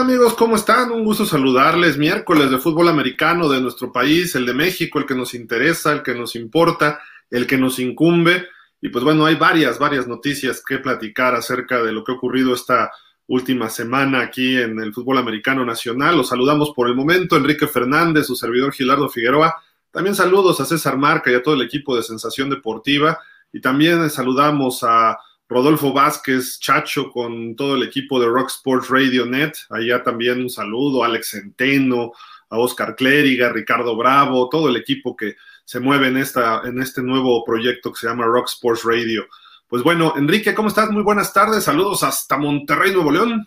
[0.00, 0.32] amigos?
[0.34, 0.90] ¿Cómo están?
[0.92, 1.98] Un gusto saludarles.
[1.98, 6.02] Miércoles de fútbol americano de nuestro país, el de México, el que nos interesa, el
[6.02, 7.00] que nos importa,
[7.30, 8.48] el que nos incumbe.
[8.80, 12.54] Y pues bueno, hay varias, varias noticias que platicar acerca de lo que ha ocurrido
[12.54, 12.90] esta
[13.26, 16.16] última semana aquí en el fútbol americano nacional.
[16.16, 19.54] Los saludamos por el momento, Enrique Fernández, su servidor Gilardo Figueroa.
[19.90, 23.18] También saludos a César Marca y a todo el equipo de Sensación Deportiva.
[23.52, 25.18] Y también saludamos a
[25.50, 29.52] Rodolfo Vázquez, Chacho, con todo el equipo de Rock Sports Radio Net.
[29.68, 32.12] Allá también un saludo, Alex Centeno,
[32.48, 35.34] a Oscar Clériga, Ricardo Bravo, todo el equipo que
[35.64, 39.26] se mueve en, esta, en este nuevo proyecto que se llama Rock Sports Radio.
[39.66, 40.88] Pues bueno, Enrique, ¿cómo estás?
[40.92, 43.44] Muy buenas tardes, saludos hasta Monterrey, Nuevo León.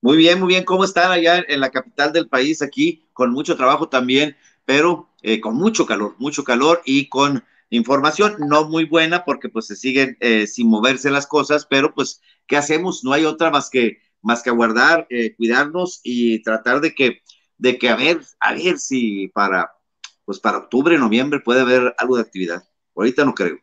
[0.00, 3.06] Muy bien, muy bien, ¿cómo están allá en la capital del país aquí?
[3.12, 8.68] Con mucho trabajo también, pero eh, con mucho calor, mucho calor y con información no
[8.68, 13.04] muy buena porque pues se siguen eh, sin moverse las cosas, pero pues, ¿qué hacemos?
[13.04, 17.22] No hay otra más que, más que aguardar, eh, cuidarnos y tratar de que,
[17.58, 19.72] de que a ver, a ver si para,
[20.24, 22.64] pues para octubre, noviembre puede haber algo de actividad.
[22.94, 23.58] Ahorita no creo.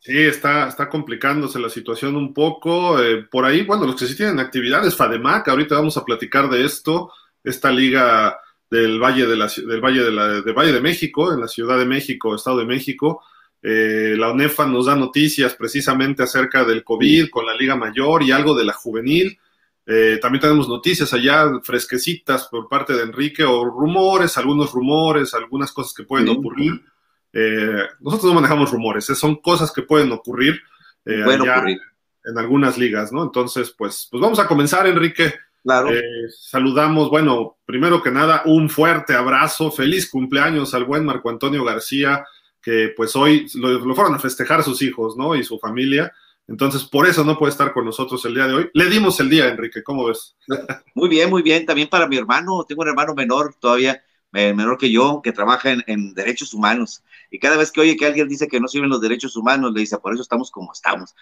[0.00, 3.02] Sí, está, está complicándose la situación un poco.
[3.02, 6.64] Eh, por ahí, bueno, los que sí tienen actividades, FADEMAC, ahorita vamos a platicar de
[6.64, 8.38] esto, esta liga
[8.70, 11.78] del Valle de, la, del Valle de, la, del Valle de México, en la Ciudad
[11.78, 13.22] de México, Estado de México.
[13.62, 18.30] Eh, la UNEFA nos da noticias precisamente acerca del COVID con la Liga Mayor y
[18.30, 19.38] algo de la juvenil.
[19.86, 25.72] Eh, también tenemos noticias allá fresquecitas por parte de Enrique o rumores, algunos rumores, algunas
[25.72, 26.82] cosas que pueden ocurrir.
[27.32, 30.60] Eh, nosotros no manejamos rumores, son cosas que pueden ocurrir,
[31.04, 31.80] ocurrir
[32.24, 33.22] en algunas ligas, ¿no?
[33.22, 35.34] Entonces, pues, pues vamos a comenzar, Enrique.
[35.62, 35.90] Claro.
[35.92, 41.64] Eh, saludamos, bueno, primero que nada, un fuerte abrazo, feliz cumpleaños al buen Marco Antonio
[41.64, 42.24] García,
[42.62, 45.34] que pues hoy lo, fueron a festejar sus hijos, ¿no?
[45.34, 46.12] Y su familia.
[46.46, 48.70] Entonces, por eso no puede estar con nosotros el día de hoy.
[48.72, 50.34] Le dimos el día, Enrique, ¿cómo ves?
[50.94, 51.66] Muy bien, muy bien.
[51.66, 54.02] También para mi hermano, tengo un hermano menor todavía,
[54.34, 57.02] eh, menor que yo, que trabaja en derechos humanos.
[57.30, 59.80] Y cada vez que oye que alguien dice que no sirven los derechos humanos, le
[59.80, 61.14] dice, por eso estamos como estamos.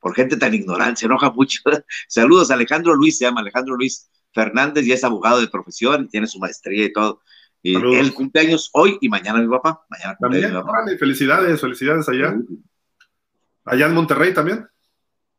[0.00, 1.60] Por gente tan ignorante, se enoja mucho.
[2.08, 6.38] Saludos, Alejandro Luis, se llama Alejandro Luis Fernández y es abogado de profesión, tiene su
[6.38, 7.20] maestría y todo.
[7.64, 9.84] Y el cumpleaños hoy y mañana mi papá.
[9.88, 10.52] Mañana también,
[10.98, 12.34] felicidades, felicidades allá.
[13.64, 14.66] Allá en Monterrey también.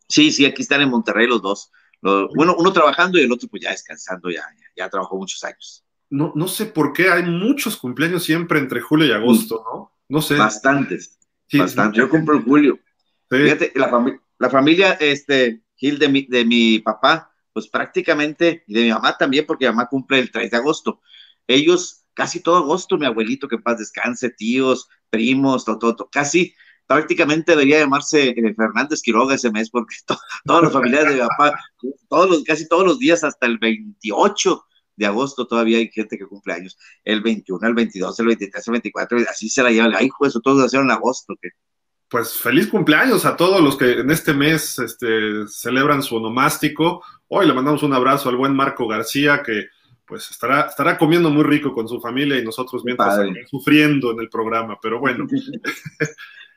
[0.08, 1.72] Sí, sí, aquí están en Monterrey los dos.
[2.02, 4.44] bueno, uno trabajando y el otro pues ya descansando, ya,
[4.78, 5.83] ya trabajó muchos años
[6.14, 9.92] no, no sé por qué hay muchos cumpleaños siempre entre julio y agosto, ¿no?
[10.08, 10.36] No sé.
[10.36, 11.18] Bastantes.
[11.52, 11.98] bastantes.
[11.98, 12.80] Yo compro en julio.
[13.28, 18.90] Fíjate, la, familia, este, Gil, de mi, de mi papá, pues prácticamente, y de mi
[18.92, 21.02] mamá también, porque mi mamá cumple el 3 de agosto.
[21.48, 26.54] Ellos, casi todo agosto, mi abuelito, que paz descanse, tíos, primos, todo, todo, casi
[26.86, 29.96] prácticamente debería llamarse eh, Fernández Quiroga ese mes, porque
[30.46, 31.60] todos los familiares de mi papá,
[32.08, 34.64] todos los, casi todos los días hasta el 28
[34.96, 38.72] de agosto todavía hay gente que cumple años, el 21, el 22, el 23, el
[38.72, 41.36] 24, así se la lleva, ay, eso todos nacieron en agosto.
[41.42, 41.50] que
[42.08, 47.04] Pues feliz cumpleaños a todos los que en este mes este, celebran su onomástico.
[47.28, 49.68] Hoy le mandamos un abrazo al buen Marco García, que
[50.06, 54.30] pues estará, estará comiendo muy rico con su familia y nosotros mientras sufriendo en el
[54.30, 55.28] programa, pero bueno.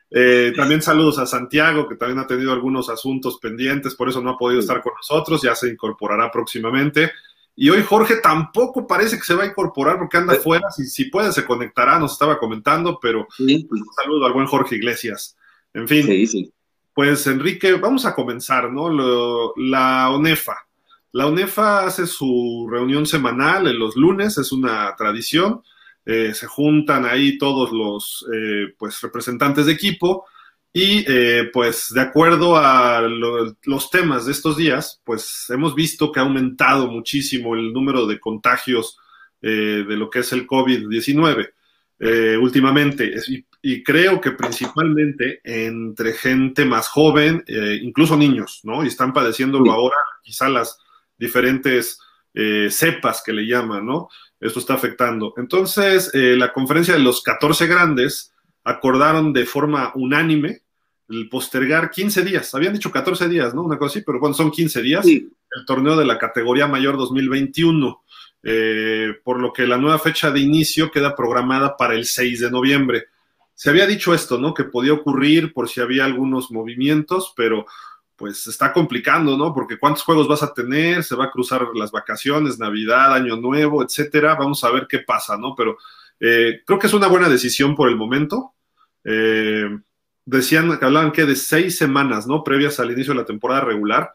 [0.09, 4.29] Eh, también saludos a Santiago, que también ha tenido algunos asuntos pendientes, por eso no
[4.29, 7.11] ha podido estar con nosotros, ya se incorporará próximamente.
[7.59, 10.69] Y hoy Jorge tampoco parece que se va a incorporar porque anda afuera.
[10.69, 14.75] Si, si puede, se conectará, nos estaba comentando, pero pues, un saludo al buen Jorge
[14.75, 15.35] Iglesias.
[15.73, 16.51] En fin,
[16.93, 18.91] pues Enrique, vamos a comenzar, ¿no?
[19.55, 20.55] la ONEFA.
[21.13, 25.63] La ONEFA hace su reunión semanal en los lunes, es una tradición.
[26.05, 30.25] Eh, se juntan ahí todos los eh, pues, representantes de equipo
[30.79, 36.19] y eh, pues de acuerdo a los temas de estos días, pues hemos visto que
[36.19, 38.95] ha aumentado muchísimo el número de contagios
[39.41, 41.49] eh, de lo que es el COVID-19
[41.97, 43.11] eh, últimamente.
[43.63, 47.43] Y, creo que principalmente entre gente más joven,
[47.81, 48.83] incluso niños, ¿no?
[48.83, 50.77] Y están padeciéndolo ahora, quizá las
[51.17, 51.99] diferentes
[52.69, 54.09] cepas que le llaman, ¿no?
[54.39, 55.33] Esto está afectando.
[55.37, 58.31] Entonces, la conferencia de los 14 grandes
[58.63, 60.61] acordaron de forma unánime
[61.09, 63.63] el postergar 15 días, habían dicho 14 días, ¿no?
[63.63, 68.03] Una cosa así, pero bueno, son 15 días, el torneo de la categoría mayor 2021,
[68.43, 72.51] eh, por lo que la nueva fecha de inicio queda programada para el 6 de
[72.51, 73.05] noviembre.
[73.55, 74.53] Se había dicho esto, ¿no?
[74.53, 77.65] Que podía ocurrir por si había algunos movimientos, pero
[78.17, 79.53] pues está complicando, ¿no?
[79.53, 83.83] Porque cuántos juegos vas a tener, se va a cruzar las vacaciones, Navidad, Año Nuevo,
[83.83, 84.35] etcétera.
[84.35, 85.55] Vamos a ver qué pasa, ¿no?
[85.55, 85.77] Pero
[86.19, 88.53] eh, creo que es una buena decisión por el momento.
[89.03, 89.69] Eh,
[90.27, 92.43] decían que hablaban que de seis semanas, ¿no?
[92.43, 94.13] Previas al inicio de la temporada regular.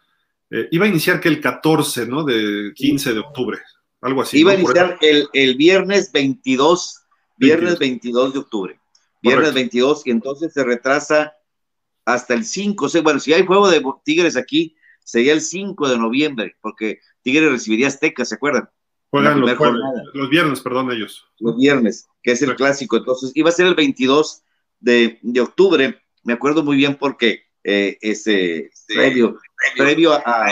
[0.50, 2.22] eh, iba a iniciar que el 14, ¿no?
[2.22, 3.58] De 15 de octubre,
[4.02, 4.38] algo así.
[4.38, 7.02] Iba a iniciar el, el, viernes 22,
[7.38, 8.78] viernes 22, de octubre.
[9.22, 11.32] Viernes 22, y entonces se retrasa
[12.04, 12.84] hasta el 5.
[12.84, 16.98] O sea, bueno, si hay juego de Tigres aquí, sería el 5 de noviembre, porque
[17.22, 18.68] Tigres recibiría Azteca, ¿se acuerdan?
[19.10, 19.50] Juegan los,
[20.14, 21.26] los, viernes, perdón, ellos.
[21.38, 22.96] Los viernes, que es el clásico.
[22.96, 24.42] Entonces, iba a ser el 22
[24.82, 26.02] de, de octubre.
[26.24, 29.38] Me acuerdo muy bien porque eh, ese previo,
[29.76, 30.46] previo, a,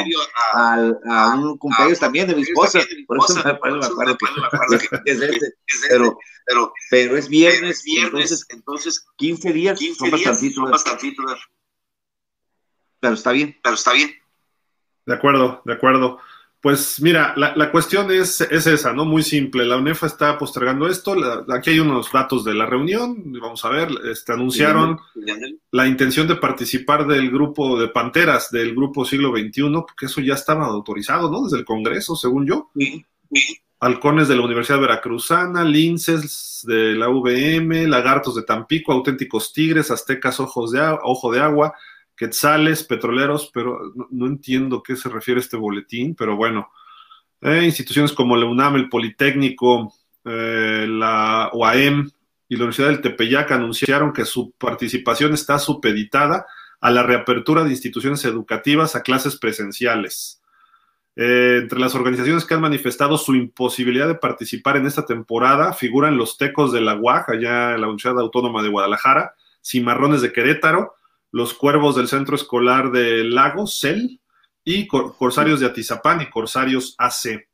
[0.55, 3.81] a, un cumpleaños también de mi esposa, por eso me acuerdo,
[4.79, 5.55] que, es ese,
[5.89, 6.17] pero,
[6.47, 10.11] pero, pero es viernes, viernes entonces, 15 días 15
[10.55, 11.49] son bastantitos.
[13.01, 14.15] Pero está bien, pero está bien.
[15.07, 16.21] De acuerdo, de acuerdo.
[16.61, 19.07] Pues mira, la, cuestión es, es, esa, ¿no?
[19.07, 19.65] Muy simple.
[19.65, 21.17] La UNEFA está postergando esto.
[21.49, 23.33] aquí hay unos datos de la reunión.
[23.41, 23.89] Vamos a ver.
[24.05, 24.99] Este, anunciaron
[25.71, 30.35] la intención de participar del grupo de Panteras, del grupo siglo XXI, porque eso ya
[30.35, 31.45] estaba autorizado, ¿no?
[31.45, 32.71] Desde el Congreso, según yo.
[33.81, 40.39] Halcones de la Universidad Veracruzana, linces de la VM, lagartos de Tampico, auténticos tigres, aztecas
[40.41, 41.75] ojos de, ojo de agua,
[42.21, 43.81] quetzales, petroleros, pero
[44.11, 46.71] no, entiendo qué se refiere este boletín, pero bueno,
[47.41, 49.91] eh, instituciones como la UNAM, el Politécnico,
[50.27, 52.11] eh, la UAM
[52.47, 56.45] y la Universidad del Tepeyac anunciaron que su participación está supeditada
[56.83, 60.43] a la reapertura de instituciones educativas a clases presenciales.
[61.17, 66.19] Eh, entre las organizaciones que han manifestado su imposibilidad de participar en esta temporada figuran
[66.19, 70.97] los Tecos de la UAG, allá en la Universidad Autónoma de Guadalajara, Cimarrones de Querétaro,
[71.33, 74.21] los Cuervos del Centro Escolar de Lagos, CEL,
[74.65, 77.49] y Corsarios de Atizapán y Corsarios AC.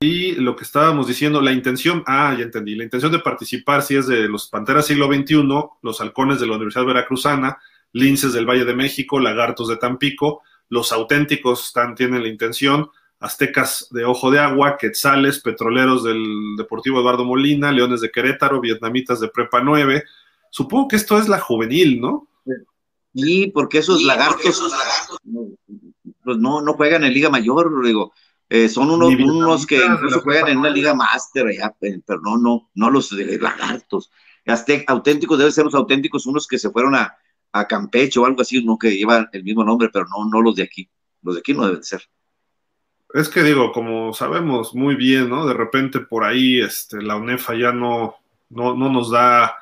[0.00, 3.96] Y lo que estábamos diciendo, la intención, ah, ya entendí, la intención de participar si
[3.96, 5.42] es de los Panteras siglo XXI,
[5.82, 7.58] los Halcones de la Universidad Veracruzana,
[7.92, 12.90] Linces del Valle de México, Lagartos de Tampico, los auténticos están, tienen la intención,
[13.20, 19.20] Aztecas de Ojo de Agua, Quetzales, Petroleros del Deportivo Eduardo Molina, Leones de Querétaro, Vietnamitas
[19.20, 20.02] de Prepa 9.
[20.50, 22.28] Supongo que esto es la juvenil, ¿no?
[23.14, 24.60] Y porque esos lagartos,
[26.24, 28.12] pues no, no juegan en Liga Mayor, digo,
[28.48, 31.46] eh, son unos, unos que incluso juegan en una Liga Master,
[31.80, 34.10] pero no, no, no los lagartos.
[34.88, 37.16] auténticos deben ser los auténticos, unos que se fueron a,
[37.52, 40.56] a Campeche o algo así, no que llevan el mismo nombre, pero no, no los
[40.56, 40.90] de aquí.
[41.22, 42.02] Los de aquí no deben ser.
[43.14, 45.46] Es que digo, como sabemos muy bien, ¿no?
[45.46, 48.16] De repente por ahí este, la UNEFA ya no,
[48.50, 49.54] no, no nos da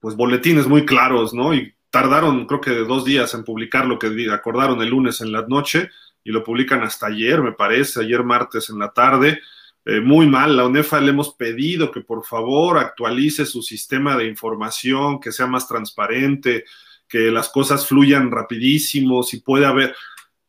[0.00, 1.54] pues boletines muy claros, ¿no?
[1.54, 5.46] Y tardaron creo que dos días en publicar lo que acordaron el lunes en la
[5.46, 5.90] noche
[6.24, 9.40] y lo publican hasta ayer, me parece, ayer martes en la tarde.
[9.84, 14.26] Eh, muy mal, la UNEFA le hemos pedido que por favor actualice su sistema de
[14.26, 16.64] información, que sea más transparente,
[17.08, 19.96] que las cosas fluyan rapidísimo, si puede haber,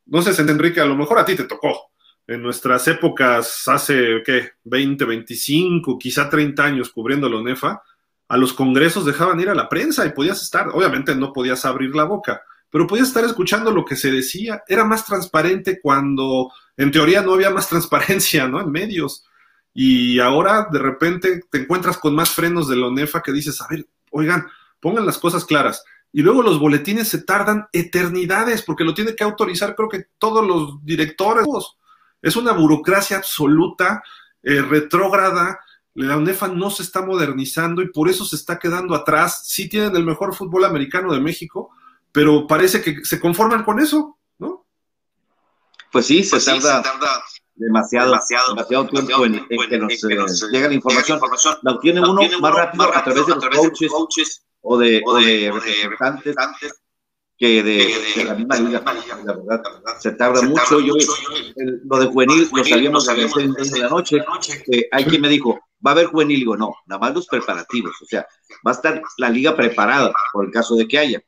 [0.08, 1.92] no sé, Enrique, a lo mejor a ti te tocó.
[2.28, 4.52] En nuestras épocas, hace, ¿qué?
[4.66, 7.82] 20, 25, quizá 30 años cubriendo la UNEFA,
[8.30, 11.96] a los congresos dejaban ir a la prensa y podías estar, obviamente no podías abrir
[11.96, 14.64] la boca, pero podías estar escuchando lo que se decía.
[14.68, 18.62] Era más transparente cuando en teoría no había más transparencia, ¿no?
[18.62, 19.26] En medios.
[19.74, 23.68] Y ahora de repente te encuentras con más frenos de la ONEFA que dices, a
[23.68, 24.48] ver, oigan,
[24.80, 25.84] pongan las cosas claras.
[26.12, 30.46] Y luego los boletines se tardan eternidades porque lo tiene que autorizar creo que todos
[30.46, 31.46] los directores.
[32.22, 34.04] Es una burocracia absoluta,
[34.44, 35.60] eh, retrógrada,
[36.06, 39.42] la UNEFA no se está modernizando y por eso se está quedando atrás.
[39.46, 41.72] Sí tienen el mejor fútbol americano de México,
[42.12, 44.66] pero parece que se conforman con eso, ¿no?
[45.92, 46.84] Pues sí, se, pues tarda,
[47.56, 51.20] demasiado, demasiado, tiempo, en, que nos, eh, llega la información.
[51.64, 56.36] La obtiene uno, más rápido, a través de los coaches, o de, o de, representantes
[57.38, 58.84] que de, la misma liga,
[59.26, 59.62] la verdad,
[60.00, 60.80] se tarda mucho.
[60.80, 60.94] Yo,
[61.86, 64.18] lo de juvenil lo sabíamos a las seis de la noche.
[64.92, 68.06] hay quien me dijo, va a haber juvenil, digo, no, nada más los preparativos, o
[68.06, 68.28] sea,
[68.66, 71.22] va a estar la liga preparada por el caso de que haya,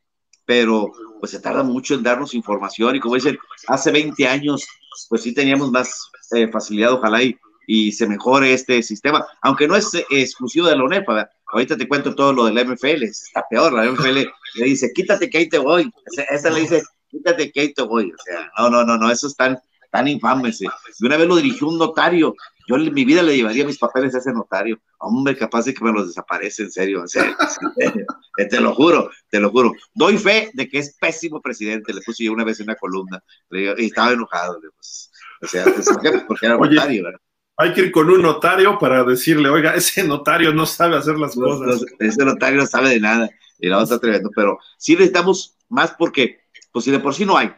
[0.45, 4.67] pero pues se tarda mucho en darnos información y como dicen, hace 20 años,
[5.09, 9.75] pues sí teníamos más eh, facilidad, ojalá y, y, se mejore este sistema, aunque no
[9.75, 13.89] es exclusivo de la UNEPA, ahorita te cuento todo lo del MFL, está peor, la
[13.89, 15.91] MFL le dice, quítate que ahí te voy,
[16.29, 19.27] esa le dice, quítate que ahí te voy, o sea, no, no, no, no, eso
[19.27, 19.57] es tan,
[19.91, 22.33] tan infame, de una vez lo dirigió un notario
[22.71, 24.79] yo en mi vida le llevaría mis papeles a ese notario.
[24.99, 27.03] Hombre, capaz de que me los desaparece, en serio.
[28.49, 29.73] te lo juro, te lo juro.
[29.93, 31.93] Doy fe de que es pésimo presidente.
[31.93, 34.59] Le puse yo una vez en una columna y estaba enojado.
[34.75, 35.11] Pues,
[35.41, 35.65] o sea,
[36.27, 37.09] porque era notario,
[37.57, 41.35] Hay que ir con un notario para decirle, oiga, ese notario no sabe hacer las
[41.35, 41.83] cosas.
[41.99, 46.41] ese notario no sabe de nada y la está tremendo, pero sí necesitamos más porque,
[46.71, 47.53] pues si de por sí no hay,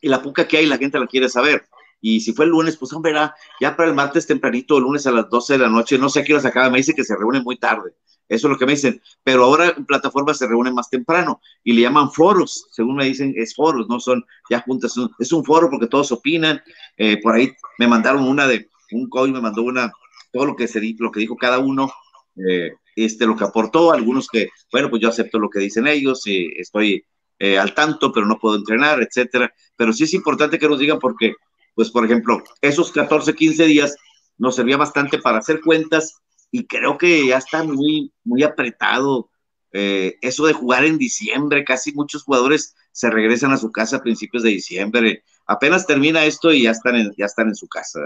[0.00, 1.64] y la puca que hay, la gente la quiere saber.
[2.02, 3.14] Y si fue el lunes, pues hombre,
[3.60, 6.20] ya para el martes tempranito, el lunes a las 12 de la noche, no sé
[6.20, 7.92] a qué hora se acaba, me dice que se reúnen muy tarde.
[8.28, 9.00] Eso es lo que me dicen.
[9.22, 13.32] Pero ahora en plataformas se reúnen más temprano y le llaman foros, según me dicen,
[13.36, 16.60] es foros, no son ya juntas, es un foro porque todos opinan.
[16.96, 19.92] Eh, por ahí me mandaron una de, un coach me mandó una,
[20.32, 21.92] todo lo que, se, lo que dijo cada uno,
[22.36, 26.26] eh, este, lo que aportó, algunos que, bueno, pues yo acepto lo que dicen ellos
[26.26, 27.04] y estoy
[27.38, 29.52] eh, al tanto, pero no puedo entrenar, etcétera.
[29.76, 31.34] Pero sí es importante que nos digan porque
[31.74, 33.96] pues por ejemplo, esos 14, 15 días
[34.38, 36.16] nos servía bastante para hacer cuentas
[36.50, 39.30] y creo que ya está muy, muy apretado
[39.72, 44.02] eh, eso de jugar en diciembre, casi muchos jugadores se regresan a su casa a
[44.02, 48.00] principios de diciembre, apenas termina esto y ya están en, ya están en su casa,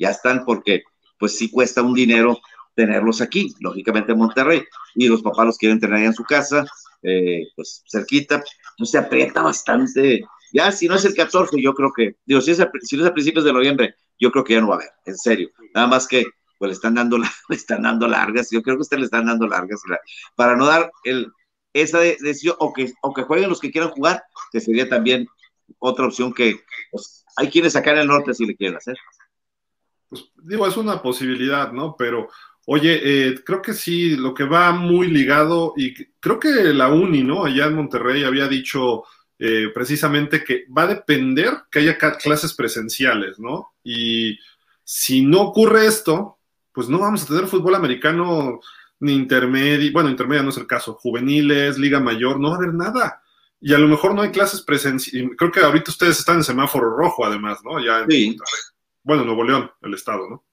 [0.00, 0.82] ya están porque
[1.18, 2.40] pues sí cuesta un dinero
[2.74, 4.64] tenerlos aquí, lógicamente en Monterrey,
[4.96, 6.66] y los papás los quieren tener ahí en su casa,
[7.02, 11.92] eh, pues cerquita, entonces se aprieta bastante ya si no es el 14, yo creo
[11.92, 14.54] que, digo, si, es a, si no es a principios de noviembre, yo creo que
[14.54, 15.50] ya no va a haber, en serio.
[15.74, 16.24] Nada más que
[16.58, 17.18] pues le están dando,
[17.48, 19.82] le están dando largas, yo creo que usted le están dando largas
[20.36, 21.32] para no dar el,
[21.72, 25.26] esa decisión o que, o jueguen los que quieran jugar, que sería también
[25.78, 28.96] otra opción que pues, hay quienes acá el norte si le quieren hacer.
[30.08, 31.96] Pues digo, es una posibilidad, ¿no?
[31.96, 32.28] Pero
[32.64, 37.24] Oye, eh, creo que sí, lo que va muy ligado, y creo que la UNI,
[37.24, 37.44] ¿no?
[37.44, 39.02] Allá en Monterrey había dicho
[39.44, 43.72] eh, precisamente que va a depender que haya clases presenciales, ¿no?
[43.82, 44.38] Y
[44.84, 46.38] si no ocurre esto,
[46.70, 48.60] pues no vamos a tener fútbol americano
[49.00, 52.72] ni intermedio, bueno, intermedio no es el caso, juveniles, liga mayor, no va a haber
[52.72, 53.20] nada.
[53.60, 55.32] Y a lo mejor no hay clases presenciales.
[55.36, 57.84] Creo que ahorita ustedes están en semáforo rojo, además, ¿no?
[57.84, 58.36] Ya en sí.
[59.02, 60.44] Bueno, Nuevo León, el estado, ¿no?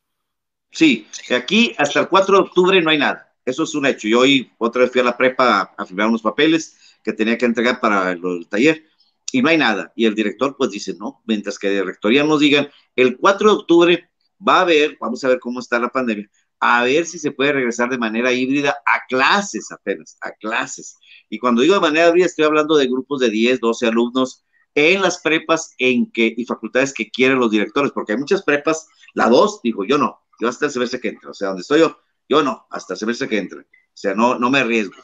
[0.71, 3.35] Sí, aquí hasta el 4 de octubre no hay nada.
[3.45, 4.07] Eso es un hecho.
[4.07, 7.45] Yo hoy otra vez fui a la prepa a firmar unos papeles que tenía que
[7.45, 8.83] entregar para el, taller
[9.31, 9.91] y no hay nada.
[9.95, 13.55] Y el director pues dice, no, mientras que de rectoría nos digan, el 4 de
[13.55, 14.09] octubre
[14.45, 16.29] va a haber, vamos a ver cómo está la pandemia,
[16.59, 20.97] a ver si se puede regresar de manera híbrida a clases apenas, a clases.
[21.29, 25.01] Y cuando digo de manera híbrida, estoy hablando de grupos de 10, 12 alumnos en
[25.01, 29.27] las prepas en que, y facultades que quieren los directores, porque hay muchas prepas, la
[29.27, 31.97] 2, digo, yo no, yo hasta el semestre que entra, o sea, donde estoy yo,
[32.27, 34.95] yo no, hasta el semestre que entre, o sea, no, no me arriesgo.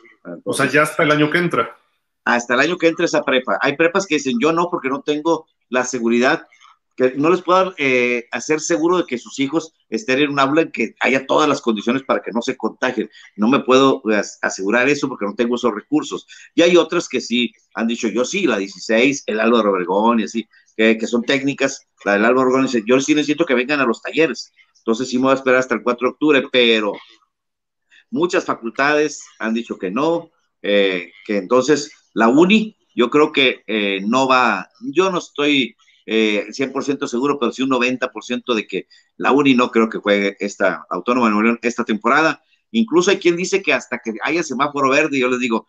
[0.43, 1.75] o sea, ya hasta el año que entra
[2.25, 3.57] hasta el año que entre esa prepa.
[3.61, 6.47] Hay prepas que dicen, yo no, porque no tengo la seguridad,
[6.95, 10.63] que no les puedo eh, hacer seguro de que sus hijos estén en un aula
[10.63, 13.09] en que haya todas las condiciones para que no se contagien.
[13.35, 16.25] No me puedo pues, asegurar eso porque no tengo esos recursos.
[16.55, 20.23] Y hay otras que sí han dicho, yo sí, la 16, el Álvaro Obregón y
[20.23, 21.85] así, que, que son técnicas.
[22.05, 24.51] La del Álvaro Obregón dice, yo sí necesito que vengan a los talleres.
[24.77, 26.93] Entonces sí me voy a esperar hasta el 4 de octubre, pero
[28.09, 33.99] muchas facultades han dicho que no, eh, que entonces la uni, yo creo que eh,
[34.07, 39.33] no va, yo no estoy eh, 100% seguro, pero sí un 90% de que la
[39.33, 42.41] uni no creo que juegue esta Autónoma de Nuevo León esta temporada.
[42.71, 45.67] Incluso hay quien dice que hasta que haya semáforo verde, yo les digo,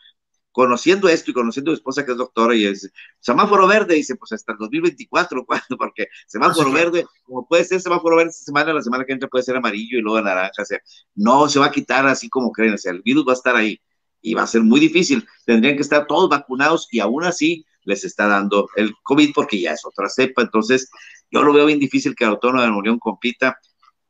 [0.53, 4.15] conociendo esto y conociendo a mi esposa que es doctora y es semáforo verde, dice,
[4.15, 5.77] pues hasta el 2024, ¿cuándo?
[5.77, 9.45] Porque semáforo verde, como puede ser semáforo verde esta semana, la semana que entra puede
[9.45, 10.79] ser amarillo y luego naranja, o sea,
[11.17, 13.57] no se va a quitar así como creen, o sea, el virus va a estar
[13.57, 13.81] ahí
[14.27, 15.25] y va a ser muy difícil.
[15.45, 19.71] Tendrían que estar todos vacunados y aún así les está dando el COVID porque ya
[19.71, 20.43] es otra cepa.
[20.43, 20.91] Entonces,
[21.31, 23.57] yo lo veo bien difícil que el Autónoma de la Unión compita.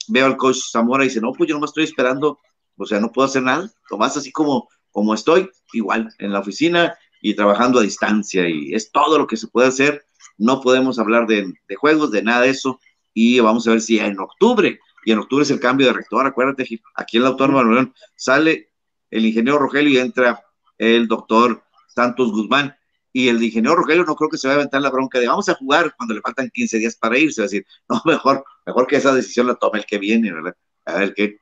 [0.09, 2.39] Veo al coach Zamora y dice, no, pues yo no me estoy esperando,
[2.79, 3.71] o sea, no puedo hacer nada.
[3.91, 8.49] Tomás, así como, como estoy, igual, en la oficina y trabajando a distancia.
[8.49, 10.07] Y es todo lo que se puede hacer.
[10.39, 12.81] No podemos hablar de, de juegos, de nada de eso.
[13.13, 16.27] Y vamos a ver si en octubre, y en octubre es el cambio de rector,
[16.27, 18.71] acuérdate, aquí en la Autónoma de la Unión sale
[19.11, 20.41] el ingeniero Rogelio y entra
[20.79, 22.77] el doctor Santos Guzmán.
[23.13, 25.49] Y el ingeniero Rogelio no creo que se vaya a aventar la bronca de vamos
[25.49, 27.41] a jugar cuando le faltan 15 días para irse.
[27.41, 30.55] Va a decir, no, mejor, mejor que esa decisión la tome el que viene, ¿verdad?
[30.85, 31.39] A ver qué.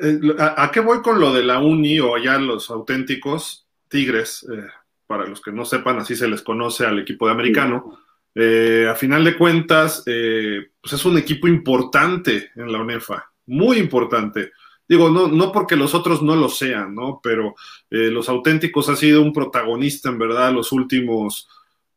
[0.00, 4.46] Eh, ¿A, qué voy con lo de la uni o ya los auténticos Tigres?
[4.50, 4.66] Eh,
[5.06, 7.98] para los que no sepan, así se les conoce al equipo de americano.
[8.34, 14.52] Eh, a final de cuentas, pues es un equipo importante en la UNEFA, muy importante.
[14.88, 17.20] Digo, no, no porque los otros no lo sean, ¿no?
[17.22, 17.54] Pero
[17.90, 21.46] eh, los auténticos ha sido un protagonista, en verdad, los últimos,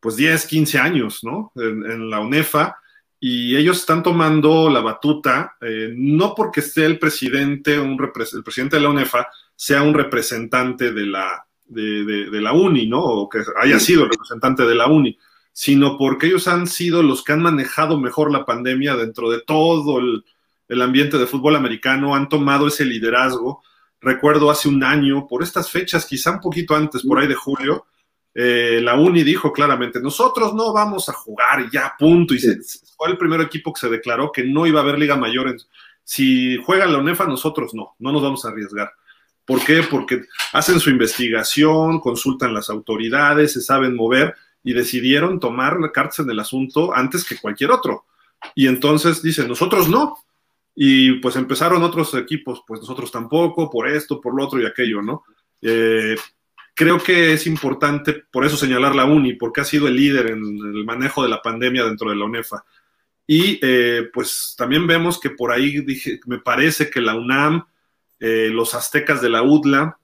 [0.02, 1.54] pues 10, 15 años, ¿no?
[1.56, 2.76] En, la UNEFA.
[3.18, 8.76] Y ellos están tomando la batuta, eh, no porque esté el presidente, un el presidente
[8.76, 13.02] de la UNEFA, sea un representante de la, de, de la UNI, ¿no?
[13.02, 15.18] O que haya sido el representante de la UNI,
[15.54, 20.00] sino porque ellos han sido los que han manejado mejor la pandemia dentro de todo
[20.00, 20.26] el,
[20.72, 23.62] el ambiente de fútbol americano, han tomado ese liderazgo.
[24.00, 27.88] Recuerdo hace un año, por estas fechas, quizá un poquito antes, por ahí de julio,
[28.34, 32.34] eh, la Uni dijo claramente, nosotros no vamos a jugar y ya, punto.
[32.34, 32.40] Y
[32.96, 35.58] fue el primer equipo que se declaró que no iba a haber Liga Mayor.
[36.06, 38.94] si juega la UNEFA, nosotros no, no nos vamos a arriesgar.
[39.44, 39.84] ¿Por qué?
[39.84, 40.22] Porque
[40.54, 46.40] hacen su investigación, consultan las autoridades, se saben mover y decidieron tomar cartas en el
[46.40, 48.06] asunto antes que cualquier otro.
[48.56, 50.18] Y entonces dicen, nosotros no.
[50.76, 55.02] Y pues empezaron otros equipos, pues nosotros tampoco, por esto, por lo otro y aquello,
[55.02, 55.24] ¿no?
[55.62, 56.16] Eh,
[56.74, 60.40] creo que es importante por eso señalar la UNI, porque ha sido el líder en
[60.40, 62.64] el manejo de la pandemia dentro de la UNEFA.
[63.28, 67.66] Y eh, pues también vemos que por ahí dije, me parece que la UNAM,
[68.20, 69.98] eh, los aztecas de la UDLA,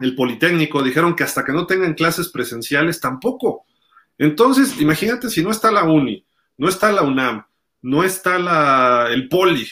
[0.00, 3.64] el Politécnico, dijeron que hasta que no tengan clases presenciales tampoco.
[4.16, 6.24] Entonces, imagínate si no está la UNI,
[6.56, 7.44] no está la UNAM,
[7.82, 9.66] no está la, el Poli,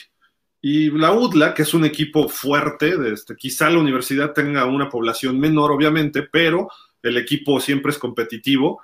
[0.69, 4.89] y la UDLA, que es un equipo fuerte, de este, quizá la universidad tenga una
[4.89, 6.69] población menor, obviamente, pero
[7.01, 8.81] el equipo siempre es competitivo,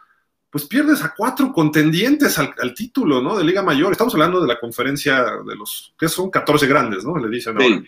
[0.50, 3.38] pues pierdes a cuatro contendientes al, título, ¿no?
[3.38, 3.92] De Liga Mayor.
[3.92, 7.18] Estamos hablando de la conferencia de los, que son 14 grandes, ¿no?
[7.18, 7.84] Le dicen ahora.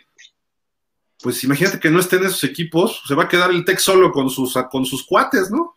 [1.21, 4.29] Pues imagínate que no estén esos equipos, se va a quedar el TEC solo con
[4.29, 5.73] sus, con sus cuates, ¿no?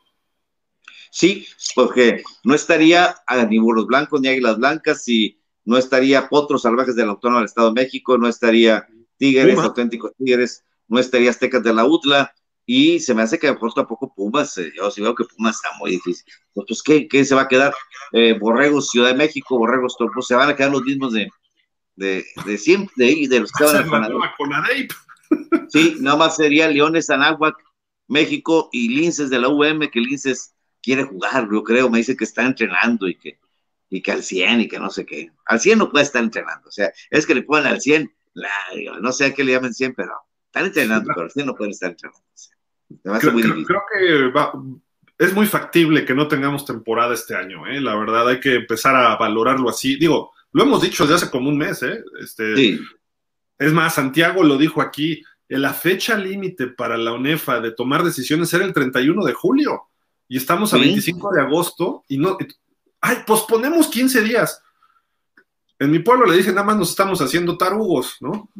[1.12, 1.46] Sí,
[1.76, 3.14] porque no estaría
[3.48, 5.37] ni burros blancos ni águilas blancas y
[5.68, 8.86] no estaría Potros Salvajes del Autónomo del Estado de México, no estaría
[9.18, 12.32] Tigres, Auténticos Tigres, no estaría Aztecas de la UTLA,
[12.64, 15.76] y se me hace que por poco Pumas, eh, yo sí veo que Pumas está
[15.78, 16.24] muy difícil.
[16.54, 17.74] Pues, ¿qué, se va a quedar?
[18.12, 21.28] Eh, Borregos, Ciudad de México, Borregos, pues se van a quedar los mismos de,
[21.96, 24.88] de, de siempre, de, de los que estaban en
[25.68, 27.56] Sí, nada más sería Leones, Anáhuac,
[28.06, 32.24] México y Linces de la UM, que Linces quiere jugar, yo creo, me dice que
[32.24, 33.38] está entrenando y que
[33.90, 35.30] y que al 100 y que no sé qué.
[35.46, 38.12] Al 100 no puede estar entrenando, o sea, es que le ponen al 100,
[39.00, 40.12] no sé a qué le llamen 100, pero
[40.46, 42.22] están entrenando, pero al 100 no pueden estar entrenando.
[43.66, 44.32] creo, que
[45.18, 47.80] es muy factible que no tengamos temporada este año, ¿eh?
[47.80, 49.96] la verdad, hay que empezar a valorarlo así.
[49.96, 52.02] Digo, lo hemos dicho desde hace como un mes, ¿eh?
[52.20, 52.80] Este, sí.
[53.58, 58.52] Es más, Santiago lo dijo aquí, la fecha límite para la UNEFA de tomar decisiones
[58.54, 59.88] era el 31 de julio
[60.28, 62.36] y estamos a 25 de agosto y no,
[63.00, 64.62] ay, posponemos 15 días.
[65.78, 68.50] En mi pueblo le dicen, nada más nos estamos haciendo tarugos, ¿no?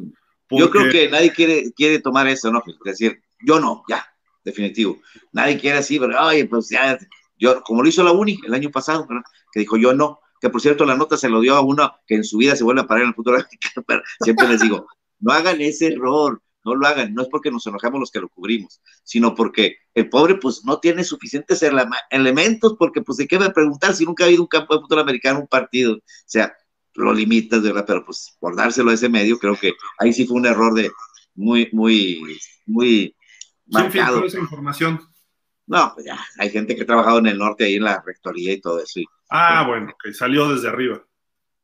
[0.51, 2.63] Yo creo que nadie quiere, quiere tomar eso, ¿no?
[2.67, 4.07] Es decir, yo no, ya,
[4.45, 4.99] definitivo.
[5.33, 6.99] Nadie quiere así, pero, ay, pues ya,
[7.37, 9.07] yo, como lo hizo la UNI el año pasado,
[9.53, 12.15] que dijo yo no, que por cierto la nota se lo dio a uno que
[12.15, 13.39] en su vida se vuelve a parar en el futuro,
[13.87, 14.87] pero siempre les digo,
[15.21, 18.29] no hagan ese error, no lo hagan, no es porque nos enojemos los que lo
[18.29, 21.63] cubrimos, sino porque el pobre pues no tiene suficientes
[22.11, 24.81] elementos, porque pues de qué va a preguntar si nunca ha habido un campo de
[24.81, 26.53] fútbol americano, un partido, o sea,
[26.95, 27.85] lo limitas, ¿verdad?
[27.87, 30.91] Pero pues por dárselo a ese medio, creo que ahí sí fue un error de
[31.35, 33.17] muy, muy, muy
[33.67, 34.25] marcado.
[34.25, 35.01] esa información?
[35.67, 38.53] No, pues ya, hay gente que ha trabajado en el norte ahí en la rectoría
[38.53, 39.01] y todo eso.
[39.31, 41.05] ah, bueno, que salió desde arriba.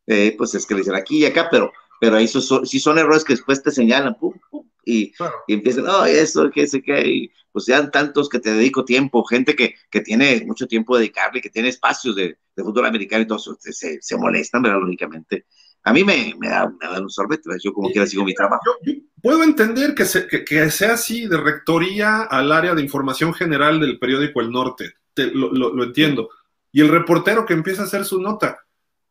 [0.06, 1.72] Eh, pues es que le dicen aquí y acá, pero,
[2.04, 5.14] pero ahí son, sí son errores que después te señalan, pum, pum, y,
[5.48, 9.56] empiezan, oh, eso, que sé qué, y pues sean tantos que te dedico tiempo, gente
[9.56, 13.38] que, que tiene mucho tiempo dedicarle, que tiene espacios de, de fútbol americano y todo
[13.38, 14.80] eso, se, se molestan, ¿verdad?
[14.80, 15.46] Lógicamente.
[15.82, 18.60] A mí me, me, da, me da un sorbete, yo como quiera sigo mi trabajo.
[18.84, 23.80] Yo, puedo entender que, se, que, sea así de rectoría al área de información general
[23.80, 26.28] del periódico El Norte, lo, lo, entiendo.
[26.70, 28.58] Y el reportero que empieza a hacer su nota.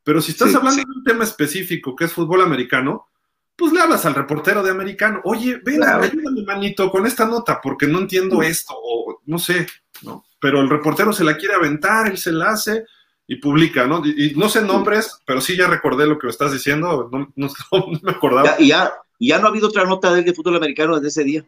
[0.04, 3.08] Pero si estás hablando de un tema específico que es fútbol americano,
[3.56, 7.88] pues le hablas al reportero de americano, oye, ven, ayúdame, manito, con esta nota, porque
[7.88, 9.68] no entiendo esto, o no sé,
[10.02, 10.26] ¿no?
[10.40, 12.86] Pero el reportero se la quiere aventar, él se la hace
[13.28, 14.06] y publica, ¿no?
[14.06, 17.50] Y, no sé nombres, pero sí ya recordé lo que me estás diciendo, no, no,
[18.02, 18.56] me acordaba.
[18.60, 21.46] y ya, ya no ha habido otra nota de, de fútbol americano desde ese día.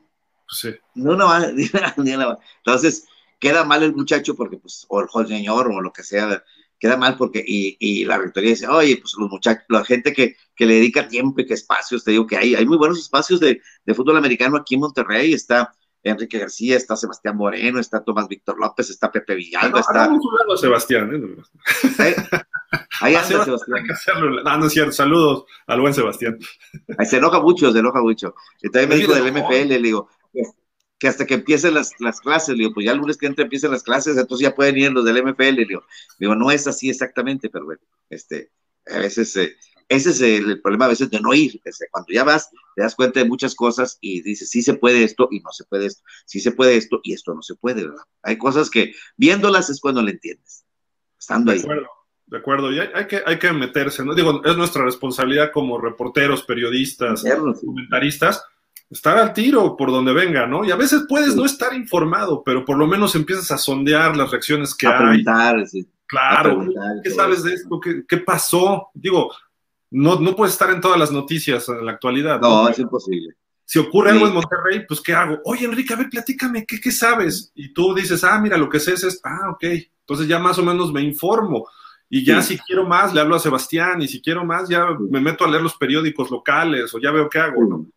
[0.47, 0.75] Sí.
[0.93, 1.27] No, no,
[1.97, 3.07] no, Entonces,
[3.39, 6.43] queda mal el muchacho porque, pues, o el señor o lo que sea,
[6.85, 10.35] queda mal porque, y, y, la rectoría dice, oye, pues los muchachos, la gente que,
[10.55, 13.39] que, le dedica tiempo y que espacios, te digo que hay, hay muy buenos espacios
[13.39, 18.27] de, de, fútbol americano aquí en Monterrey, está Enrique García, está Sebastián Moreno, está Tomás
[18.27, 20.07] Víctor López, está Pepe Villalba, está...
[20.07, 21.11] Un Sebastián,
[21.99, 22.15] ¿eh?
[23.01, 23.83] Ahí anda Sebastián.
[24.43, 26.37] No, no es cierto, saludos al buen Sebastián.
[26.99, 28.35] Ahí se enoja mucho, se enoja mucho.
[28.61, 30.09] Y también me dijo del MPL, le digo,
[31.05, 33.69] que hasta que empiecen las, las clases, digo, pues ya el lunes que entra empiecen
[33.69, 35.83] las clases, entonces ya pueden ir los del MFL, digo,
[36.17, 38.49] digo no es así exactamente, pero bueno, este,
[38.87, 39.55] a veces, eh,
[39.87, 43.19] ese es el, problema a veces de no ir, cuando ya vas, te das cuenta
[43.19, 46.39] de muchas cosas y dices, sí se puede esto y no se puede esto, sí
[46.39, 48.03] se puede esto y esto no se puede, ¿verdad?
[48.23, 50.65] Hay cosas que viéndolas es cuando le entiendes,
[51.19, 51.59] estando ahí.
[51.59, 51.89] De acuerdo,
[52.25, 54.15] de acuerdo, y hay, que, hay que meterse, ¿no?
[54.15, 57.23] Digo, es nuestra responsabilidad como reporteros, periodistas,
[57.63, 58.43] comentaristas,
[58.89, 60.63] estar al tiro por donde venga, ¿no?
[60.63, 64.31] Y a veces puedes no estar informado, pero por lo menos empiezas a sondear las
[64.31, 65.23] reacciones que hay.
[66.07, 66.67] Claro,
[67.03, 67.79] ¿qué sabes de esto?
[67.79, 68.89] ¿Qué, pasó?
[68.93, 69.31] Digo,
[69.89, 72.39] no, no puedes estar en todas las noticias en la actualidad.
[72.39, 73.35] No, es imposible.
[73.67, 75.39] Si ocurre algo en Monterrey, pues ¿qué hago?
[75.43, 77.51] Oye, Enrique, a ver, platícame, ¿qué, ¿qué sabes?
[77.55, 79.27] Y tú dices, ah, mira, lo que sé es esto.
[79.27, 79.63] Ah, ok.
[80.01, 81.67] Entonces ya más o menos me informo.
[82.07, 84.03] Y ya si quiero más, le hablo a Sebastián.
[84.03, 87.27] Y si quiero más, ya me meto a leer los periódicos locales o ya veo
[87.27, 87.87] qué hago, ¿no?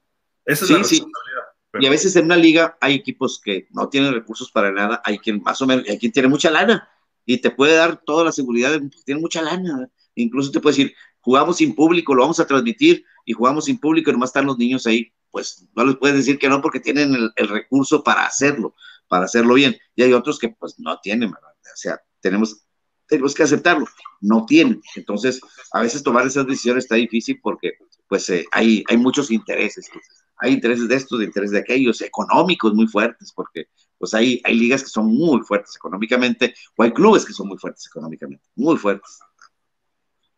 [0.48, 1.42] Esa es la responsabilidad.
[1.80, 5.18] Y a veces en una liga hay equipos que no tienen recursos para nada, hay
[5.18, 6.88] quien más o menos, hay quien tiene mucha lana
[7.26, 9.90] y te puede dar toda la seguridad, de, tiene mucha lana.
[10.14, 14.08] Incluso te puede decir, jugamos sin público, lo vamos a transmitir y jugamos sin público
[14.08, 15.12] y nomás están los niños ahí.
[15.30, 18.74] Pues no les puedes decir que no porque tienen el, recurso para hacerlo,
[19.08, 19.76] para hacerlo bien.
[19.94, 21.50] Y hay otros que pues no tienen, ¿verdad?
[21.50, 22.64] O sea, tenemos,
[23.06, 23.86] tenemos que aceptarlo,
[24.22, 24.80] no tienen.
[24.96, 25.38] Entonces,
[25.72, 27.72] a veces tomar esas decisiones está difícil porque
[28.08, 29.90] pues eh, hay, hay muchos intereses.
[30.38, 34.54] Hay intereses de estos, de intereses de aquellos, económicos muy fuertes, porque pues hay, hay
[34.58, 38.76] ligas que son muy fuertes económicamente, o hay clubes que son muy fuertes económicamente, muy
[38.76, 39.18] fuertes.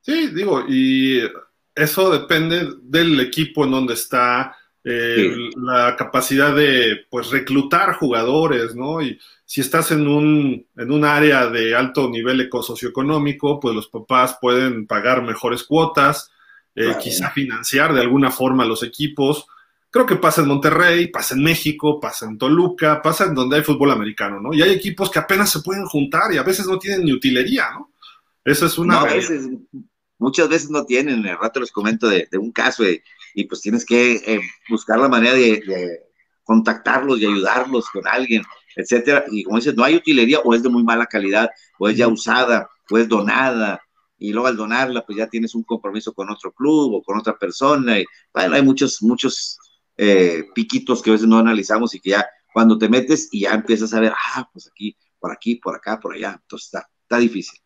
[0.00, 1.20] Sí, digo, y
[1.74, 9.02] eso depende del equipo en donde está, eh, la capacidad de pues reclutar jugadores, ¿no?
[9.02, 14.38] Y si estás en un, en un área de alto nivel socioeconómico, pues los papás
[14.40, 16.30] pueden pagar mejores cuotas,
[16.74, 19.46] eh, quizá financiar de alguna forma los equipos.
[19.90, 23.62] Creo que pasa en Monterrey, pasa en México, pasa en Toluca, pasa en donde hay
[23.62, 24.54] fútbol americano, ¿no?
[24.54, 27.70] Y hay equipos que apenas se pueden juntar y a veces no tienen ni utilería,
[27.72, 27.92] ¿no?
[28.44, 28.94] Eso es una...
[28.94, 29.48] No, a veces,
[30.18, 32.84] muchas veces no tienen, el rato les comento de, un caso
[33.34, 36.00] y pues tienes que eh, buscar la manera de,
[36.44, 38.42] contactarlos y ayudarlos con alguien,
[38.76, 39.24] etcétera.
[39.30, 42.08] Y como dices, no hay utilería o es de muy mala calidad, o es ya
[42.08, 43.80] usada, o es donada,
[44.20, 47.38] y luego al donarla, pues ya tienes un compromiso con otro club o con otra
[47.38, 47.98] persona.
[47.98, 49.58] Y, bueno, hay muchos, muchos
[50.02, 53.52] eh, piquitos que a veces no analizamos y que ya cuando te metes y ya
[53.52, 57.18] empiezas a ver, ah, pues aquí, por aquí, por acá, por allá, entonces está, está
[57.18, 57.60] difícil.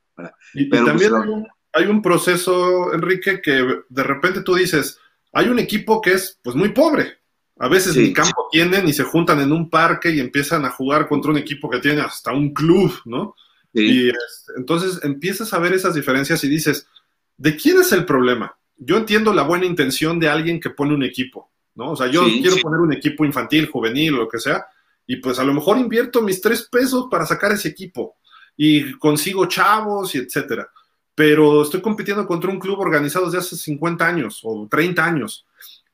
[0.52, 4.98] Y, Pero, pues, también hay, un, proceso, Enrique, que de repente tú dices,
[5.32, 7.18] hay un equipo que es pues muy pobre.
[7.60, 10.70] A veces en el campo tienen y se juntan en un parque y empiezan a
[10.70, 13.36] jugar contra un equipo que tiene hasta un club, ¿no?
[13.72, 16.88] Y este, entonces empiezas a ver esas diferencias y dices,
[17.36, 18.56] ¿de quién es el problema?
[18.76, 21.92] Yo entiendo la buena intención de alguien que pone un equipo, ¿no?
[21.92, 24.66] O sea, yo quiero poner un equipo infantil, juvenil lo que sea,
[25.06, 28.16] y pues a lo mejor invierto mis tres pesos para sacar ese equipo
[28.56, 30.68] y consigo chavos y etcétera.
[31.14, 35.46] Pero estoy compitiendo contra un club organizado desde hace 50 años o 30 años.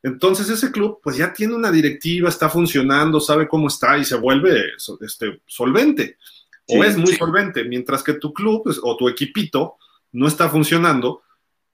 [0.02, 4.16] Entonces ese club pues ya tiene una directiva, está funcionando, sabe cómo está y se
[4.16, 6.16] vuelve este, solvente
[6.72, 9.76] o es muy solvente, mientras que tu club pues, o tu equipito
[10.12, 11.22] no está funcionando.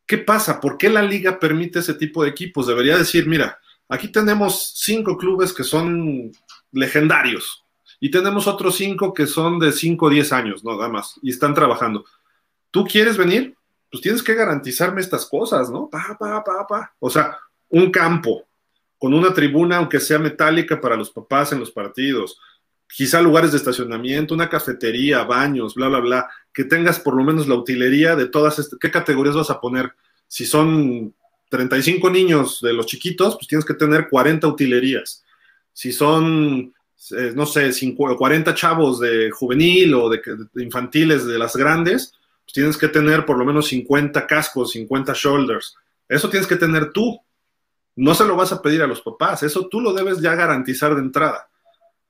[0.06, 0.60] ¿Qué pasa?
[0.60, 2.66] ¿Por qué la liga permite ese tipo de equipos?
[2.66, 6.32] Debería decir, mira, Aquí tenemos cinco clubes que son
[6.72, 7.64] legendarios
[8.00, 10.76] y tenemos otros cinco que son de cinco o diez años, ¿no?
[10.76, 12.04] Nada más, y están trabajando.
[12.70, 13.56] ¿Tú quieres venir?
[13.90, 15.88] Pues tienes que garantizarme estas cosas, ¿no?
[15.88, 16.94] Pa, pa, pa, pa.
[16.98, 18.44] O sea, un campo
[18.98, 22.40] con una tribuna, aunque sea metálica, para los papás en los partidos.
[22.88, 26.30] Quizá lugares de estacionamiento, una cafetería, baños, bla, bla, bla.
[26.52, 28.78] Que tengas por lo menos la utilería de todas estas.
[28.78, 29.94] ¿Qué categorías vas a poner?
[30.26, 31.14] Si son
[31.48, 35.24] 35 niños de los chiquitos, pues tienes que tener 40 utilerías.
[35.72, 36.74] Si son,
[37.12, 40.20] eh, no sé, 40 chavos de juvenil o de,
[40.56, 45.76] infantiles de las grandes, pues tienes que tener por lo menos 50 cascos, 50 shoulders.
[46.08, 47.20] Eso tienes que tener tú.
[47.96, 50.94] No se lo vas a pedir a los papás, eso tú lo debes ya garantizar
[50.94, 51.48] de entrada.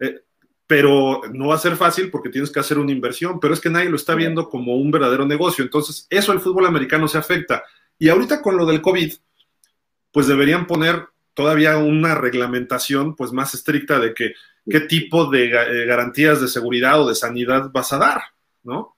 [0.00, 0.20] Eh,
[0.66, 3.70] pero no va a ser fácil porque tienes que hacer una inversión, pero es que
[3.70, 5.62] nadie lo está viendo como un verdadero negocio.
[5.62, 7.62] Entonces, eso el fútbol americano se afecta.
[7.98, 9.12] Y ahorita con lo del COVID,
[10.16, 14.32] pues deberían poner todavía una reglamentación pues más estricta de que
[14.66, 18.22] qué tipo de eh, garantías de seguridad o de sanidad vas a dar,
[18.62, 18.96] ¿no?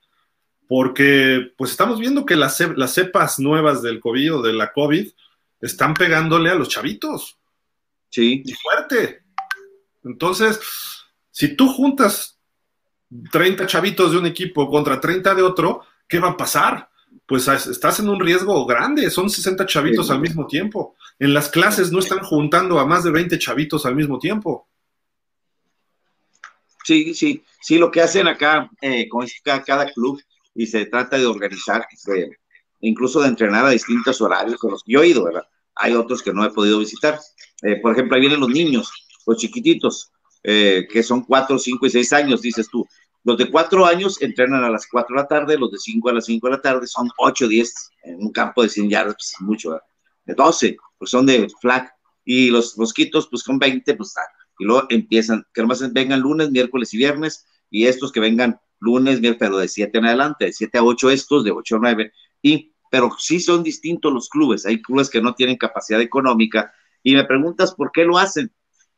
[0.68, 5.08] Porque pues estamos viendo que las, las cepas nuevas del COVID o de la COVID
[5.60, 7.36] están pegándole a los chavitos.
[8.10, 8.44] Sí.
[8.44, 9.24] Y fuerte.
[10.04, 10.60] Entonces,
[11.32, 12.38] si tú juntas
[13.32, 16.88] 30 chavitos de un equipo contra 30 de otro, ¿qué va a pasar?
[17.28, 20.96] pues estás en un riesgo grande, son 60 chavitos al mismo tiempo.
[21.18, 24.68] En las clases no están juntando a más de 20 chavitos al mismo tiempo.
[26.84, 30.22] Sí, sí, sí, lo que hacen acá, eh, con cada, club,
[30.54, 31.86] y se trata de organizar,
[32.80, 35.46] incluso de entrenar a distintos horarios con los que yo he ido, ¿verdad?
[35.74, 37.18] Hay otros que no he podido visitar.
[37.62, 38.90] Eh, por ejemplo, ahí vienen los niños,
[39.26, 40.10] los chiquititos,
[40.44, 42.86] eh, que son 4, 5 y 6 años, dices tú.
[43.24, 46.14] Los de cuatro años entrenan a las cuatro de la tarde, los de cinco a
[46.14, 49.16] las cinco de la tarde son ocho o diez en un campo de 100 yardas,
[49.16, 49.78] pues mucho,
[50.24, 51.90] de doce, pues son de flag.
[52.24, 54.22] y los mosquitos, pues con 20, pues ah,
[54.58, 59.20] y luego empiezan, que nomás vengan lunes, miércoles y viernes, y estos que vengan lunes,
[59.20, 62.12] miércoles, pero de 7 en adelante, de 7 a 8 estos, de 8 a 9,
[62.42, 67.14] y, pero sí son distintos los clubes, hay clubes que no tienen capacidad económica, y
[67.14, 68.52] me preguntas por qué lo hacen.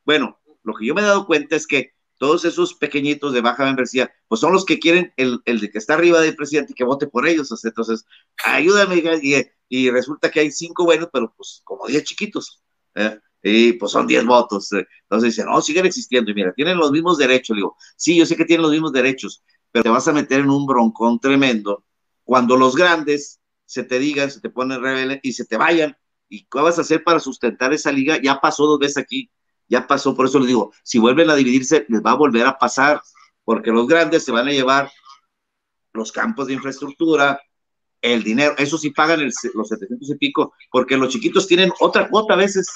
[0.04, 3.64] Bueno, lo que yo me he dado cuenta es que todos esos pequeñitos de baja
[3.64, 6.84] membresía, pues son los que quieren el, el de que está arriba del presidente que
[6.84, 7.50] vote por ellos.
[7.64, 8.04] Entonces,
[8.44, 12.62] ayúdame, y, y resulta que hay cinco buenos, pero pues como diez chiquitos.
[12.94, 13.18] ¿eh?
[13.42, 14.70] Y pues son diez votos.
[14.72, 14.86] ¿eh?
[15.04, 16.30] Entonces dicen, no, siguen existiendo.
[16.30, 17.56] Y mira, tienen los mismos derechos.
[17.56, 20.40] Le digo, sí, yo sé que tienen los mismos derechos, pero te vas a meter
[20.40, 21.86] en un broncón tremendo
[22.22, 25.96] cuando los grandes se te digan, se te ponen rebeldes y se te vayan.
[26.28, 28.20] ¿Y qué vas a hacer para sustentar esa liga?
[28.22, 29.30] Ya pasó dos veces aquí
[29.70, 32.58] ya pasó, por eso les digo, si vuelven a dividirse, les va a volver a
[32.58, 33.00] pasar,
[33.44, 34.90] porque los grandes se van a llevar
[35.92, 37.40] los campos de infraestructura,
[38.02, 42.34] el dinero, eso sí pagan los 700 y pico, porque los chiquitos tienen otra cuota
[42.34, 42.66] a veces,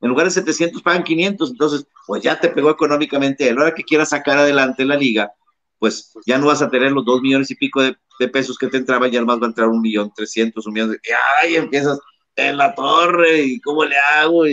[0.00, 3.74] en lugar de 700 pagan 500, entonces, pues ya te pegó económicamente, a la hora
[3.74, 5.32] que quieras sacar adelante la liga,
[5.78, 7.96] pues ya no vas a tener los dos millones y pico de,
[8.32, 11.00] pesos que te entraban, ya más va a entrar un millón trescientos, un millón, de,
[11.42, 11.98] ay, empiezas
[12.36, 14.44] en la torre, y cómo le hago,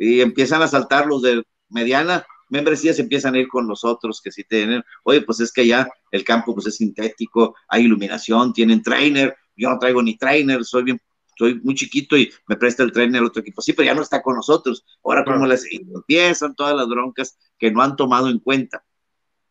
[0.00, 4.20] y empiezan a saltar los de mediana membresía, se empiezan a ir con los otros
[4.20, 8.52] que sí tienen, oye, pues es que ya el campo pues es sintético, hay iluminación,
[8.52, 11.00] tienen trainer, yo no traigo ni trainer, soy bien,
[11.38, 14.20] soy muy chiquito y me presta el trainer otro equipo, sí, pero ya no está
[14.20, 18.84] con nosotros, ahora como les empiezan todas las broncas que no han tomado en cuenta.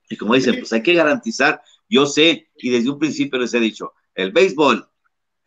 [0.10, 3.60] Y como dicen, pues hay que garantizar, yo sé, y desde un principio les he
[3.60, 4.89] dicho, el béisbol,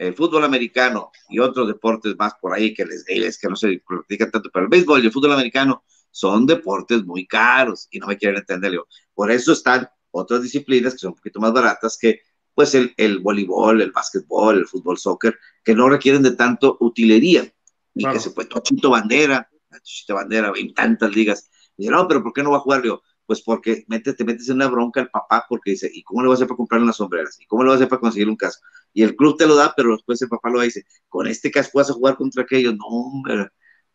[0.07, 3.83] el fútbol americano y otros deportes más por ahí que les diles que no se
[3.87, 8.07] practican tanto, pero el béisbol y el fútbol americano son deportes muy caros y no
[8.07, 8.87] me quieren entenderlo.
[9.15, 12.21] Por eso están otras disciplinas que son un poquito más baratas que
[12.55, 17.51] pues el, el voleibol, el básquetbol, el fútbol, soccer, que no requieren de tanto utilería
[17.95, 21.51] y que se puede, Tochito Bandera, Tochito Bandera, en tantas ligas.
[21.79, 22.83] Y no, pero ¿por qué no va a jugar?
[22.83, 23.03] yo?
[23.27, 26.37] pues porque te metes en una bronca el papá porque dice, ¿y cómo le vas
[26.37, 27.41] a hacer para comprar unas sombreras?
[27.41, 28.67] ¿Y cómo le vas a hacer para conseguir un casco?
[28.93, 31.79] Y el club te lo da, pero después el papá lo dice, con este casco
[31.79, 32.75] vas a jugar contra aquellos.
[32.75, 33.49] No, hombre,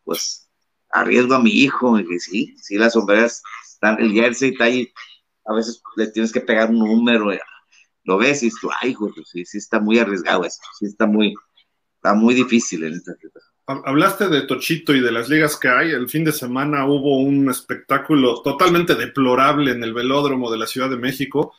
[0.04, 0.48] pues
[0.90, 1.98] arriesgo a mi hijo.
[1.98, 3.42] Y sí, sí, las sombreras
[3.78, 4.92] están, el jersey está ahí,
[5.44, 7.30] a veces le tienes que pegar un número,
[8.04, 11.34] lo ves y tú, ay, hijo, sí, sí está muy arriesgado esto, sí está muy,
[11.96, 13.02] está muy difícil.
[13.66, 15.90] Hablaste de Tochito y de las ligas que hay.
[15.90, 20.88] El fin de semana hubo un espectáculo totalmente deplorable en el velódromo de la Ciudad
[20.88, 21.54] de México.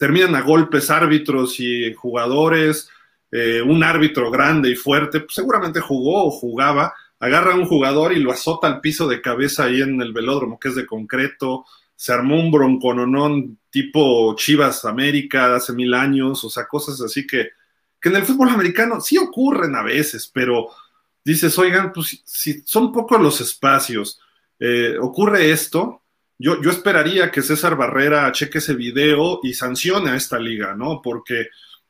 [0.00, 2.88] Terminan a golpes árbitros y jugadores.
[3.30, 8.12] Eh, un árbitro grande y fuerte, pues seguramente jugó o jugaba, agarra a un jugador
[8.12, 11.66] y lo azota al piso de cabeza ahí en el velódromo, que es de concreto.
[11.94, 17.50] Se armó un broncononón tipo Chivas América hace mil años, o sea, cosas así que,
[18.00, 20.68] que en el fútbol americano sí ocurren a veces, pero
[21.22, 24.18] dices, oigan, pues si, son pocos los espacios,
[24.58, 26.02] eh, ocurre esto,
[26.40, 31.02] yo, yo esperaría que César Barrera cheque ese video y sancione a esta liga, ¿no?
[31.02, 31.48] Porque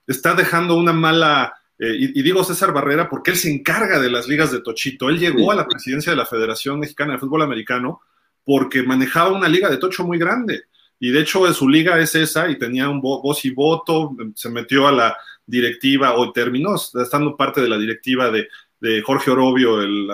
[0.09, 4.27] está dejando una mala, eh, y, digo César Barrera porque él se encarga de las
[4.27, 8.01] ligas de Tochito, él llegó a la presidencia de la Federación Mexicana de Fútbol Americano
[8.45, 10.65] porque manejaba una liga de Tocho muy grande.
[10.99, 14.89] Y de hecho su liga es esa y tenía un voz y voto, se metió
[14.89, 20.09] a la directiva o terminó estando parte de la directiva de Jorge Orobio el,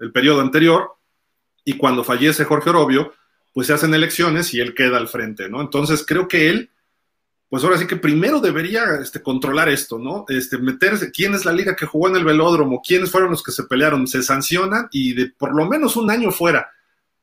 [0.00, 0.96] el periodo anterior,
[1.64, 3.12] y cuando fallece Jorge Orobio,
[3.52, 5.60] pues se hacen elecciones y él queda al frente, ¿no?
[5.60, 6.70] Entonces creo que él,
[7.48, 10.24] pues ahora sí que primero debería este, controlar esto, ¿no?
[10.28, 13.52] Este, meterse, quién es la liga que jugó en el velódromo, quiénes fueron los que
[13.52, 16.70] se pelearon, se sancionan y de por lo menos un año fuera,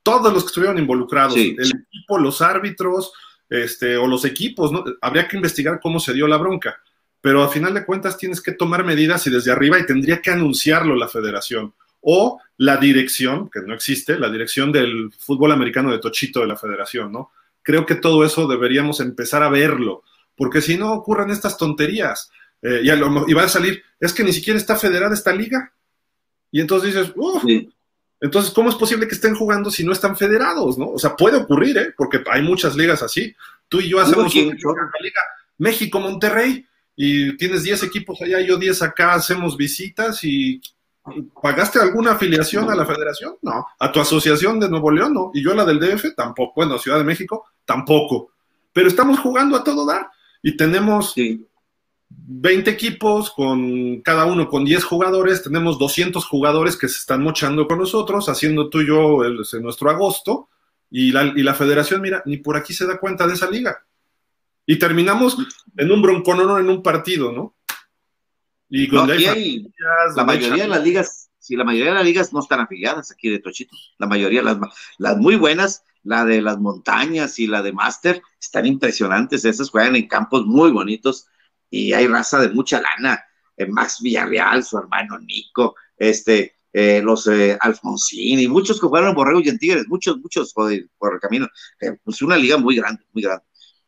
[0.03, 3.11] todos los que estuvieron involucrados, el equipo, los árbitros,
[3.49, 4.83] este, o los equipos, ¿no?
[5.01, 6.79] Habría que investigar cómo se dio la bronca
[7.21, 10.31] pero a final de cuentas tienes que tomar medidas y desde arriba y tendría que
[10.31, 15.99] anunciarlo la federación o la dirección, que no existe, la dirección del fútbol americano de
[15.99, 17.31] Tochito de la federación, ¿no?
[17.61, 20.03] Creo que todo eso deberíamos empezar a verlo,
[20.35, 22.31] porque si no ocurren estas tonterías
[22.61, 25.73] eh, y, va a salir, es que ni siquiera está federada esta liga.
[26.51, 27.43] Y entonces dices, uff,
[28.21, 30.89] entonces, ¿cómo es posible que estén jugando si no están federados, no?
[30.89, 31.93] O sea, puede ocurrir, ¿eh?
[31.95, 33.33] Porque hay muchas ligas así.
[33.67, 35.21] Tú y yo hacemos una liga
[35.57, 36.65] México-Monterrey,
[37.01, 40.61] y tienes 10 equipos allá, yo 10 acá, hacemos visitas y
[41.41, 43.35] ¿Pagaste alguna afiliación a la federación?
[43.41, 43.65] No.
[43.79, 45.13] ¿A tu asociación de Nuevo León?
[45.13, 45.31] No.
[45.33, 46.15] ¿Y yo la del DF?
[46.15, 46.53] Tampoco.
[46.55, 47.45] Bueno, Ciudad de México?
[47.65, 48.31] Tampoco.
[48.73, 50.09] Pero estamos jugando a todo dar
[50.41, 51.15] y tenemos
[52.09, 57.67] 20 equipos con cada uno con 10 jugadores, tenemos 200 jugadores que se están mochando
[57.67, 60.49] con nosotros, haciendo tú y yo el, nuestro agosto
[60.89, 63.83] y la, y la federación, mira, ni por aquí se da cuenta de esa liga.
[64.65, 65.37] Y terminamos
[65.77, 67.55] en un bronconón en un partido, ¿no?
[68.69, 73.11] Y la mayoría de las ligas, sí, la mayoría de las ligas no están afiliadas
[73.11, 73.75] aquí de Tochito.
[73.97, 74.57] La mayoría, las,
[74.97, 79.45] las muy buenas, la de las montañas y la de Master, están impresionantes.
[79.45, 81.27] Esas juegan en campos muy bonitos
[81.69, 83.23] y hay raza de mucha lana.
[83.57, 89.09] Eh, Max Villarreal, su hermano Nico, este, eh, los eh, Alfonsín y muchos que jugaron
[89.09, 91.47] en Borrego y en Tigres, muchos, muchos por el, camino.
[91.81, 93.43] Eh, pues una liga muy grande, muy grande.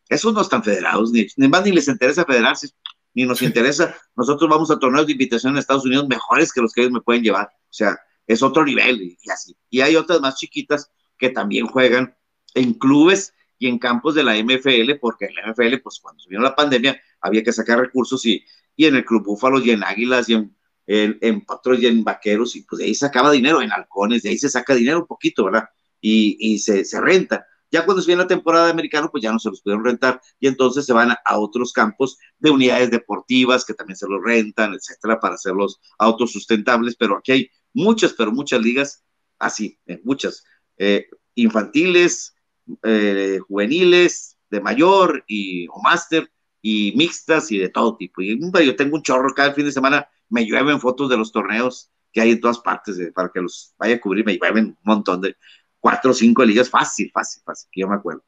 [0.08, 2.68] Esos no están federados, ni, ni más ni les interesa federarse,
[3.14, 3.94] ni nos interesa.
[4.16, 7.00] Nosotros vamos a torneos de invitación en Estados Unidos mejores que los que ellos me
[7.00, 7.46] pueden llevar.
[7.46, 9.56] O sea, es otro nivel y, y así.
[9.70, 12.16] Y hay otras más chiquitas que también juegan
[12.54, 16.28] en clubes y en campos de la MFL, porque en la MFL, pues cuando se
[16.28, 18.44] vino la pandemia, había que sacar recursos y,
[18.74, 21.44] y en el Club Búfalos y en Águilas y en, en, en
[21.78, 24.74] y en Vaqueros, y pues de ahí sacaba dinero, en Halcones, de ahí se saca
[24.74, 25.68] dinero un poquito, ¿verdad?
[26.00, 27.46] Y, y se, se, renta.
[27.72, 30.20] Ya cuando se viene la temporada de americano, pues ya no se los pudieron rentar,
[30.38, 34.74] y entonces se van a, otros campos de unidades deportivas que también se los rentan,
[34.74, 39.02] etcétera, para hacerlos autosustentables, pero aquí hay muchas, pero muchas ligas
[39.38, 40.44] así, eh, muchas,
[40.76, 42.34] eh, infantiles,
[42.82, 46.30] eh, juveniles, de mayor y o máster,
[46.60, 48.20] y mixtas y de todo tipo.
[48.20, 51.90] Y yo tengo un chorro cada fin de semana, me llueven fotos de los torneos
[52.12, 55.22] que hay en todas partes para que los vaya a cubrir, me llueven un montón
[55.22, 55.34] de
[55.82, 58.22] cuatro o cinco ligas, fácil, fácil, fácil, que yo me acuerdo.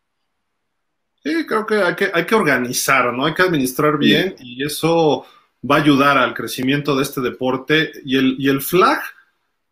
[1.23, 3.25] Sí, creo que hay que, hay que organizar, ¿no?
[3.25, 5.25] Hay que administrar bien y eso
[5.71, 7.93] va a ayudar al crecimiento de este deporte.
[8.05, 9.01] Y el, y el flag,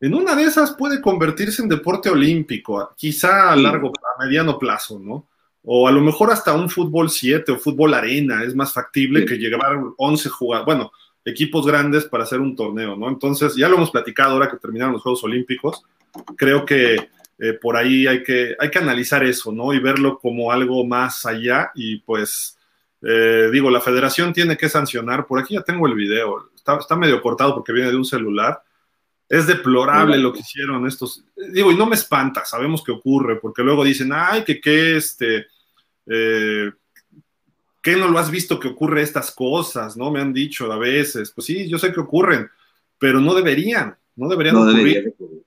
[0.01, 5.01] en una de esas puede convertirse en deporte olímpico, quizá a largo, a mediano plazo,
[5.01, 5.27] ¿no?
[5.64, 9.27] O a lo mejor hasta un fútbol 7 o fútbol arena es más factible sí.
[9.27, 10.92] que llegar 11 jugadores, bueno,
[11.25, 13.09] equipos grandes para hacer un torneo, ¿no?
[13.09, 15.83] Entonces, ya lo hemos platicado ahora que terminaron los Juegos Olímpicos,
[16.37, 17.11] creo que
[17.42, 19.72] eh, por ahí hay que, hay que analizar eso, ¿no?
[19.72, 22.57] Y verlo como algo más allá y pues,
[23.02, 26.94] eh, digo, la federación tiene que sancionar, por aquí ya tengo el video, está, está
[26.94, 28.62] medio cortado porque viene de un celular,
[29.28, 31.24] es deplorable lo que hicieron estos.
[31.52, 35.46] Digo, y no me espanta, sabemos que ocurre, porque luego dicen, ay, que qué, este,
[36.07, 36.70] eh,
[37.83, 39.96] ¿qué no lo has visto que ocurre estas cosas?
[39.96, 40.12] ¿No?
[40.12, 42.48] Me han dicho a veces, pues sí, yo sé que ocurren,
[43.00, 45.02] pero no deberían, no deberían no ocurrir.
[45.02, 45.42] Debería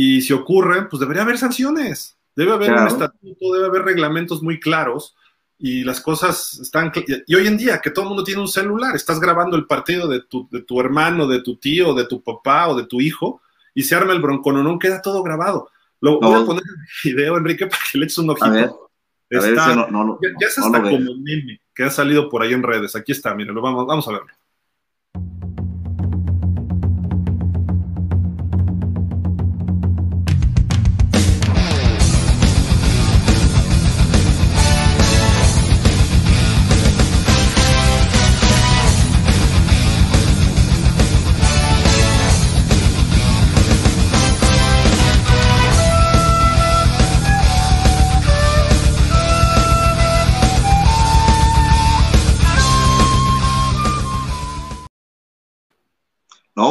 [0.00, 2.82] y si ocurren, pues debería haber sanciones, debe haber claro.
[2.82, 5.16] un estatuto, debe haber reglamentos muy claros
[5.58, 6.92] y las cosas están...
[7.26, 10.06] Y hoy en día, que todo el mundo tiene un celular, estás grabando el partido
[10.06, 13.42] de tu, de tu hermano, de tu tío, de tu papá o de tu hijo,
[13.74, 15.68] y se arma el broncononón, queda todo grabado.
[16.00, 16.30] Lo no.
[16.30, 18.90] voy a poner en el video, Enrique, para que le eches un ojito.
[19.28, 22.62] Está, no, no, ya, ya es hasta como meme que ha salido por ahí en
[22.62, 22.94] redes.
[22.94, 24.28] Aquí está, miren, lo vamos, vamos a verlo.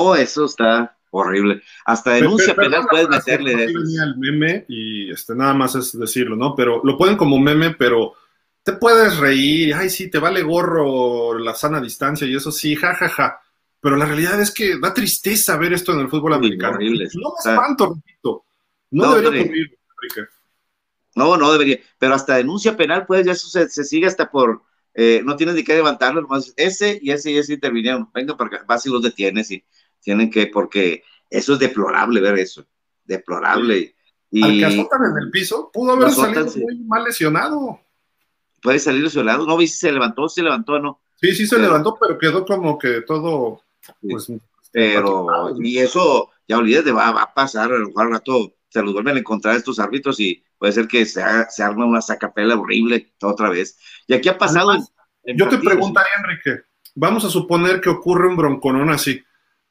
[0.08, 1.62] No, eso está horrible.
[1.86, 3.80] Hasta denuncia pero, penal puedes meterle de eso.
[3.80, 6.56] el meme y este, nada más es decirlo, ¿no?
[6.56, 8.14] Pero lo ponen como meme, pero
[8.64, 13.10] te puedes reír, ay, sí, te vale gorro la sana distancia y eso sí, jajaja.
[13.10, 13.42] Ja, ja.
[13.80, 16.76] Pero la realidad es que da tristeza ver esto en el fútbol americano.
[16.76, 17.08] Horrible.
[17.14, 18.46] No me espanto, repito.
[18.92, 19.80] No, no debería ocurrir.
[21.16, 21.80] No, no debería.
[21.98, 24.64] Pero hasta denuncia penal, pues ya eso se, se sigue hasta por.
[24.94, 28.10] Eh, no tienes ni que levantarlo, nomás ese y ese y ese intervinieron.
[28.14, 29.64] Venga, porque vas y los detienes y
[30.08, 32.66] tienen que, porque eso es deplorable ver eso,
[33.04, 33.94] deplorable.
[34.32, 36.62] Y, Al que azotan en el piso, pudo haber salido sí.
[36.62, 37.82] muy mal lesionado.
[38.62, 41.02] Puede salir lesionado, no vi si se levantó, se levantó no.
[41.20, 43.64] Sí, sí se pero, levantó, pero quedó como que todo,
[44.02, 44.32] pues,
[44.72, 48.94] pero, y eso, ya olvídate, va, va a pasar, a lo mejor rato se los
[48.94, 52.58] vuelven a encontrar estos árbitros y puede ser que se, haga, se arme una sacapela
[52.58, 53.78] horrible otra vez.
[54.08, 54.70] Y aquí ha pasado.
[54.70, 56.64] Además, en, en yo partidos, te preguntaría, Enrique,
[56.96, 59.22] vamos a suponer que ocurre un bronconón así.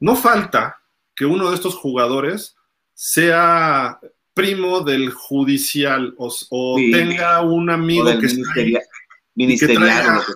[0.00, 0.80] No falta
[1.14, 2.56] que uno de estos jugadores
[2.94, 3.98] sea
[4.34, 8.98] primo del judicial o, o sí, tenga un amigo que ministeria, está ahí,
[9.34, 10.26] ministerial, traiga,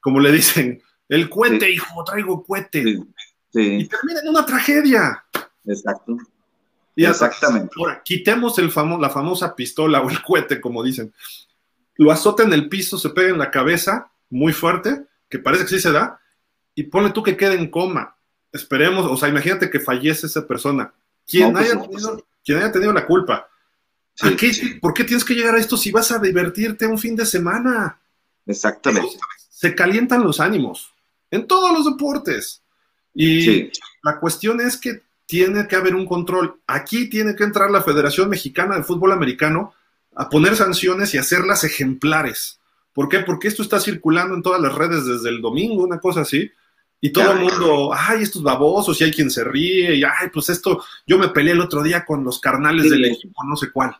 [0.00, 1.72] como le dicen, el cohete, sí.
[1.72, 2.80] hijo, traigo cohete.
[3.52, 5.24] Y termina en una tragedia.
[5.64, 6.16] Exacto.
[6.96, 7.66] Y Exactamente.
[7.66, 11.12] Hasta, ahora, quitemos el famo la famosa pistola o el cohete, como dicen.
[11.96, 15.70] Lo azota en el piso, se pega en la cabeza, muy fuerte, que parece que
[15.70, 16.20] sí se da,
[16.74, 18.13] y ponle tú que quede en coma
[18.54, 20.94] esperemos, o sea, imagínate que fallece esa persona.
[21.26, 23.48] Quien, no, pues haya, no, tenido, pues, quien haya tenido la culpa.
[24.14, 24.74] Sí, qué, sí.
[24.74, 27.98] ¿Por qué tienes que llegar a esto si vas a divertirte un fin de semana?
[28.46, 29.18] Exactamente.
[29.50, 30.94] Se calientan los ánimos
[31.30, 32.62] en todos los deportes.
[33.12, 33.70] Y sí.
[34.02, 36.60] la cuestión es que tiene que haber un control.
[36.66, 39.74] Aquí tiene que entrar la Federación Mexicana de Fútbol Americano
[40.14, 42.60] a poner sanciones y hacerlas ejemplares.
[42.92, 43.20] ¿Por qué?
[43.20, 46.52] Porque esto está circulando en todas las redes desde el domingo, una cosa así,
[47.04, 50.48] y todo el mundo, ay, estos babosos, y hay quien se ríe, y ay, pues
[50.48, 53.94] esto, yo me peleé el otro día con los carnales del equipo, no sé cuál.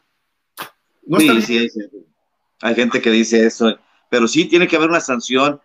[1.07, 1.69] No sí, sí,
[2.63, 3.79] hay gente que dice eso,
[4.09, 5.61] pero sí tiene que haber una sanción,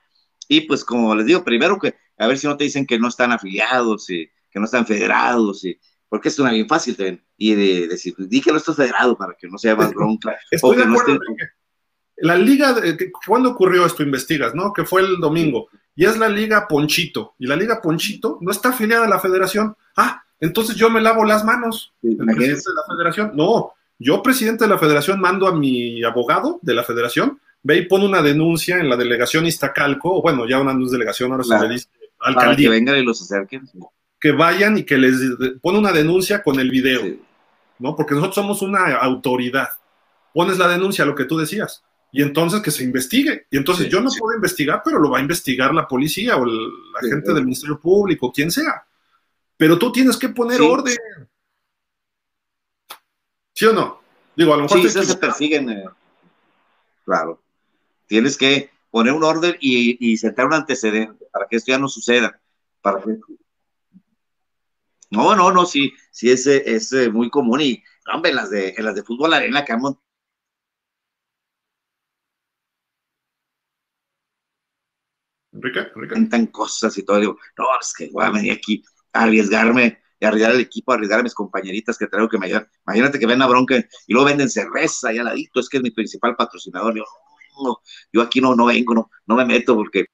[0.50, 3.08] y pues como les digo, primero que, a ver si no te dicen que no
[3.08, 5.80] están afiliados, y que no están federados, y,
[6.10, 9.48] porque es una bien fácil y de, decir, di que no estás federado para que
[9.48, 10.38] no sea más bronca.
[10.52, 11.18] Estoy de acuerdo,
[12.22, 14.04] La liga, de, ¿cuándo ocurrió esto?
[14.04, 14.74] Investigas, ¿no?
[14.74, 15.70] Que fue el domingo.
[15.96, 17.36] Y es la liga Ponchito.
[17.40, 19.76] Y la liga Ponchito no está afiliada a la federación.
[19.96, 21.94] Ah, entonces yo me lavo las manos.
[22.04, 23.32] el presidente de la federación.
[23.36, 27.86] No, yo, presidente de la federación, mando a mi abogado de la federación, ve y
[27.86, 31.74] pone una denuncia en la delegación Iztacalco, o bueno, ya una delegación, ahora se le
[31.74, 31.90] dice
[32.20, 32.46] alcaldía.
[32.46, 33.70] Para que vengan y los acerquen
[34.20, 35.16] que vayan y que les
[35.62, 37.18] pone una denuncia con el video,
[37.80, 37.96] ¿no?
[37.96, 39.70] Porque nosotros somos una autoridad.
[40.34, 43.48] Pones la denuncia, lo que tú decías, y entonces que se investigue.
[43.52, 47.10] Y entonces yo no puedo investigar, pero lo va a investigar la policía o la
[47.10, 48.86] gente del Ministerio Público, quien sea.
[49.58, 50.96] Pero tú tienes que poner orden.
[53.54, 54.02] ¿Sí o no?
[54.36, 54.90] Digo, a lo mejor.
[54.90, 55.70] se persiguen.
[55.70, 55.86] Eh,
[57.06, 57.42] claro.
[58.08, 61.88] Tienes que poner un orden y, y sentar un antecedente para que esto ya no
[61.88, 62.40] suceda.
[62.82, 63.20] Para que
[65.12, 67.84] no, no, no, sí, sí es, es eh, muy común y,
[68.14, 69.82] hombre, en las de, en las de fútbol arena que han
[75.62, 76.52] Enrique, Enrique.
[76.52, 77.20] cosas y todo.
[77.20, 78.84] Digo, no, es que voy a venir aquí
[79.14, 82.46] a arriesgarme, a arriesgar al equipo, a arriesgar a mis compañeritas que traigo que me
[82.48, 82.68] ayudan.
[82.88, 85.84] Imagínate que ven a bronca y luego venden cerveza y al ladito, es que es
[85.84, 86.96] mi principal patrocinador.
[86.96, 87.04] Yo,
[88.14, 90.06] yo aquí no, no vengo, no, no me meto porque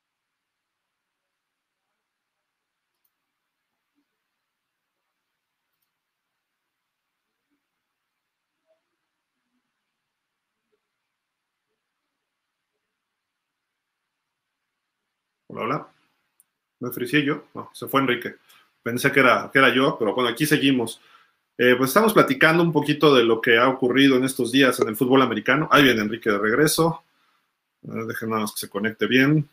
[15.47, 15.91] Hola,
[16.85, 17.45] Me ofrecí yo.
[17.55, 18.35] No, se fue Enrique.
[18.83, 21.01] Pensé que era, que era yo, pero bueno, aquí seguimos.
[21.57, 24.89] Eh, pues estamos platicando un poquito de lo que ha ocurrido en estos días en
[24.89, 25.67] el fútbol americano.
[25.71, 27.03] Ahí viene Enrique de regreso.
[27.81, 29.49] Dejen nada más que se conecte bien.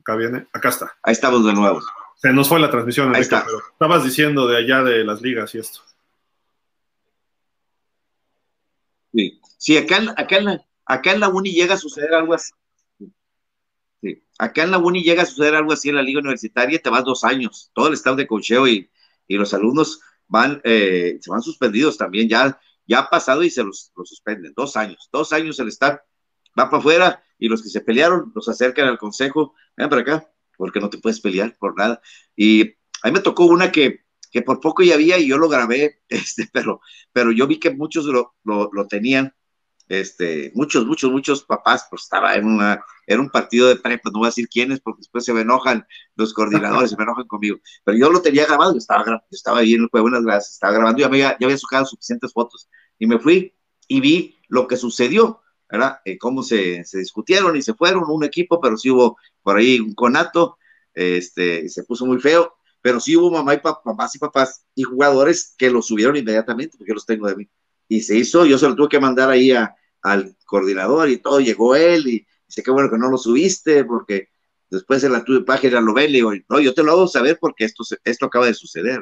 [0.00, 0.48] Acá viene.
[0.52, 0.94] Acá está.
[1.02, 1.80] Ahí estamos de nuevo.
[2.16, 5.60] Se nos fue la transmisión, Enrique, pero estabas diciendo de allá de las ligas y
[5.60, 5.80] esto.
[9.14, 10.36] Sí, sí acá, acá,
[10.84, 12.52] acá en la uni llega a suceder algo así.
[14.38, 17.04] Acá en la uni llega a suceder algo así en la liga universitaria, te vas
[17.04, 18.90] dos años, todo el estado de cocheo y,
[19.28, 23.92] los alumnos van, eh, se van suspendidos también, ya, ya ha pasado y se los,
[24.04, 25.98] suspenden, dos años, dos años el staff
[26.58, 30.30] va para afuera y los que se pelearon los acercan al consejo, ven para acá,
[30.56, 32.00] porque no te puedes pelear por nada.
[32.34, 32.62] Y
[33.02, 36.00] a mí me tocó una que, que por poco ya había y yo lo grabé,
[36.08, 36.80] este, pero,
[37.12, 39.34] pero yo vi que muchos lo, lo tenían
[39.88, 44.18] este, muchos, muchos, muchos papás, pues estaba en, una, en un partido de prepa, no
[44.18, 47.58] voy a decir quiénes, porque después se me enojan los coordinadores, se me enojan conmigo,
[47.84, 50.54] pero yo lo tenía grabado, yo estaba, yo estaba ahí en el juego, buenas gracias,
[50.54, 52.68] estaba grabando, ya, había, ya había sacado suficientes fotos,
[52.98, 53.54] y me fui
[53.88, 56.00] y vi lo que sucedió, ¿verdad?
[56.04, 59.80] Eh, cómo se, se, discutieron y se fueron, un equipo, pero sí hubo por ahí
[59.80, 60.58] un conato,
[60.94, 64.84] este, se puso muy feo, pero sí hubo mamá y papá, mamás y papás y
[64.84, 67.48] jugadores que lo subieron inmediatamente, porque los tengo de mí
[67.88, 69.52] y se hizo, yo se lo tuve que mandar ahí
[70.02, 74.28] al coordinador y todo, llegó él y dice, qué bueno que no lo subiste, porque
[74.70, 77.38] después en la tu página lo ven y digo, no, yo te lo hago saber
[77.40, 79.00] porque esto, esto acaba de suceder.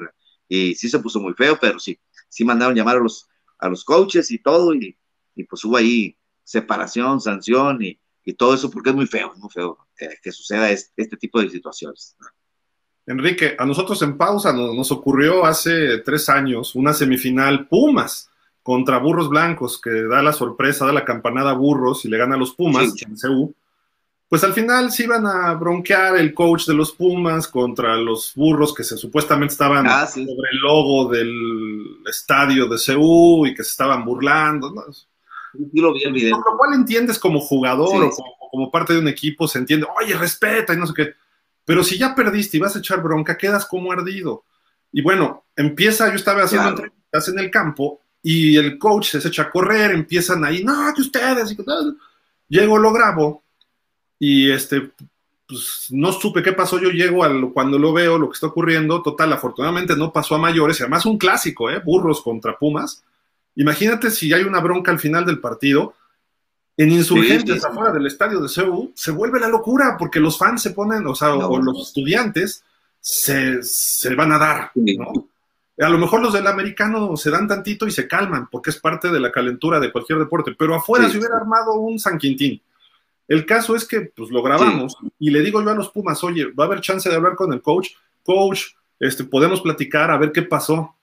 [0.48, 3.28] Y sí se puso muy feo, pero sí, sí mandaron llamar a los,
[3.58, 4.96] a los coaches y todo, y,
[5.34, 9.50] y pues hubo ahí separación, sanción y, y, todo eso, porque es muy feo, muy
[9.50, 12.16] feo que, suceda este, tipo de situaciones.
[13.06, 18.30] Enrique, a nosotros en pausa nos, nos ocurrió hace tres años una semifinal Pumas
[18.64, 22.34] contra Burros Blancos, que da la sorpresa, da la campanada a Burros y le gana
[22.34, 23.54] a los Pumas en CU,
[24.26, 28.74] pues al final se iban a bronquear el coach de los Pumas contra los Burros
[28.74, 33.70] que se supuestamente estaban ah, sobre el logo del estadio de CU y que se
[33.70, 34.70] estaban burlando.
[34.70, 34.82] ¿no?
[35.74, 36.38] lo vi el video.
[36.38, 38.10] Lo cual entiendes como jugador o
[38.50, 41.12] como, parte de un equipo, se entiende, oye, respeta y no sé qué.
[41.66, 44.44] Pero si ya perdiste y vas a echar bronca, quedas como ardido.
[44.90, 49.42] Y bueno, empieza, yo estaba haciendo entrevistas en el campo y el coach se echa
[49.42, 51.56] a correr, empiezan ahí, no, que ustedes, y
[52.48, 53.44] llego, lo grabo,
[54.18, 54.92] y este,
[55.46, 59.02] pues no supe qué pasó, yo llego al, cuando lo veo, lo que está ocurriendo,
[59.02, 61.82] total, afortunadamente no pasó a mayores, y además un clásico, ¿eh?
[61.84, 63.04] Burros contra Pumas.
[63.56, 65.92] Imagínate si hay una bronca al final del partido,
[66.78, 70.70] en insurgentes afuera del estadio de CEU, se vuelve la locura, porque los fans se
[70.70, 72.64] ponen, o sea, o los estudiantes
[73.00, 75.28] se, se van a dar, ¿no?
[75.78, 79.10] A lo mejor los del americano se dan tantito y se calman, porque es parte
[79.10, 82.62] de la calentura de cualquier deporte, pero afuera se hubiera armado un San Quintín.
[83.26, 86.52] El caso es que pues lo grabamos y le digo yo a los Pumas, oye,
[86.52, 87.90] va a haber chance de hablar con el coach,
[88.22, 88.66] coach,
[89.00, 90.94] este, podemos platicar a ver qué pasó.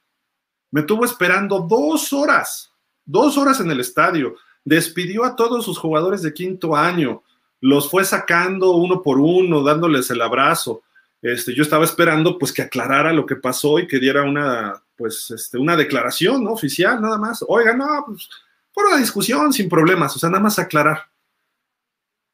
[0.69, 2.71] Me tuvo esperando dos horas,
[3.05, 7.23] dos horas en el estadio, despidió a todos sus jugadores de quinto año,
[7.59, 10.81] los fue sacando uno por uno, dándoles el abrazo.
[11.21, 15.29] Este, yo estaba esperando pues que aclarara lo que pasó y que diera una, pues,
[15.29, 17.45] este, una declaración oficial, nada más.
[17.47, 18.27] Oiga, no, pues,
[18.73, 21.09] por una discusión sin problemas, o sea, nada más aclarar.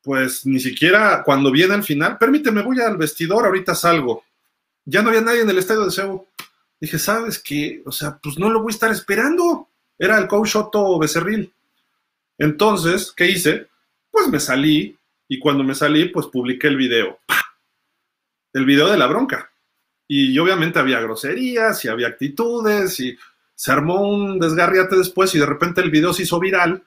[0.01, 4.23] Pues ni siquiera cuando viene al final, permíteme, voy al vestidor, ahorita salgo.
[4.85, 6.25] Ya no había nadie en el estadio de Cebu.
[6.79, 7.81] Dije, ¿sabes qué?
[7.85, 9.67] O sea, pues no lo voy a estar esperando.
[9.99, 11.51] Era el coach Otto Becerril.
[12.37, 13.67] Entonces, ¿qué hice?
[14.09, 17.19] Pues me salí y cuando me salí, pues publiqué el video
[18.57, 19.51] el video de la bronca.
[20.07, 23.17] Y obviamente había groserías y había actitudes y
[23.53, 26.83] se armó un desgarriate después y de repente el video se hizo viral.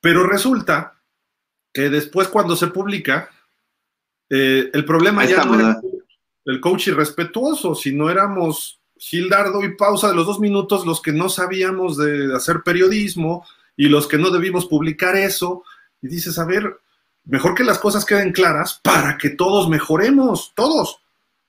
[0.00, 1.00] Pero resulta
[1.72, 3.30] que después cuando se publica,
[4.30, 5.80] eh, el problema ya no era
[6.44, 11.28] el coach irrespetuoso, sino éramos Gildardo y Pausa de los dos minutos los que no
[11.28, 15.64] sabíamos de hacer periodismo y los que no debimos publicar eso.
[16.00, 16.78] Y dices, a ver,
[17.24, 21.00] mejor que las cosas queden claras para que todos mejoremos, todos.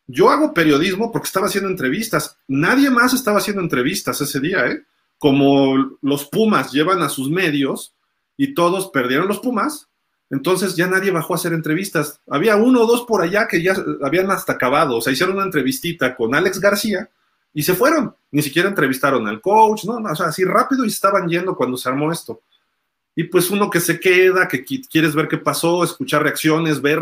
[0.08, 2.38] Yo hago periodismo porque estaba haciendo entrevistas.
[2.48, 4.84] Nadie más estaba haciendo entrevistas ese día, ¿eh?
[5.18, 7.94] Como los Pumas llevan a sus medios
[8.38, 9.88] y todos perdieron los Pumas,
[10.30, 12.20] entonces ya nadie bajó a hacer entrevistas.
[12.30, 15.46] Había uno o dos por allá que ya habían hasta acabado, o sea, hicieron una
[15.46, 17.10] entrevistita con Alex García
[17.54, 18.16] y se fueron.
[18.32, 21.78] Ni siquiera entrevistaron al coach, no, no o sea, así rápido y estaban yendo cuando
[21.78, 22.42] se armó esto
[23.16, 27.02] y pues uno que se queda, que quieres ver qué pasó, escuchar reacciones, ver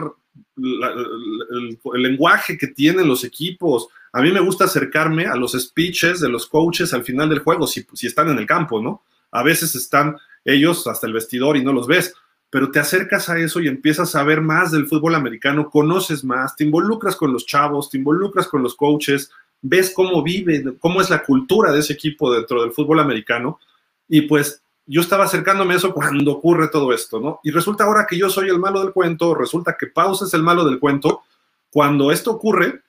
[0.58, 3.88] el, lenguaje que tienen los equipos.
[4.14, 7.68] A mí me gusta acercarme a los speeches de los coaches al final del juego,
[7.68, 9.04] si, si están en el campo, ¿no?
[9.32, 12.14] A veces están ellos hasta el vestidor y no los ves,
[12.50, 16.56] pero te acercas a eso y empiezas a ver más del fútbol americano, conoces más,
[16.56, 19.30] te involucras con los chavos, te involucras con los coaches,
[19.62, 23.60] ves cómo vive, cómo es la cultura de ese equipo dentro del fútbol americano
[24.08, 27.40] y pues yo estaba acercándome a eso cuando ocurre todo esto, ¿no?
[27.44, 30.42] Y resulta ahora que yo soy el malo del cuento, resulta que Pausa es el
[30.42, 31.24] malo del cuento.
[31.70, 32.82] Cuando esto ocurre,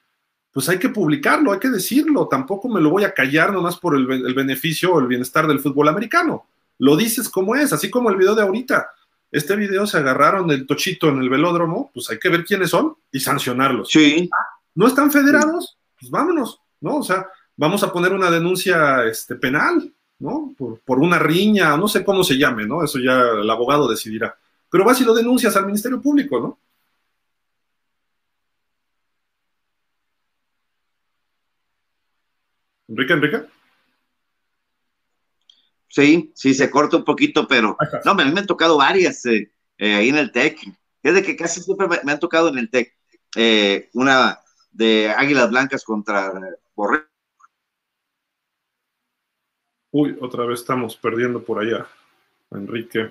[0.52, 2.28] pues hay que publicarlo, hay que decirlo.
[2.28, 5.88] Tampoco me lo voy a callar nomás por el, beneficio o el bienestar del fútbol
[5.88, 6.46] americano.
[6.78, 8.90] Lo dices como es, así como el video de ahorita.
[9.30, 12.96] Este video se agarraron del tochito en el velódromo, pues hay que ver quiénes son
[13.12, 13.90] y sancionarlos.
[13.90, 14.30] Sí.
[14.74, 15.76] ¿No están federados?
[16.00, 16.98] Pues vámonos, ¿no?
[16.98, 17.26] O sea,
[17.56, 20.54] vamos a poner una denuncia este, penal, ¿no?
[20.56, 22.84] Por, una riña, no sé cómo se llame, ¿no?
[22.84, 24.36] Eso ya el abogado decidirá.
[24.70, 26.58] Pero vas y lo denuncias al Ministerio Público, ¿no?
[32.88, 33.46] Enrique, Enrique.
[35.88, 39.94] Sí, sí, se corta un poquito, pero no, me, me han tocado varias eh, eh,
[39.94, 40.58] ahí en el TEC.
[41.02, 42.96] Es de que casi siempre me, han tocado en el TEC.
[43.36, 44.40] Eh, una
[44.72, 46.32] de Águilas Blancas contra
[46.74, 47.07] Borrego
[49.90, 51.86] Uy, otra vez estamos perdiendo por allá,
[52.50, 53.10] Enrique.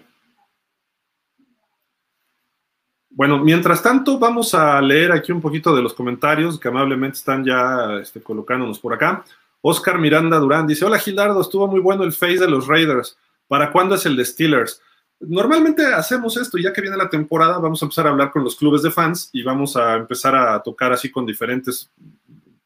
[3.09, 7.43] Bueno, mientras tanto, vamos a leer aquí un poquito de los comentarios que amablemente están
[7.43, 9.25] ya este, colocándonos por acá.
[9.61, 13.17] Oscar Miranda Durán dice: Hola Gilardo, estuvo muy bueno el face de los Raiders.
[13.47, 14.79] ¿Para cuándo es el de Steelers?
[15.19, 18.55] Normalmente hacemos esto, ya que viene la temporada, vamos a empezar a hablar con los
[18.55, 21.89] clubes de fans y vamos a empezar a tocar así con diferentes,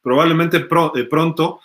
[0.02, 1.62] probablemente eh, pronto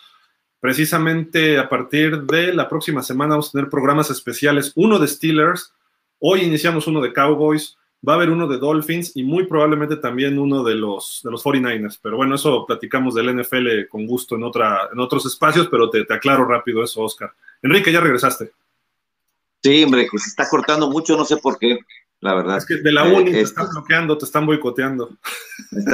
[0.66, 5.72] Precisamente a partir de la próxima semana vamos a tener programas especiales, uno de Steelers,
[6.18, 10.40] hoy iniciamos uno de Cowboys, va a haber uno de Dolphins y muy probablemente también
[10.40, 12.00] uno de los, de los 49ers.
[12.02, 16.04] Pero bueno, eso platicamos del NFL con gusto en, otra, en otros espacios, pero te,
[16.12, 17.32] aclaro rápido eso, Oscar.
[17.62, 18.50] Enrique, ya regresaste.
[19.62, 21.78] Sí, hombre, que se está cortando mucho, no sé por qué,
[22.18, 22.56] la verdad.
[22.56, 25.16] Es que de la eh, uni te están bloqueando, te están boicoteando.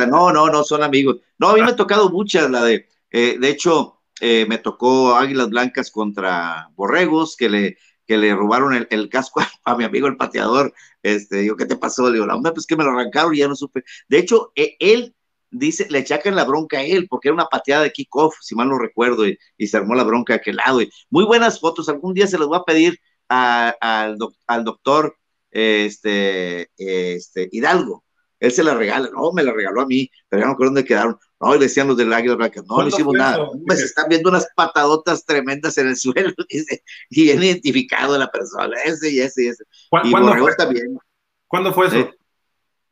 [0.08, 1.18] no, no, no, son amigos.
[1.36, 5.16] No, a mí me ha tocado muchas, la de, eh, de hecho, eh, me tocó
[5.16, 10.16] Águilas Blancas contra Borregos, que le, que le robaron el, casco a, mi amigo el
[10.16, 10.72] pateador.
[11.02, 12.06] Este, digo, ¿qué te pasó?
[12.06, 13.82] Le digo, la onda, pues que me lo arrancaron y ya no supe.
[14.08, 15.16] De hecho, e, él
[15.50, 18.68] dice, le echacan la bronca a él, porque era una pateada de kickoff, si mal
[18.68, 20.80] no recuerdo, y, se armó la bronca a aquel lado.
[20.82, 24.18] Y muy buenas fotos, algún día se las voy a pedir al,
[24.64, 25.16] doctor
[25.50, 28.04] este, este, Hidalgo.
[28.42, 30.84] Él se la regala, no, me la regaló a mí, pero ya no recuerdo dónde
[30.84, 31.16] quedaron.
[31.38, 33.38] No, y decían los del Águila Blanca, no, no hicimos nada.
[33.68, 38.76] Se están viendo unas patadotas tremendas en el suelo, dice, y bien identificado la persona,
[38.84, 39.62] ese y ese y ese.
[40.02, 40.56] y ¿Cuándo fue?
[40.56, 40.98] También.
[41.46, 41.98] ¿Cuándo fue eso?
[41.98, 42.10] Eh,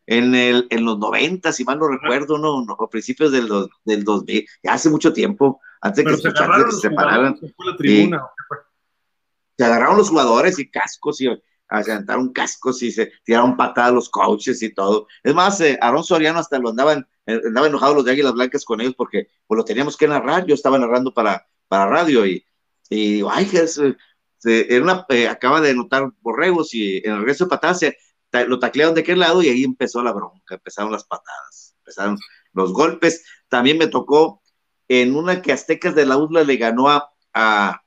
[0.06, 3.48] en, en los 90, si mal no recuerdo, no, no, a principios del,
[3.84, 6.30] del 2000, ya hace mucho tiempo, antes de que, se,
[6.80, 7.36] separaran.
[9.58, 13.94] Se, agarraron los jugadores y cascos y se aventaron cascos y se tiraron patadas a
[13.94, 15.06] los coaches y todo.
[15.22, 18.80] Es más, eh, Soriano hasta lo andaban, eh, andaba enojado los de Águilas Blancas con
[18.80, 22.44] ellos porque pues lo teníamos que narrar, yo estaba narrando para, para radio y,
[22.88, 23.96] y ay, se,
[24.74, 27.84] era una, eh, acaba de notar borregos y en el resto de patadas
[28.46, 32.18] lo taclearon de aquel lado y ahí empezó la bronca, empezaron las patadas, empezaron
[32.52, 33.24] los golpes.
[33.48, 34.42] También me tocó
[34.88, 37.82] en una que Aztecas de la UDLA le ganó a, a,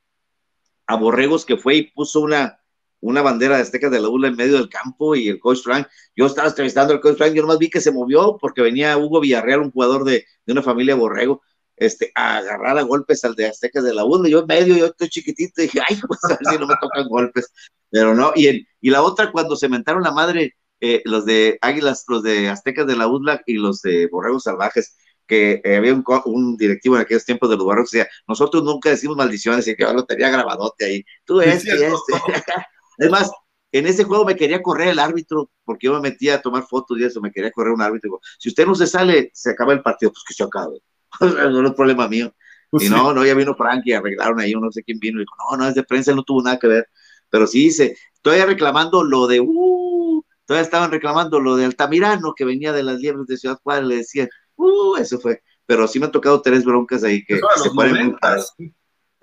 [0.88, 2.63] a Borregos que fue y puso una,
[3.04, 5.88] una bandera de Aztecas de la ULA en medio del campo y el coach Frank,
[6.16, 9.20] yo estaba entrevistando al coach Frank, yo nomás vi que se movió porque venía Hugo
[9.20, 11.42] Villarreal, un jugador de, de una familia borrego,
[11.76, 14.86] este, a agarrar a golpes al de Aztecas de la ULA, yo en medio, yo
[14.86, 17.52] estoy chiquitito, y dije, ay, pues a ver si no me tocan golpes,
[17.90, 22.06] pero no, y, y la otra cuando se mentaron la madre, eh, los de Águilas,
[22.08, 24.96] los de Aztecas de la UDLA y los de Borregos Salvajes,
[25.28, 28.64] que eh, había un, un, directivo en aquellos tiempos de los Borregos que decía, nosotros
[28.64, 32.14] nunca decimos maldiciones, y que yo lo tenía grabadote ahí, tú este, este.
[32.98, 33.32] Es más,
[33.72, 36.98] en ese juego me quería correr el árbitro, porque yo me metía a tomar fotos
[37.00, 38.20] y eso, me quería correr un árbitro.
[38.38, 40.80] Si usted no se sale, se acaba el partido, pues que se acabe.
[41.20, 42.34] no es problema mío.
[42.70, 45.22] Pues y no, no, ya vino Frank y arreglaron ahí, no sé quién vino, y
[45.22, 46.88] dijo, no, no, es de prensa, no tuvo nada que ver.
[47.30, 52.46] Pero sí dice, todavía reclamando lo de, uh, todavía estaban reclamando lo de Altamirano, que
[52.46, 55.42] venía de las liebres de Ciudad Juárez, le decían, uh, eso fue.
[55.66, 58.16] Pero sí me han tocado tres broncas ahí que se pueden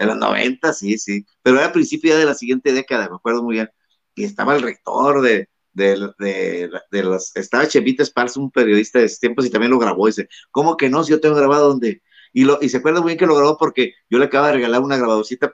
[0.01, 1.27] en los 90, sí, sí.
[1.43, 3.69] Pero era a principio ya de la siguiente década, me acuerdo muy bien.
[4.15, 7.37] Y estaba el rector de, de, de, de los.
[7.37, 10.09] Estaba Chevita Esparza, un periodista de ese tiempos, y también lo grabó.
[10.09, 11.05] Y dice, ¿cómo que no?
[11.05, 12.03] Si yo tengo grabado donde.
[12.33, 14.53] Y, lo, y se acuerda muy bien que lo grabó porque yo le acabo de
[14.55, 15.53] regalar una grabadorcita,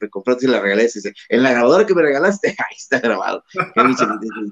[0.00, 0.84] me compraste y la regalé.
[0.84, 3.44] Dice, en la grabadora que me regalaste, ahí está grabado.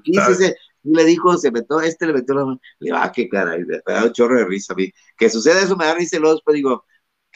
[0.03, 2.61] y le dijo, se metió, este le metió la mano.
[2.79, 4.89] Le digo, ah, qué cara, me da un chorro de risa a mí.
[5.17, 6.85] Que sucede eso, me da risa y luego después digo,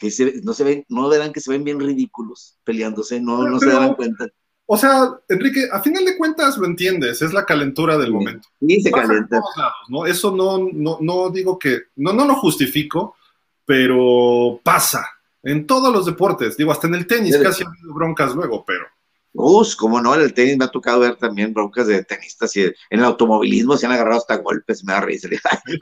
[0.00, 3.60] que se, no se ven, no verán que se ven bien ridículos peleándose, no, no
[3.60, 4.26] se dan cuenta.
[4.64, 8.48] O sea, Enrique, a final de cuentas lo entiendes, es la calentura del momento.
[8.60, 9.42] Sí, se calienta.
[9.88, 10.06] ¿no?
[10.06, 13.16] Eso no, no, no digo que, no, no lo justifico,
[13.64, 15.06] pero pasa
[15.42, 18.86] en todos los deportes, digo, hasta en el tenis casi ha habido broncas luego, pero.
[19.32, 22.62] Uf, como no, en el tenis me ha tocado ver también broncas de tenistas y
[22.62, 25.28] en el automovilismo se han agarrado hasta golpes, me da risa.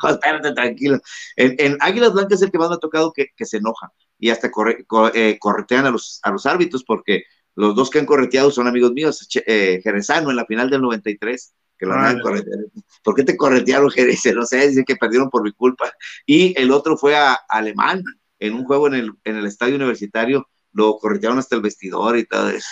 [0.08, 0.98] Espérate, tranquilo.
[1.36, 3.90] En, en, Águilas Blancas es el que más me ha tocado que, que se enoja
[4.18, 4.84] y hasta corre,
[5.14, 7.24] eh, corretean a los, a los árbitros porque
[7.54, 11.54] los dos que han correteado son amigos míos, eh, Jerezano en la final del 93,
[11.76, 12.64] que lo han correteado.
[13.02, 14.26] ¿Por qué te corretearon, Jerez?
[14.34, 15.90] No sé, dicen que perdieron por mi culpa.
[16.26, 18.02] Y el otro fue a, Alemán,
[18.38, 22.24] en un juego en el, en el estadio universitario, lo corretearon hasta el vestidor y
[22.24, 22.68] todo eso.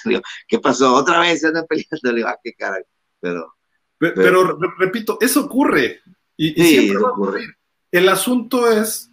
[0.46, 0.94] ¿Qué pasó?
[0.94, 2.12] Otra vez se andan peleando.
[2.12, 2.82] Le ah, qué caray.
[3.20, 3.54] Pero,
[3.98, 6.00] pero, repito, eso ocurre.
[6.36, 7.56] Y, sí, siempre ocurre.
[7.90, 9.10] El asunto es,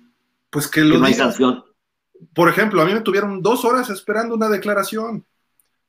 [0.49, 0.99] pues que lo.
[0.99, 1.63] no hay sanción.
[2.33, 5.25] Por ejemplo, a mí me tuvieron dos horas esperando una declaración.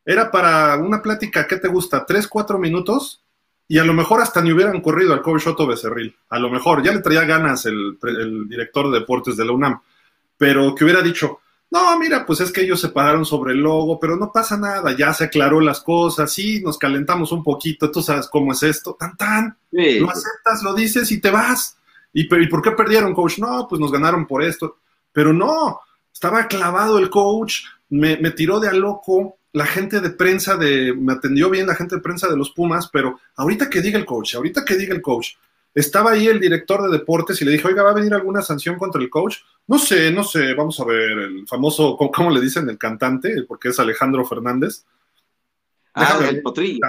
[0.05, 2.05] Era para una plática, ¿qué te gusta?
[2.07, 3.23] ¿Tres, cuatro minutos?
[3.69, 6.15] Y a lo mejor hasta ni hubieran corrido al coach Otto Becerril.
[6.29, 9.81] A lo mejor, ya le traía ganas el, el director de deportes de la UNAM.
[10.37, 11.41] Pero que hubiera dicho,
[11.75, 14.97] no, mira, pues es que ellos se pararon sobre el logo, pero no pasa nada,
[14.97, 18.95] ya se aclaró las cosas, sí, nos calentamos un poquito, tú sabes cómo es esto,
[18.95, 21.77] tan tan, lo aceptas, lo dices y te vas.
[22.13, 23.41] ¿Y, ¿Y por qué perdieron, coach?
[23.41, 24.77] No, pues nos ganaron por esto,
[25.11, 25.81] pero no,
[26.13, 30.95] estaba clavado el coach, me, me tiró de a loco, la gente de prensa de,
[30.95, 34.07] me atendió bien la gente de prensa de los Pumas, pero ahorita que diga el
[34.07, 35.31] coach, ahorita que diga el coach,
[35.75, 38.79] estaba ahí el director de deportes y le dije, oiga, ¿va a venir alguna sanción
[38.79, 39.39] contra el coach?
[39.67, 42.69] No sé, no sé, vamos a ver, el famoso, ¿cómo, le dicen?
[42.69, 44.85] El cantante, porque es Alejandro Fernández.
[45.95, 46.81] Ah, el potrillo.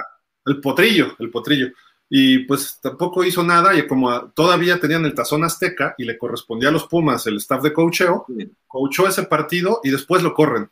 [0.44, 1.68] El potrillo, el potrillo.
[2.08, 6.68] Y pues tampoco hizo nada y como todavía tenían el tazón azteca y le correspondía
[6.68, 8.26] a los Pumas el staff de coacheo,
[8.68, 10.70] coachó ese partido y después lo corren.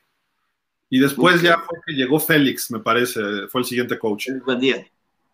[0.88, 4.28] Y después ya fue que llegó Félix, me parece, fue el siguiente coach.
[4.44, 4.86] Buen día.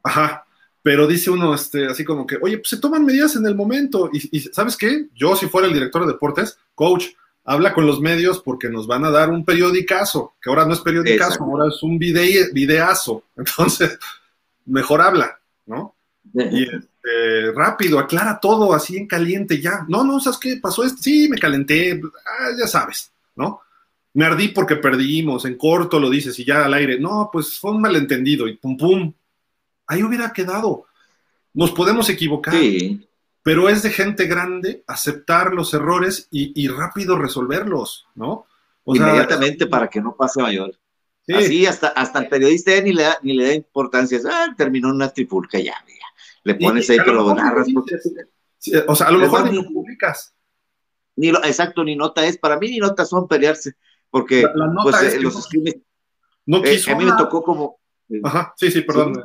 [0.03, 0.47] Ajá,
[0.83, 4.11] pero dice uno este, así como que, oye, pues se toman medidas en el momento.
[4.13, 5.07] Y, ¿sabes qué?
[5.15, 7.07] Yo, si fuera el director de deportes, coach,
[7.45, 10.81] habla con los medios porque nos van a dar un periodicazo, que ahora no es
[10.81, 13.25] periodicazo, ahora es un videazo.
[13.37, 13.99] Entonces,
[14.67, 15.95] mejor habla, ¿no?
[16.33, 19.85] Y este, rápido, aclara todo así en caliente, ya.
[19.89, 20.57] No, no, ¿sabes qué?
[20.63, 21.03] Pasó esto.
[21.03, 23.61] Sí, me calenté, ah, ya sabes, ¿no?
[24.13, 26.99] Me ardí porque perdimos, en corto lo dices y ya al aire.
[26.99, 29.13] No, pues fue un malentendido y pum, pum,
[29.91, 30.87] ahí hubiera quedado.
[31.53, 32.55] Nos podemos equivocar,
[33.43, 38.47] pero es de gente grande aceptar los errores y, rápido resolverlos, ¿no?
[38.87, 40.73] Inmediatamente para que no pase mayor.
[41.29, 44.19] Así hasta, hasta el periodista ni le da, ni le da importancia.
[44.31, 46.07] Ah, terminó una tripulca ya, ya.
[46.45, 47.69] Le pones ahí que lo narras.
[48.87, 50.35] o sea, a lo mejor ni lo publicas.
[51.17, 52.39] Ni lo, exacto, ni nota es.
[52.39, 53.75] Para mí ni notas son pelearse.
[54.09, 54.43] porque
[54.83, 55.49] pues, los
[56.47, 57.79] no quiso a mí me tocó como...
[58.25, 59.15] Ajá, sí, sí, perdón.
[59.15, 59.21] Sí,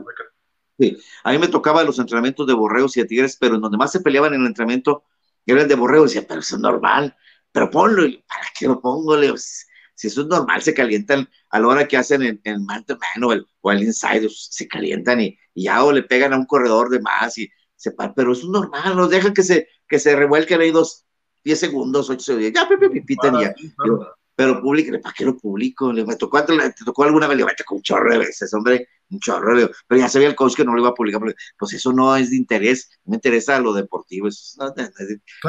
[1.24, 3.92] a mí me tocaba los entrenamientos de borreos y de tigres, pero en donde más
[3.92, 5.04] se peleaban en el entrenamiento
[5.46, 6.14] era el de borreos.
[6.14, 7.16] Decía, pero eso es normal,
[7.52, 9.16] pero ponlo, ¿para qué lo pongo?
[9.98, 12.98] si eso es normal, se calientan a la hora que hacen en, en man to
[12.98, 16.46] man o el, o el inside, se calientan y, ya o le pegan a un
[16.46, 20.16] corredor de más y se pero eso es normal, nos dejan que se, que se
[20.16, 21.06] revuelquen ahí dos,
[21.46, 23.54] diez segundos, ocho segundos, ya, pipitan ya
[24.36, 25.94] pero publique, ¿para qué lo publico?
[25.94, 26.56] Le, tocó, te
[26.86, 30.10] tocó alguna vez, le con un chorro de veces, hombre, un chorro, de, pero ya
[30.10, 32.36] sabía el coach que no lo iba a publicar, porque, pues eso no es de
[32.36, 34.74] interés, me interesa lo deportivo, eso,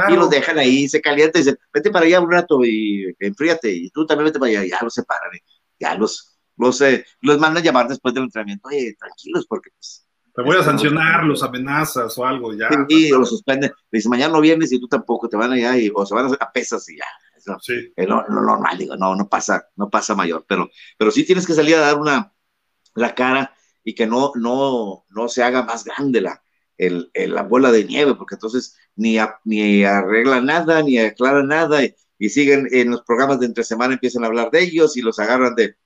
[0.09, 3.73] y lo dejan ahí, se calienta y dicen, vete para allá un rato y enfríate,
[3.73, 5.33] y tú también vete para allá, ya los separan,
[5.81, 10.05] ya los, los, eh, los mandan a llamar después del entrenamiento, oye, tranquilos, porque pues...
[10.33, 12.69] Te voy a sancionar, los amenazas o algo, ya.
[12.91, 13.73] Sí, o los suspenden.
[13.91, 16.53] Dice, mañana no vienes y tú tampoco, te van allá y, o se van a
[16.53, 17.07] pesas y ya
[17.61, 17.93] sí.
[17.97, 21.77] lo, normal, digo, no, no pasa, no pasa mayor, pero, pero sí tienes que salir
[21.77, 22.33] a dar una,
[22.95, 26.43] la cara y que no, no, no se haga más grande la,
[26.77, 31.95] el, la bola de nieve, porque entonces ni, ni arregla nada, ni aclara nada, y,
[32.29, 35.55] siguen en los programas de entre semana, empiezan a hablar de ellos y los agarran
[35.55, 35.77] de,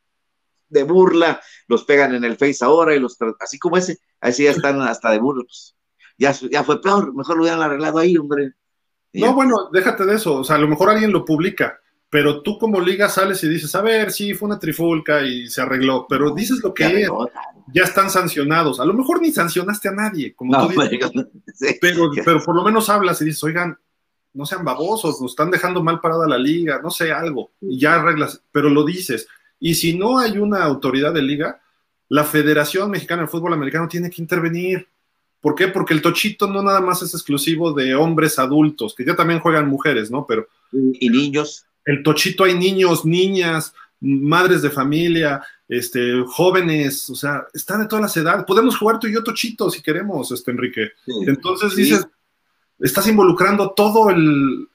[0.68, 4.52] de burla, los pegan en el face ahora y los así como ese, así ya
[4.52, 5.76] están hasta de burla, pues,
[6.16, 8.52] ya, ya fue peor, mejor lo hubieran arreglado ahí, hombre.
[9.12, 10.36] No, bueno, déjate de eso.
[10.36, 13.74] O sea, a lo mejor alguien lo publica, pero tú como liga sales y dices,
[13.74, 17.08] a ver, sí, fue una trifulca y se arregló, pero dices lo que es.
[17.72, 18.80] Ya están sancionados.
[18.80, 20.80] A lo mejor ni sancionaste a nadie, como tú
[21.48, 21.78] dices.
[21.80, 23.78] Pero, pero por lo menos hablas y dices, oigan,
[24.32, 27.52] no sean babosos, nos están dejando mal parada la liga, no sé, algo.
[27.61, 29.26] Y ya arreglas, pero lo dices.
[29.58, 31.61] Y si no hay una autoridad de liga,
[32.08, 34.88] la Federación Mexicana de Fútbol Americano tiene que intervenir.
[35.41, 35.68] ¿Por qué?
[35.68, 39.68] Porque el tochito no nada más es exclusivo de hombres adultos, que ya también juegan
[39.68, 40.26] mujeres, ¿no?
[40.26, 40.47] Pero.
[40.72, 41.64] Y niños.
[41.84, 48.03] El tochito hay niños, niñas, madres de familia, este, jóvenes, o sea, están de todas
[48.03, 48.45] las edades.
[48.45, 50.91] Podemos jugar tú y yo tochito si queremos, este, Enrique.
[51.26, 52.07] Entonces dices,
[52.78, 54.68] estás involucrando todo el.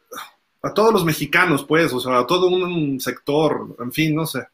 [0.64, 4.48] a todos los mexicanos, pues, o sea, a todo un sector, en fin, no sé.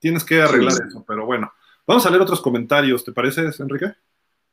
[0.00, 1.52] Tienes que arreglar eso, pero bueno.
[1.86, 3.92] Vamos a leer otros comentarios, ¿te parece, Enrique?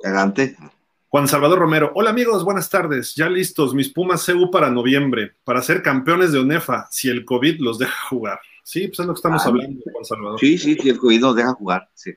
[0.04, 0.58] Adelante.
[1.12, 3.16] Juan Salvador Romero, hola amigos, buenas tardes.
[3.16, 7.60] Ya listos mis Pumas CU para noviembre, para ser campeones de UNEFA, si el COVID
[7.62, 8.40] los deja jugar.
[8.64, 10.40] Sí, pues es lo que estamos ah, hablando, Juan Salvador.
[10.40, 12.12] Sí, sí, si el COVID nos deja jugar, sí.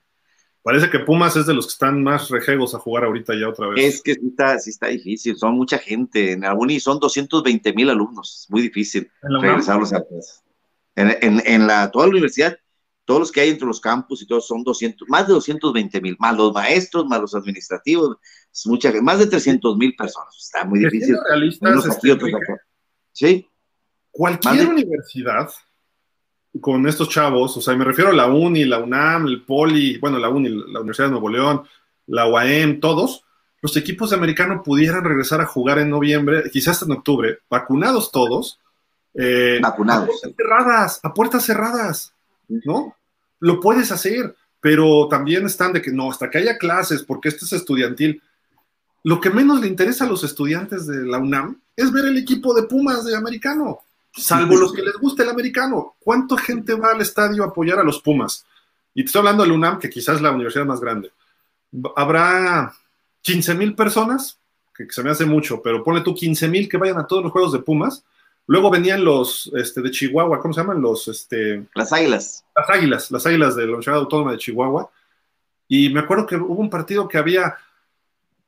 [0.63, 3.69] Parece que Pumas es de los que están más rejegos a jugar ahorita ya otra
[3.69, 3.83] vez.
[3.83, 6.33] Es que sí está, sí está difícil, son mucha gente.
[6.33, 10.05] En y son 220 mil alumnos, es muy difícil regresarlos a
[10.97, 12.59] en, en, en la, toda la universidad
[13.05, 16.17] todos los que hay entre los campus y todos son 200, más de 220 mil,
[16.19, 18.17] más los maestros, más los administrativos,
[18.67, 20.37] mucha, más de 300 mil personas.
[20.39, 21.17] Está muy difícil.
[21.17, 22.09] Este,
[23.13, 23.49] sí.
[24.11, 25.51] Cualquier universidad
[26.61, 30.19] con estos chavos, o sea, me refiero a la UNI, la UNAM, el POLI, bueno,
[30.19, 31.63] la UNI, la Universidad de Nuevo León,
[32.07, 33.25] la UAM, todos,
[33.63, 38.59] los equipos de americano pudieran regresar a jugar en noviembre, quizás en octubre, vacunados todos.
[39.15, 40.09] Eh, vacunados.
[40.09, 42.15] A puertas cerradas, a puertas cerradas.
[42.65, 42.97] ¿No?
[43.41, 47.45] Lo puedes hacer, pero también están de que no, hasta que haya clases, porque esto
[47.45, 48.23] es estudiantil.
[49.05, 52.55] Lo que menos le interesa a los estudiantes de la UNAM es ver el equipo
[52.55, 53.81] de Pumas de americano,
[54.13, 55.97] salvo los que les guste el americano.
[55.99, 58.45] ¿Cuánta gente va al estadio a apoyar a los Pumas?
[58.95, 61.11] Y te estoy hablando de la UNAM, que quizás es la universidad más grande.
[61.97, 62.73] Habrá
[63.23, 64.39] 15 mil personas,
[64.75, 67.33] que se me hace mucho, pero pone tú 15 mil que vayan a todos los
[67.33, 68.05] juegos de Pumas
[68.53, 70.83] Luego venían los este, de Chihuahua, ¿cómo se llaman?
[70.83, 72.45] Los, este, las águilas.
[72.55, 74.91] Las águilas, las águilas de la Universidad Autónoma de Chihuahua.
[75.69, 77.57] Y me acuerdo que hubo un partido que había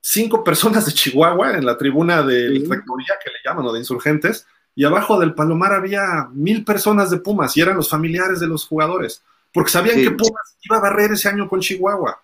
[0.02, 4.46] cinco personas de Chihuahua en la tribuna de rectoría, que le llaman, o de insurgentes,
[4.74, 8.66] y abajo del Palomar había mil personas de Pumas, y eran los familiares de los
[8.66, 9.22] jugadores,
[9.54, 12.20] porque sabían que Pumas iba a barrer ese año con Chihuahua.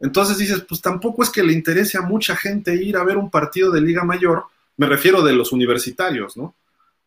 [0.00, 3.30] Entonces dices, pues tampoco es que le interese a mucha gente ir a ver un
[3.30, 4.46] partido de Liga Mayor,
[4.76, 6.56] me refiero de los universitarios, ¿no?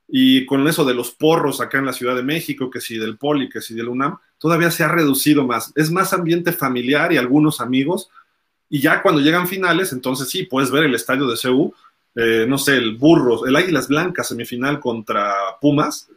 [0.07, 3.17] Y con eso de los porros acá en la Ciudad de México, que si del
[3.17, 5.71] Poli, que si del UNAM, todavía se ha reducido más.
[5.75, 8.09] Es más ambiente familiar y algunos amigos.
[8.69, 11.73] Y ya cuando llegan finales, entonces sí, puedes ver el estadio de CEU,
[12.15, 16.07] eh, no sé, el Burros, el Águilas Blancas semifinal contra Pumas.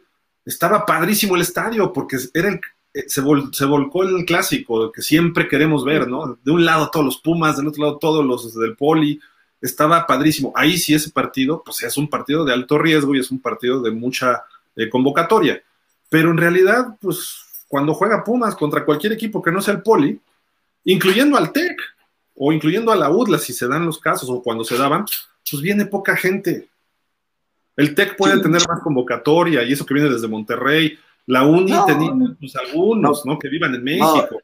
[0.45, 2.61] Estaba padrísimo el estadio porque era el,
[2.93, 3.21] eh, se,
[3.51, 6.39] se, volcó el clásico que siempre queremos ver, ¿no?
[6.43, 9.19] De un lado todos los Pumas, del otro lado todos los del Poli
[9.61, 10.51] estaba padrísimo.
[10.55, 13.81] Ahí sí ese partido, pues es un partido de alto riesgo y es un partido
[13.81, 14.43] de mucha
[14.75, 15.61] eh, convocatoria.
[16.09, 20.19] Pero en realidad, pues cuando juega Pumas contra cualquier equipo que no sea el Poli,
[20.85, 21.79] incluyendo al TEC
[22.35, 25.05] o incluyendo a la UDLA, si se dan los casos o cuando se daban,
[25.49, 26.69] pues viene poca gente.
[27.75, 32.11] El TEC puede tener más convocatoria y eso que viene desde Monterrey, La UNI tenía
[32.39, 34.41] pues, algunos, no, Que vivan en México.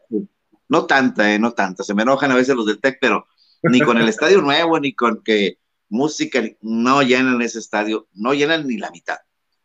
[0.68, 1.84] No, tanta, eh, no tanta.
[1.84, 3.28] Se me enojan a veces los del TEC, pero
[3.64, 8.68] ni con el estadio nuevo, ni con que música, no llenan ese estadio, no llenan
[8.68, 9.18] ni la mitad.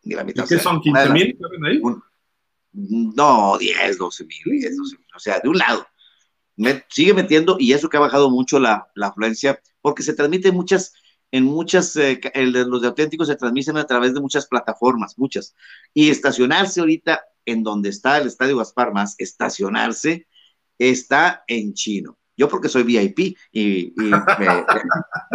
[0.02, 0.46] Ni la mitad.
[0.48, 0.80] ¿Qué son?
[0.80, 1.38] ¿15 mil?
[2.72, 5.06] no, 10, 12 mil, 10, 12 mil.
[5.14, 5.86] O sea, de un lado.
[6.88, 10.92] sigue metiendo, y eso que ha bajado mucho la, la afluencia, porque se transmite muchas
[11.32, 15.54] en muchas, eh, los de auténticos se transmiten a través de muchas plataformas, muchas.
[15.94, 20.26] Y estacionarse ahorita en donde está el Estadio Gaspar Más, estacionarse
[20.78, 22.18] está en chino.
[22.40, 24.08] Yo porque soy VIP y, me,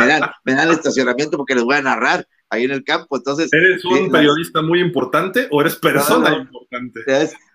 [0.07, 3.15] dan, me dan el estacionamiento porque les voy a narrar ahí en el campo.
[3.15, 7.01] Entonces, ¿Eres un periodista muy importante o eres persona importante?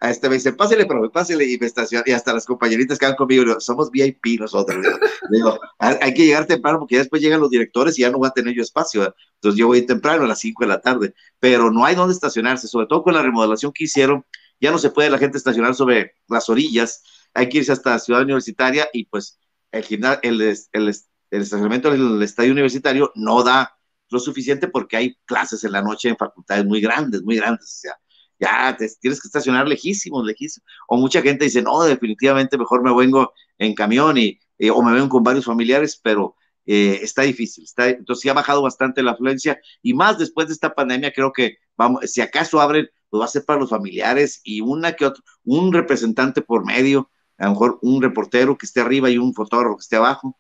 [0.01, 2.05] A este me dice, pásele, pero pásele y me estaciona.
[2.07, 4.87] Y hasta las compañeritas que van conmigo, somos VIP nosotros.
[5.31, 8.33] digo, hay que llegar temprano porque después llegan los directores y ya no voy a
[8.33, 9.13] tener yo espacio.
[9.35, 12.69] Entonces yo voy temprano a las 5 de la tarde, pero no hay dónde estacionarse,
[12.69, 14.25] sobre todo con la remodelación que hicieron.
[14.61, 17.03] Ya no se puede la gente estacionar sobre las orillas,
[17.35, 19.39] hay que irse hasta la Ciudad Universitaria y pues
[19.73, 19.85] el,
[20.23, 20.95] el, el,
[21.31, 23.77] el estacionamiento del estadio universitario no da
[24.11, 27.65] lo suficiente porque hay clases en la noche en facultades muy grandes, muy grandes.
[27.65, 27.97] O sea,
[28.39, 30.67] ya te, tienes que estacionar lejísimos, lejísimos.
[30.89, 34.39] O mucha gente dice, no, definitivamente mejor me vengo en camión y,
[34.71, 37.65] o me vengo con varios familiares, pero eh, está difícil.
[37.65, 41.33] Está, entonces sí ha bajado bastante la afluencia y más después de esta pandemia creo
[41.33, 45.07] que vamos, si acaso abren, pues va a ser para los familiares y una que
[45.07, 47.11] otro, un representante por medio,
[47.41, 50.39] a lo mejor un reportero que esté arriba y un fotógrafo que esté abajo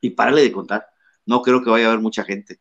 [0.00, 0.86] y párale de contar.
[1.26, 2.60] No creo que vaya a haber mucha gente.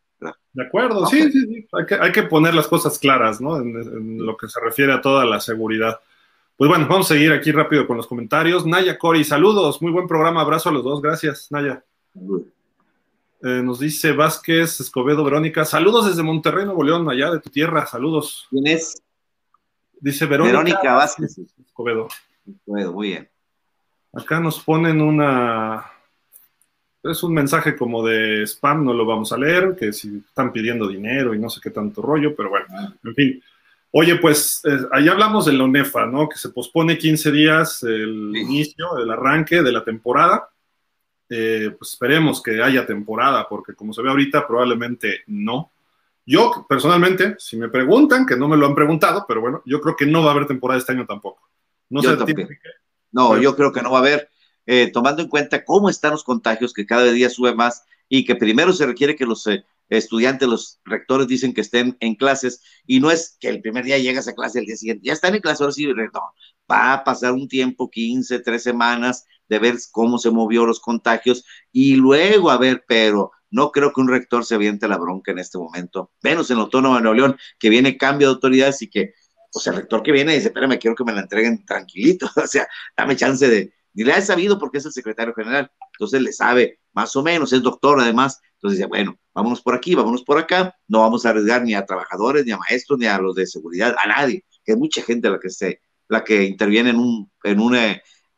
[0.53, 1.67] De acuerdo, sí, sí, sí.
[1.99, 3.57] Hay que, poner las cosas claras, ¿no?
[3.57, 5.99] En, lo que se refiere a toda la seguridad.
[6.57, 8.65] Pues bueno, vamos a seguir aquí rápido con los comentarios.
[8.65, 11.83] Naya Cori, saludos, muy buen programa, abrazo a los dos, gracias, Naya.
[12.13, 17.87] Eh, nos dice Vázquez Escobedo Verónica, saludos desde Monterrey, Nuevo León, allá de tu tierra,
[17.87, 18.45] saludos.
[18.51, 19.01] ¿Quién es?
[19.99, 22.07] Dice Verónica, Verónica Vázquez Escobedo.
[22.45, 23.30] Escobedo, muy bien.
[24.13, 25.85] Acá nos ponen una,
[27.03, 30.87] es un mensaje como de spam, no lo vamos a leer, que si están pidiendo
[30.87, 32.67] dinero y no sé qué tanto rollo, pero bueno,
[33.03, 33.43] en fin.
[33.93, 36.29] Oye, pues eh, ahí hablamos de la ONEFA, ¿no?
[36.29, 40.49] Que se pospone 15 días el inicio, el arranque de la temporada.
[41.29, 45.71] Eh, pues esperemos que haya temporada, porque como se ve ahorita, probablemente no.
[46.25, 49.95] Yo, personalmente, si me preguntan, que no me lo han preguntado, pero bueno, yo creo
[49.95, 51.49] que no va a haber temporada este año tampoco.
[51.89, 52.15] No sé,
[53.11, 54.29] No, yo creo que no va a haber
[54.65, 58.35] eh, tomando en cuenta cómo están los contagios, que cada día sube más y que
[58.35, 62.99] primero se requiere que los eh, estudiantes, los rectores dicen que estén en clases y
[62.99, 65.41] no es que el primer día llegas a clase el día siguiente, ya están en
[65.41, 66.33] clase, ahora sí, no,
[66.71, 71.43] va a pasar un tiempo, 15, 3 semanas, de ver cómo se movió los contagios
[71.73, 75.39] y luego a ver, pero no creo que un rector se aviente la bronca en
[75.39, 78.89] este momento, menos en el Autónomo de Nuevo León, que viene cambio de autoridades y
[78.89, 79.13] que,
[79.59, 82.67] sea, el rector que viene dice, espérame, quiero que me la entreguen tranquilito, o sea,
[82.95, 86.79] dame chance de, ni le ha sabido porque es el secretario general, entonces le sabe
[86.93, 90.75] más o menos, es doctor además, entonces dice, bueno, vámonos por aquí, vámonos por acá,
[90.87, 93.95] no vamos a arriesgar ni a trabajadores, ni a maestros, ni a los de seguridad,
[94.01, 97.59] a nadie, que es mucha gente la que se, la que interviene en un, en
[97.59, 97.75] un,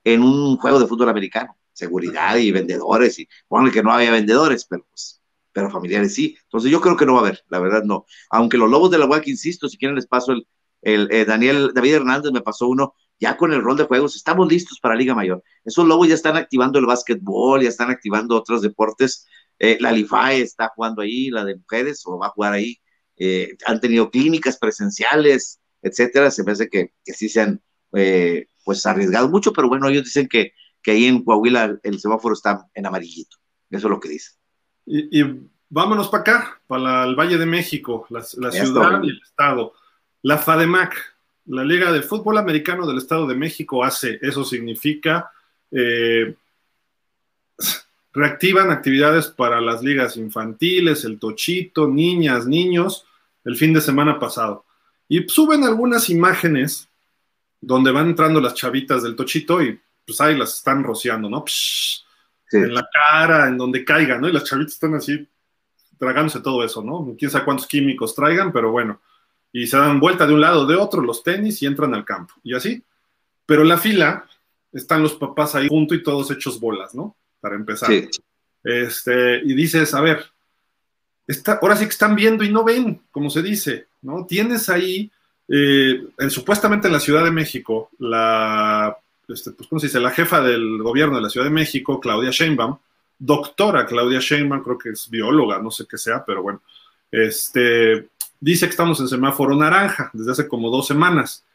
[0.03, 4.66] en un juego de fútbol americano, seguridad y vendedores, y ponle que no había vendedores,
[4.66, 7.84] pero pues, pero familiares sí, entonces yo creo que no va a haber, la verdad
[7.84, 10.47] no, aunque los lobos de la UAC, insisto, si quieren les paso el,
[10.84, 14.49] el eh, Daniel, David Hernández me pasó uno, ya con el rol de juegos, estamos
[14.49, 15.43] listos para Liga Mayor.
[15.63, 19.25] Esos lobos ya están activando el básquetbol, ya están activando otros deportes.
[19.59, 22.77] Eh, la LIFAE está jugando ahí, la de mujeres, o va a jugar ahí.
[23.15, 26.31] Eh, han tenido clínicas presenciales, etcétera.
[26.31, 27.61] Se me hace que, que sí se han
[27.93, 32.34] eh, pues arriesgado mucho, pero bueno, ellos dicen que, que ahí en Coahuila el semáforo
[32.34, 33.38] está en amarillito.
[33.69, 34.34] Eso es lo que dicen.
[34.86, 35.23] Y,
[35.69, 39.73] vámonos para acá, para el Valle de México, la, la ciudad y el estado.
[40.24, 40.95] La FADEMAC,
[41.47, 44.19] la Liga de Fútbol Americano del Estado de México hace.
[44.21, 45.30] Eso significa
[45.69, 46.34] eh,
[48.13, 53.05] reactivan actividades para las ligas infantiles, el tochito, niñas, niños,
[53.43, 54.65] el fin de semana pasado.
[55.09, 56.88] Y suben algunas imágenes
[57.59, 61.43] donde van entrando las chavitas del tochito y pues ahí las están rociando, ¿no?
[62.51, 64.30] En la cara, en donde caigan, ¿no?
[64.30, 65.28] Y las chavitas están así
[65.97, 67.13] tragándose todo eso, ¿no?
[67.19, 69.01] Quién sabe cuántos químicos traigan, pero bueno
[69.54, 72.04] y se dan vuelta de un lado o de otro los tenis y entran al
[72.04, 72.84] campo y así.
[73.45, 74.26] Pero la fila
[74.74, 77.16] están los papás ahí junto y todos hechos bolas, ¿no?
[77.39, 77.89] Para empezar.
[78.64, 80.26] Este, y dices, a ver,
[81.28, 84.26] está, ahora sí que están viendo y no ven, como se dice, ¿no?
[84.26, 85.12] Tienes ahí,
[85.47, 88.97] eh, supuestamente en la Ciudad de México, la,
[89.28, 89.99] este, pues, ¿cómo se dice?
[89.99, 92.78] La jefa del gobierno de la Ciudad de México, Claudia Sheinbaum,
[93.20, 96.62] doctora Claudia Sheinbaum, creo que es bióloga, no sé qué sea, pero bueno,
[97.12, 98.08] este,
[98.43, 101.45] dice que estamos en semáforo naranja desde hace como dos semanas.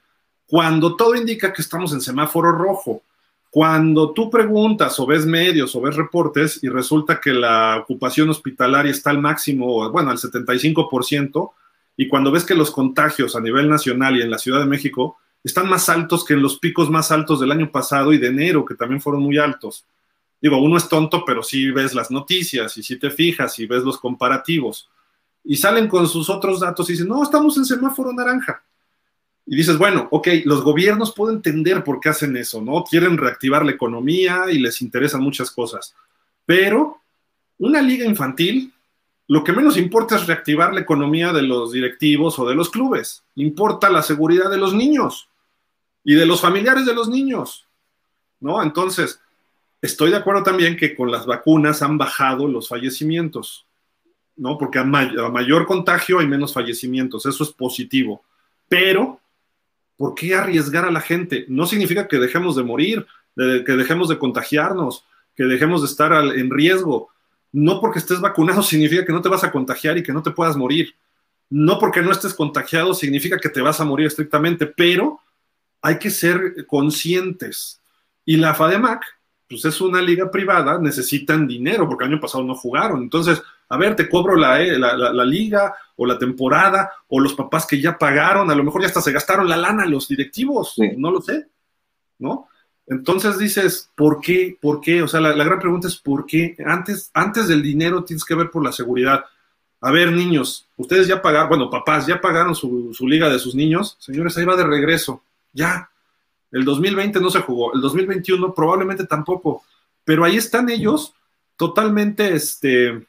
[0.47, 3.03] cuando todo indica que estamos en semáforo rojo.
[3.51, 8.91] Cuando tú preguntas o ves medios o ves reportes y resulta que la ocupación hospitalaria
[8.91, 11.51] está al máximo, bueno, al 75%,
[11.99, 15.19] y cuando ves que los contagios a nivel nacional y en la Ciudad de México
[15.45, 18.65] están más altos que en los picos más altos del año pasado y de enero,
[18.65, 19.85] que también fueron muy altos.
[20.41, 23.83] Digo, uno es tonto, pero sí ves las noticias y sí te fijas y ves
[23.83, 24.89] los comparativos.
[25.51, 28.63] Y salen con sus otros datos y dicen, no, estamos en semáforo naranja.
[29.47, 32.85] Y dices, bueno, ok, los gobiernos pueden entender por qué hacen eso, ¿no?
[32.85, 35.95] Quieren reactivar la economía y les interesan muchas cosas.
[36.45, 37.01] Pero
[37.57, 38.75] una liga infantil,
[39.27, 43.25] lo que menos importa es reactivar la economía de los directivos o de los clubes.
[43.37, 45.31] Importa la seguridad de los niños
[46.05, 47.67] y de los familiares de los niños,
[48.39, 48.63] ¿no?
[48.63, 49.19] Entonces,
[49.81, 53.65] estoy de acuerdo también que con las vacunas han bajado los fallecimientos,
[54.39, 54.57] ¿no?
[54.57, 58.23] Porque a, mayor contagio hay menos fallecimientos, eso es positivo.
[58.69, 59.21] Pero
[59.97, 61.45] ¿por qué arriesgar a la gente?
[61.49, 65.05] No significa que dejemos de morir, que dejemos de contagiarnos,
[65.37, 67.11] que dejemos de estar en riesgo.
[67.53, 70.31] No porque estés vacunado significa que no te vas a contagiar y que no te
[70.31, 70.95] puedas morir.
[71.51, 75.21] No porque no estés contagiado significa que te vas a morir estrictamente, pero
[75.83, 77.81] hay que ser conscientes.
[78.25, 79.03] Y la FADEMAC,
[79.49, 83.03] pues es una liga privada, necesitan dinero porque el año pasado no jugaron.
[83.03, 87.67] Entonces, a ver, te cobro la, eh, la, liga o la temporada o los papás
[87.67, 91.11] que ya pagaron, a lo mejor ya hasta se gastaron la lana los directivos, no
[91.11, 91.49] lo sé,
[92.19, 92.49] ¿no?
[92.87, 94.57] Entonces dices, ¿por qué?
[94.59, 95.03] ¿Por qué?
[95.03, 96.57] O sea, la, gran pregunta es, ¿por qué?
[96.65, 99.25] Antes, antes del dinero tienes que ver por la seguridad.
[99.81, 103.55] A ver, niños, ustedes ya pagaron, bueno, papás, ya pagaron su, su liga de sus
[103.55, 105.91] niños, señores, ahí va de regreso, ya.
[106.51, 109.63] El 2020 no se jugó, el 2021 probablemente tampoco,
[110.03, 111.13] pero ahí están ellos
[111.57, 113.07] totalmente, este,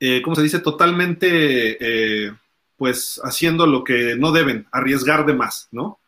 [0.00, 0.60] eh, ¿cómo se dice?
[0.60, 2.32] Totalmente, eh,
[2.76, 5.98] pues, haciendo lo que no deben, arriesgar de más, ¿no?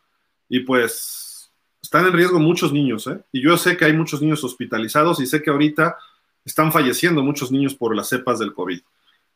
[0.48, 1.50] Y pues,
[1.82, 3.20] están en riesgo muchos niños, ¿eh?
[3.32, 5.96] Y yo sé que hay muchos niños hospitalizados y sé que ahorita
[6.44, 8.80] están falleciendo muchos niños por las cepas del COVID.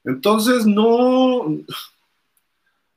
[0.05, 1.59] Entonces, no,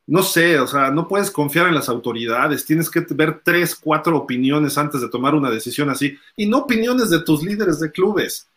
[0.05, 4.17] no sé, o sea, no puedes confiar en las autoridades, tienes que ver tres, cuatro
[4.17, 8.47] opiniones antes de tomar una decisión así, y no opiniones de tus líderes de clubes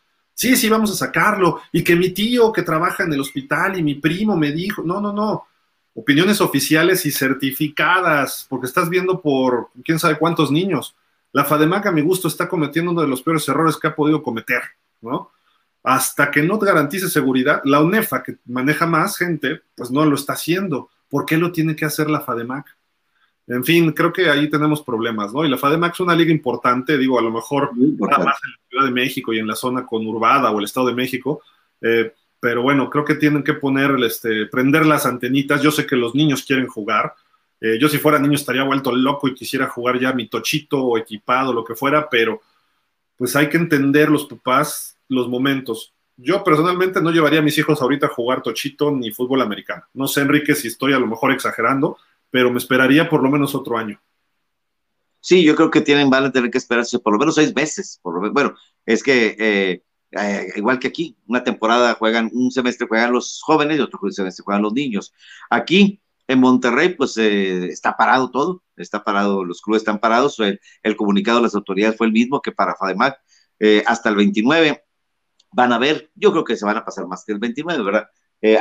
[0.40, 3.82] sí, sí, vamos a sacarlo, y que mi tío que trabaja en el hospital y
[3.82, 5.44] mi primo me dijo, no, no, no,
[5.92, 10.96] opiniones oficiales y certificadas, porque estás viendo por quién sabe cuántos niños.
[11.32, 14.22] La FADEMAC, a mi gusto, está cometiendo uno de los peores errores que ha podido
[14.22, 14.62] cometer,
[15.02, 15.30] ¿no?
[15.82, 20.32] Hasta que no garantice seguridad, la UNEFA, que maneja más gente, pues no lo está
[20.32, 20.88] haciendo.
[21.10, 22.64] ¿Por qué lo tiene que hacer la FADEMAC?
[23.52, 25.44] En fin, creo que ahí tenemos problemas, ¿no?
[25.44, 28.68] Y la FADEMAC es una liga importante, digo, a lo mejor nada más en la
[28.68, 31.42] Ciudad de México y en la zona conurbada o el Estado de México,
[31.80, 35.60] eh, pero bueno, creo que tienen que poner, este, prender las antenitas.
[35.62, 37.12] Yo sé que los niños quieren jugar.
[37.60, 40.96] Eh, yo si fuera niño estaría vuelto loco y quisiera jugar ya mi tochito o
[40.96, 42.40] equipado, lo que fuera, pero
[43.16, 45.92] pues hay que entender los papás los momentos.
[46.16, 49.82] Yo personalmente no llevaría a mis hijos ahorita a jugar tochito ni fútbol americano.
[49.92, 51.98] No sé, Enrique, si estoy a lo mejor exagerando,
[52.30, 54.00] pero me esperaría por lo menos otro año.
[55.20, 58.00] Sí, yo creo que tienen, van a tener que esperarse por lo menos seis meses.
[58.02, 58.54] Por bueno,
[58.86, 63.78] es que eh, eh, igual que aquí, una temporada juegan, un semestre juegan los jóvenes
[63.78, 65.12] y otro semestre juegan los niños.
[65.50, 70.38] Aquí en Monterrey, pues eh, está parado todo, está parado, los clubes están parados.
[70.82, 73.20] El, comunicado de las autoridades fue el mismo que para FADEMAC
[73.86, 74.84] hasta el 29.
[75.52, 78.08] Van a ver, yo creo que se van a pasar más que el 29, ¿verdad?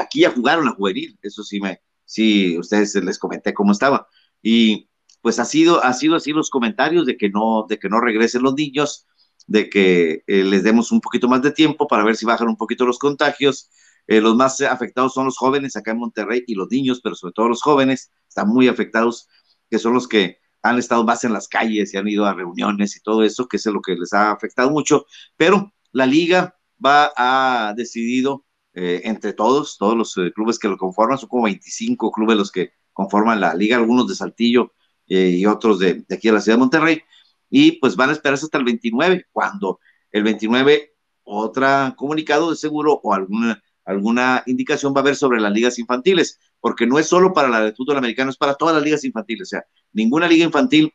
[0.01, 1.79] aquí ya jugaron a juvenil, eso sí me,
[2.09, 4.07] sí, ustedes les comenté cómo estaba.
[4.41, 4.89] Y
[5.21, 8.41] pues ha sido, ha sido así los comentarios de que no, de que no regresen
[8.41, 9.05] los niños,
[9.45, 12.57] de que eh, les demos un poquito más de tiempo para ver si bajan un
[12.57, 13.69] poquito los contagios.
[14.07, 17.33] Eh, los más afectados son los jóvenes acá en Monterrey y los niños, pero sobre
[17.33, 19.27] todo los jóvenes están muy afectados,
[19.69, 22.95] que son los que han estado más en las calles y han ido a reuniones
[22.95, 25.05] y todo eso, que es lo que les ha afectado mucho.
[25.37, 30.77] Pero la liga va a decidido eh, entre todos, todos los eh, clubes que lo
[30.77, 34.73] conforman, son como 25 clubes los que conforman la liga, algunos de Saltillo
[35.07, 37.01] eh, y otros de, aquí de la ciudad de Monterrey,
[37.49, 39.79] y pues van a esperarse hasta el 29, cuando
[40.11, 40.93] el 29
[41.23, 46.39] otra comunicado de seguro o alguna, alguna indicación va a haber sobre las ligas infantiles,
[46.59, 49.47] porque no es solo para la de fútbol americano, es para todas las ligas infantiles,
[49.47, 50.93] o sea, ninguna liga infantil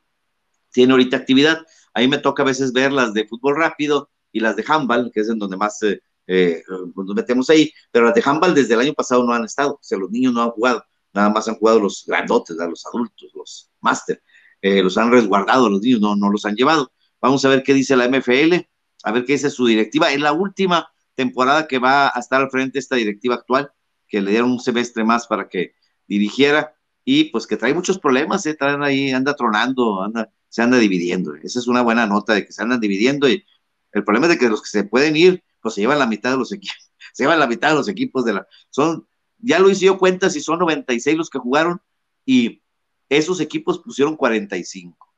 [0.72, 1.64] tiene ahorita actividad.
[1.93, 5.20] Ahí me toca a veces ver las de fútbol rápido y las de handball, que
[5.20, 5.79] es en donde más
[6.27, 6.62] eh,
[6.95, 9.83] nos metemos ahí, pero las de handball desde el año pasado no han estado, o
[9.83, 13.70] sea, los niños no han jugado, nada más han jugado los grandotes, los adultos, los
[13.81, 14.22] máster,
[14.61, 16.91] eh, los han resguardado los niños, no, no los han llevado.
[17.20, 18.66] Vamos a ver qué dice la MFL,
[19.05, 20.11] a ver qué dice su directiva.
[20.11, 23.70] Es la última temporada que va a estar al frente esta directiva actual,
[24.09, 25.75] que le dieron un semestre más para que
[26.07, 26.75] dirigiera.
[27.07, 28.55] y pues que trae muchos problemas, ¿eh?
[28.55, 31.35] traen ahí, anda tronando, anda, se anda dividiendo.
[31.35, 33.45] Esa es una buena nota de que se andan dividiendo y
[33.93, 36.31] el problema es de que los que se pueden ir, pues se llevan la mitad
[36.31, 39.09] de los equipos, se llevan la mitad de los equipos de la, son,
[39.39, 41.81] ya lo hice yo cuenta si son 96 los que jugaron
[42.25, 42.62] y
[43.09, 45.12] esos equipos pusieron 45,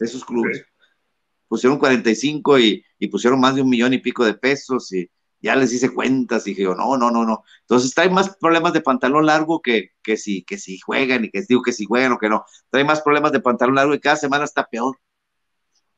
[0.00, 0.64] esos clubes.
[1.48, 5.08] Pusieron 45 y, y pusieron más de un millón y pico de pesos y,
[5.40, 7.44] ya les hice cuentas y dije, no, no, no, no.
[7.60, 11.42] Entonces trae más problemas de pantalón largo que, que, si, que si juegan y que
[11.48, 12.44] digo que si juegan o que no.
[12.70, 14.98] Trae más problemas de pantalón largo y cada semana está peor.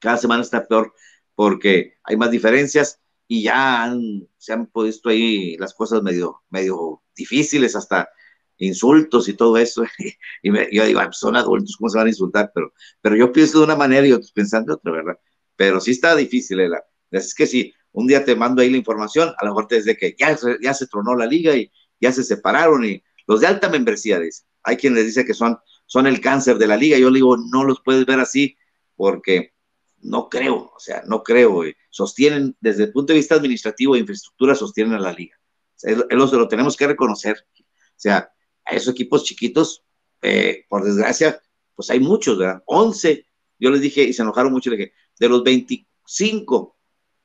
[0.01, 0.93] Cada semana está peor
[1.35, 3.95] porque hay más diferencias y ya
[4.39, 8.09] se han puesto ahí las cosas medio, medio difíciles, hasta
[8.57, 9.85] insultos y todo eso.
[10.43, 12.51] y yo digo, pues son adultos, ¿cómo se van a insultar?
[12.55, 12.73] Pero,
[13.03, 15.19] pero yo pienso de una manera y otros pensando de otra, ¿verdad?
[15.57, 19.35] Pero sí está difícil, la, es que sí, un día te mando ahí la información,
[19.37, 21.71] a lo mejor desde que ya, ya se tronó la liga y
[22.01, 24.45] ya se separaron y los de alta membresía, dice.
[24.63, 27.37] Hay quien les dice que son, son el cáncer de la liga, yo le digo,
[27.37, 28.57] no los puedes ver así
[28.97, 29.53] porque
[30.01, 34.55] no creo, o sea, no creo, sostienen, desde el punto de vista administrativo e infraestructura,
[34.55, 35.37] sostienen a la liga.
[35.83, 36.07] eso
[36.39, 37.37] lo, tenemos que reconocer.
[37.59, 37.65] O
[37.97, 38.33] sea,
[38.65, 39.85] a esos equipos chiquitos,
[40.23, 41.41] eh, por desgracia,
[41.75, 42.63] pues hay muchos, ¿verdad?
[42.67, 43.27] 11,
[43.59, 46.77] yo les dije, y se enojaron mucho, le dije, de los 25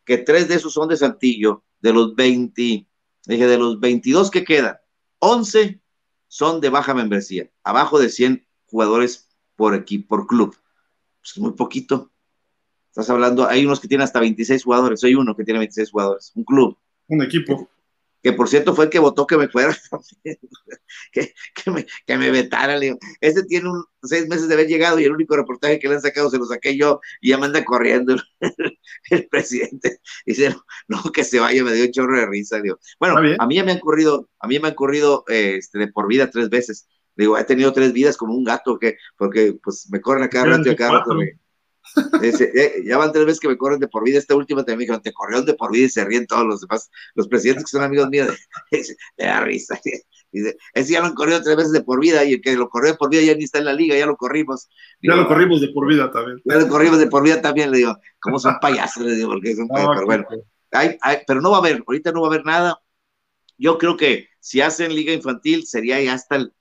[0.05, 2.87] que tres de esos son de Santillo, de los 20,
[3.25, 4.77] dije, de los 22 que quedan,
[5.19, 5.81] 11
[6.27, 10.55] son de baja membresía, abajo de 100 jugadores por equipo, por club.
[11.21, 12.11] Pues muy poquito.
[12.93, 16.31] Estás hablando, hay unos que tienen hasta 26 jugadores, soy uno que tiene 26 jugadores,
[16.35, 16.77] un club.
[17.07, 17.67] Un equipo
[18.23, 19.75] que por cierto fue el que votó que me fuera,
[21.11, 24.67] que, que, me, que me vetara, le digo, este tiene un, seis meses de haber
[24.67, 27.37] llegado y el único reportaje que le han sacado se lo saqué yo y ya
[27.37, 28.15] me anda corriendo
[29.09, 29.99] el, presidente.
[30.25, 30.55] Dice,
[30.87, 32.61] no, que se vaya, me dio un chorro de risa.
[32.61, 35.87] Digo, bueno, a mí ya me han corrido, a mí me han corrido este, de
[35.89, 36.87] por vida tres veces.
[37.15, 40.45] Digo, he tenido tres vidas como un gato, que, porque pues me corren a cada
[40.45, 41.39] rato y a cada rato me,
[42.21, 44.17] eh, ya van tres veces que me corren de por vida.
[44.17, 46.61] Esta última también me dijeron, te corrieron de por vida y se ríen todos los
[46.61, 46.89] demás.
[47.15, 48.29] Los presidentes que son amigos míos,
[48.71, 49.79] de, da risa.
[50.31, 52.69] Dice, ese ya lo han corrido tres veces de por vida y el que lo
[52.69, 54.67] corrió de por vida ya ni está en la liga, ya lo corrimos.
[55.01, 56.41] ya lo corrimos de por vida también.
[56.43, 59.55] Ya lo corrimos de por vida también, le digo, como son payasos, le digo, porque
[59.55, 60.25] son payasos, pero bueno.
[60.71, 62.79] Hay, pero no va a haber, ahorita no va a haber nada.
[63.59, 66.53] Yo creo que si hacen liga infantil sería ya hasta el,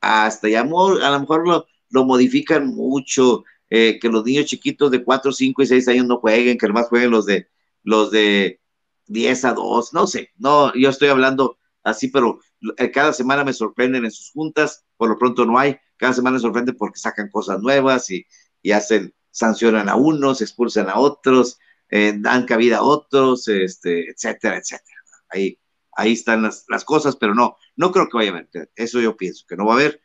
[0.00, 5.02] hasta ya, a lo mejor lo, lo modifican mucho, eh, que los niños chiquitos de
[5.02, 7.48] 4, 5 y 6 años no jueguen, que más jueguen los de
[7.82, 8.60] los de
[9.06, 12.40] 10 a 2, no sé, no, yo estoy hablando así, pero
[12.78, 16.34] eh, cada semana me sorprenden en sus juntas, por lo pronto no hay, cada semana
[16.34, 18.26] me sorprende porque sacan cosas nuevas y,
[18.62, 21.58] y hacen, sancionan a unos, expulsan a otros,
[21.90, 25.00] eh, dan cabida a otros, este, etcétera, etcétera.
[25.28, 25.58] Ahí,
[25.92, 29.16] ahí están las, las, cosas, pero no, no creo que vaya a haber, eso yo
[29.16, 30.00] pienso, que no va a haber,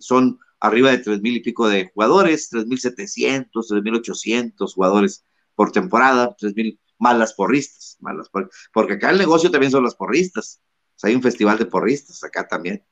[0.00, 4.74] son arriba de tres mil y pico de jugadores, tres mil setecientos, tres mil ochocientos
[4.74, 5.24] jugadores
[5.56, 8.30] por temporada, tres mil más las porristas, malas
[8.72, 10.62] porque acá el negocio también son las porristas.
[11.02, 12.84] hay un festival de porristas acá también.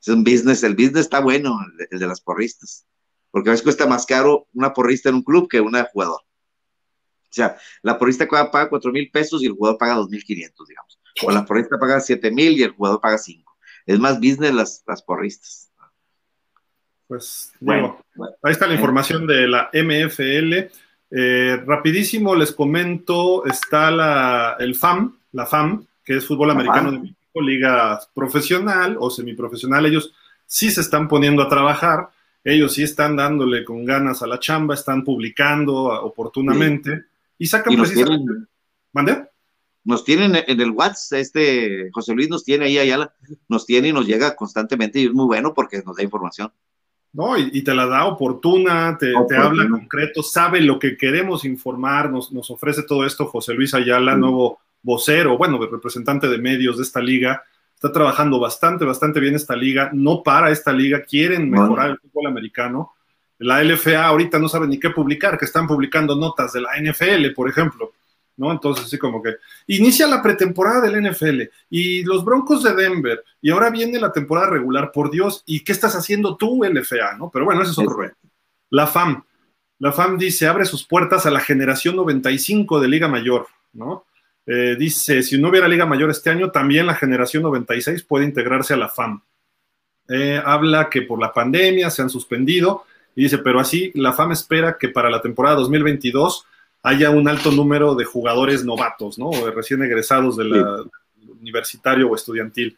[0.00, 1.58] Es un business, el business está bueno,
[1.90, 2.86] el de, las porristas.
[3.30, 6.22] Porque a veces cuesta más caro una porrista en un club que una jugador.
[6.22, 10.66] O sea, la porrista paga cuatro mil pesos y el jugador paga dos mil quinientos,
[10.66, 10.98] digamos.
[11.22, 13.58] O la porrista paga siete mil y el jugador paga cinco.
[13.84, 15.69] Es más business las, las porristas.
[17.10, 17.98] Pues bueno,
[18.40, 20.70] ahí está la información de la MFL.
[21.10, 27.00] Eh, rapidísimo les comento, está la, el FAM, la FAM, que es Fútbol Americano de
[27.00, 29.86] México, liga profesional o semiprofesional.
[29.86, 30.14] Ellos
[30.46, 32.10] sí se están poniendo a trabajar,
[32.44, 37.06] ellos sí están dándole con ganas a la chamba, están publicando oportunamente
[37.36, 38.32] y sacan precisamente...
[38.92, 39.24] ¿Mande?
[39.82, 43.12] nos tienen en el WhatsApp, este José Luis nos tiene ahí allá,
[43.48, 46.52] nos tiene y nos llega constantemente y es muy bueno porque nos da información.
[47.12, 47.36] ¿No?
[47.36, 52.50] Y, te la da oportuna, te, habla concreto, sabe lo que queremos informar, nos, nos,
[52.50, 57.42] ofrece todo esto José Luis Ayala, nuevo vocero, bueno, representante de medios de esta liga,
[57.74, 62.26] está trabajando bastante, bastante bien esta liga, no para esta liga, quieren mejorar el fútbol
[62.26, 62.92] americano.
[63.38, 67.32] La LFA ahorita no sabe ni qué publicar, que están publicando notas de la NFL,
[67.34, 67.92] por ejemplo.
[68.40, 68.50] ¿No?
[68.50, 69.36] Entonces, sí, como que
[69.66, 74.48] inicia la pretemporada del NFL y los Broncos de Denver, y ahora viene la temporada
[74.48, 77.30] regular, por Dios, ¿y qué estás haciendo tú, LFA, no?
[77.30, 78.16] Pero bueno, ese es otro reto.
[78.70, 79.22] La FAM,
[79.78, 84.06] la FAM dice, abre sus puertas a la generación 95 de Liga Mayor, ¿no?
[84.46, 88.72] Eh, dice, si no hubiera Liga Mayor este año, también la generación 96 puede integrarse
[88.72, 89.22] a la FAM.
[90.08, 92.84] Eh, habla que por la pandemia se han suspendido,
[93.14, 96.46] y dice, pero así la FAM espera que para la temporada 2022
[96.82, 99.28] haya un alto número de jugadores novatos, ¿no?
[99.28, 100.64] O de recién egresados del
[101.40, 102.76] universitario o estudiantil.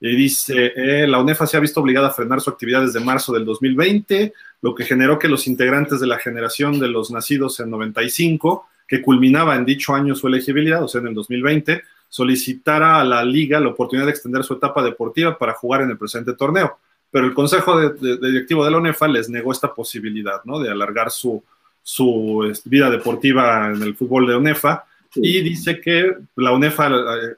[0.00, 3.32] Y dice, eh, la UNEFA se ha visto obligada a frenar su actividad desde marzo
[3.32, 7.70] del 2020, lo que generó que los integrantes de la generación de los nacidos en
[7.70, 13.04] 95, que culminaba en dicho año su elegibilidad, o sea, en el 2020, solicitara a
[13.04, 16.78] la liga la oportunidad de extender su etapa deportiva para jugar en el presente torneo.
[17.10, 20.58] Pero el Consejo de, Directivo de la UNEFA les negó esta posibilidad, ¿no?
[20.58, 21.42] De alargar su,
[21.88, 24.84] su vida deportiva en el fútbol de UNEFA
[25.14, 27.36] y dice que la UNEFA eh,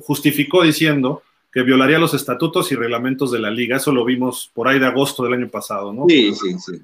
[0.00, 1.22] justificó diciendo
[1.52, 3.76] que violaría los estatutos y reglamentos de la liga.
[3.76, 6.06] Eso lo vimos por ahí de agosto del año pasado, ¿no?
[6.08, 6.82] Sí, sí, sí.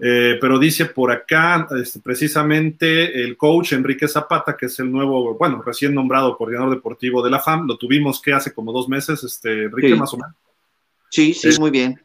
[0.00, 5.34] Eh, pero dice por acá, este, precisamente el coach Enrique Zapata, que es el nuevo,
[5.38, 9.24] bueno, recién nombrado coordinador deportivo de la FAM, lo tuvimos que hace como dos meses,
[9.24, 10.34] este, Enrique, más o menos.
[11.08, 11.98] Sí, sí, muy bien.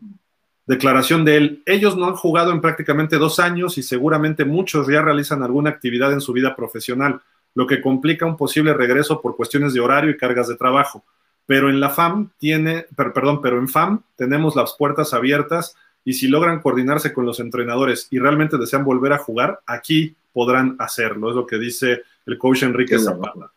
[0.67, 1.63] Declaración de él.
[1.65, 6.13] Ellos no han jugado en prácticamente dos años y seguramente muchos ya realizan alguna actividad
[6.13, 7.21] en su vida profesional,
[7.55, 11.03] lo que complica un posible regreso por cuestiones de horario y cargas de trabajo
[11.47, 16.27] pero en la FAM tiene, perdón, pero en FAM tenemos las puertas abiertas y si
[16.27, 21.35] logran coordinarse con los entrenadores y realmente desean volver a jugar, aquí podrán hacerlo, es
[21.35, 23.51] lo que dice el coach Enrique Zapata.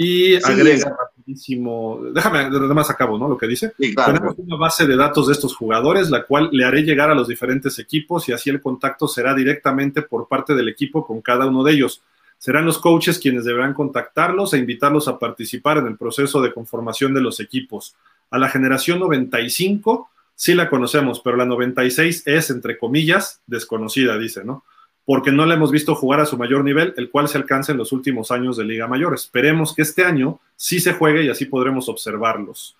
[0.00, 3.26] Y agrega rapidísimo, déjame, además acabo, ¿no?
[3.26, 3.72] Lo que dice.
[3.76, 7.26] Tenemos una base de datos de estos jugadores, la cual le haré llegar a los
[7.26, 11.64] diferentes equipos y así el contacto será directamente por parte del equipo con cada uno
[11.64, 12.00] de ellos.
[12.38, 17.12] Serán los coaches quienes deberán contactarlos e invitarlos a participar en el proceso de conformación
[17.12, 17.96] de los equipos.
[18.30, 24.44] A la generación 95 sí la conocemos, pero la 96 es, entre comillas, desconocida, dice,
[24.44, 24.62] ¿no?
[25.08, 27.78] Porque no la hemos visto jugar a su mayor nivel, el cual se alcanza en
[27.78, 29.14] los últimos años de Liga Mayor.
[29.14, 32.76] Esperemos que este año sí se juegue y así podremos observarlos.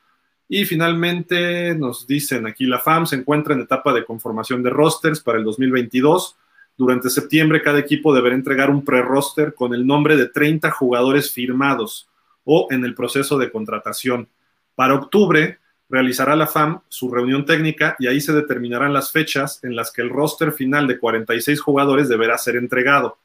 [0.46, 5.20] Y finalmente nos dicen aquí, la FAM se encuentra en etapa de conformación de rosters
[5.20, 6.36] para el 2022
[6.78, 12.08] durante septiembre cada equipo deberá entregar un pre-roster con el nombre de 30 jugadores firmados
[12.44, 14.28] o en el proceso de contratación.
[14.76, 15.58] Para octubre
[15.88, 20.02] realizará la FAM su reunión técnica y ahí se determinarán las fechas en las que
[20.02, 23.18] el roster final de 46 jugadores deberá ser entregado.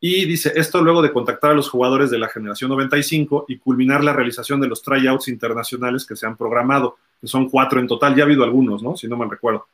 [0.00, 4.02] Y dice, esto luego de contactar a los jugadores de la generación 95 y culminar
[4.02, 8.16] la realización de los tryouts internacionales que se han programado, que son cuatro en total,
[8.16, 8.96] ya ha habido algunos, ¿no?
[8.96, 9.66] Si no mal recuerdo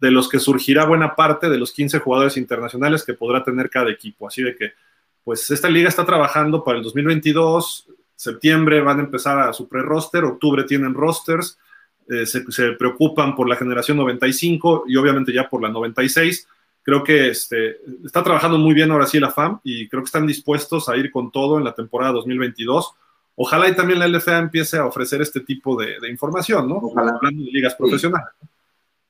[0.00, 3.90] de los que surgirá buena parte de los 15 jugadores internacionales que podrá tener cada
[3.90, 4.26] equipo.
[4.26, 4.72] Así de que,
[5.22, 7.86] pues esta liga está trabajando para el 2022,
[8.20, 11.58] septiembre van a empezar a su pre-roster, octubre tienen rosters,
[12.06, 16.46] eh, se, preocupan por la generación 95 y obviamente ya por la 96.
[16.82, 20.26] Creo que este, está trabajando muy bien ahora sí la FAM y creo que están
[20.26, 22.92] dispuestos a ir con todo en la temporada 2022.
[23.36, 26.76] Ojalá y también la LFA empiece a ofrecer este tipo de, información, ¿no?
[26.76, 27.12] Ojalá.
[27.12, 28.28] Hablando de ligas profesionales.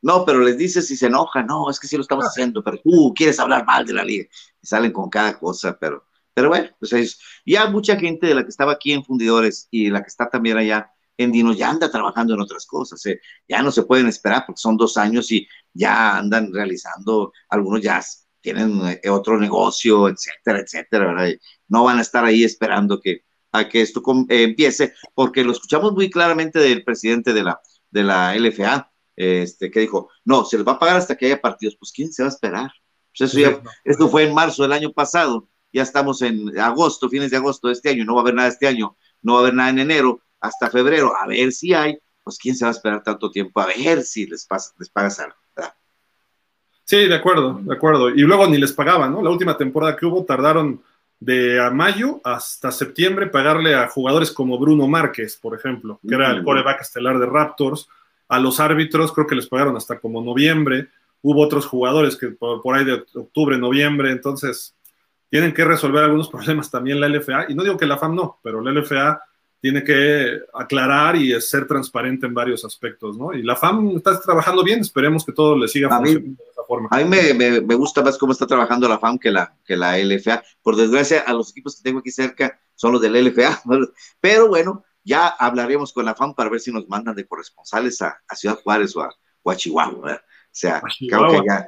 [0.03, 2.79] No, pero les dices si se enoja, no, es que sí lo estamos haciendo, pero
[2.79, 4.29] tú quieres hablar mal de la liga.
[4.63, 6.05] Y salen con cada cosa, pero,
[6.35, 9.91] pero bueno, pues es, ya mucha gente de la que estaba aquí en Fundidores y
[9.91, 13.21] la que está también allá en Dino ya anda trabajando en otras cosas, ¿eh?
[13.47, 18.03] ya no se pueden esperar porque son dos años y ya andan realizando, algunos ya
[18.41, 21.31] tienen eh, otro negocio, etcétera, etcétera, ¿verdad?
[21.69, 25.93] no van a estar ahí esperando que, a que esto eh, empiece, porque lo escuchamos
[25.93, 30.67] muy claramente del presidente de la, de la LFA, este, que dijo, no, se les
[30.67, 31.77] va a pagar hasta que haya partidos.
[31.79, 32.73] Pues, ¿quién se va a esperar?
[33.17, 37.31] Pues eso ya, esto fue en marzo del año pasado, ya estamos en agosto, fines
[37.31, 39.43] de agosto de este año, no va a haber nada este año, no va a
[39.43, 42.75] haber nada en enero, hasta febrero, a ver si hay, pues quién se va a
[42.75, 45.37] esperar tanto tiempo, a ver si les, pasa, les pagas algo.
[46.85, 48.11] Sí, de acuerdo, de acuerdo.
[48.11, 49.23] Y luego ni les pagaban, ¿no?
[49.23, 50.83] La última temporada que hubo tardaron
[51.21, 56.33] de a mayo hasta septiembre pagarle a jugadores como Bruno Márquez, por ejemplo, que era
[56.33, 57.89] el coreback estelar de Raptors,
[58.27, 60.89] a los árbitros creo que les pagaron hasta como noviembre.
[61.23, 64.75] Hubo otros jugadores que por, ahí de octubre, noviembre, entonces
[65.31, 67.47] tienen que resolver algunos problemas también la LFA.
[67.49, 69.23] Y no digo que la FAM no, pero la LFA
[69.61, 73.33] tiene que aclarar y ser transparente en varios aspectos, ¿no?
[73.33, 76.89] Y la FAM está trabajando bien, esperemos que todo le siga funcionando de esa forma.
[76.91, 79.99] A mí me, me, gusta más cómo está trabajando la FAM que la, que la
[79.99, 80.43] LFA.
[80.63, 83.63] Por desgracia, a los equipos que tengo aquí cerca son los del LFA,
[84.21, 88.19] pero bueno, ya hablaremos con la FAM para ver si nos mandan de corresponsales a,
[88.35, 89.03] Ciudad Juárez o
[89.51, 90.15] a, Chihuahua.
[90.15, 90.21] O
[90.51, 91.43] sea, Chihuahua.
[91.43, 91.67] Que ya,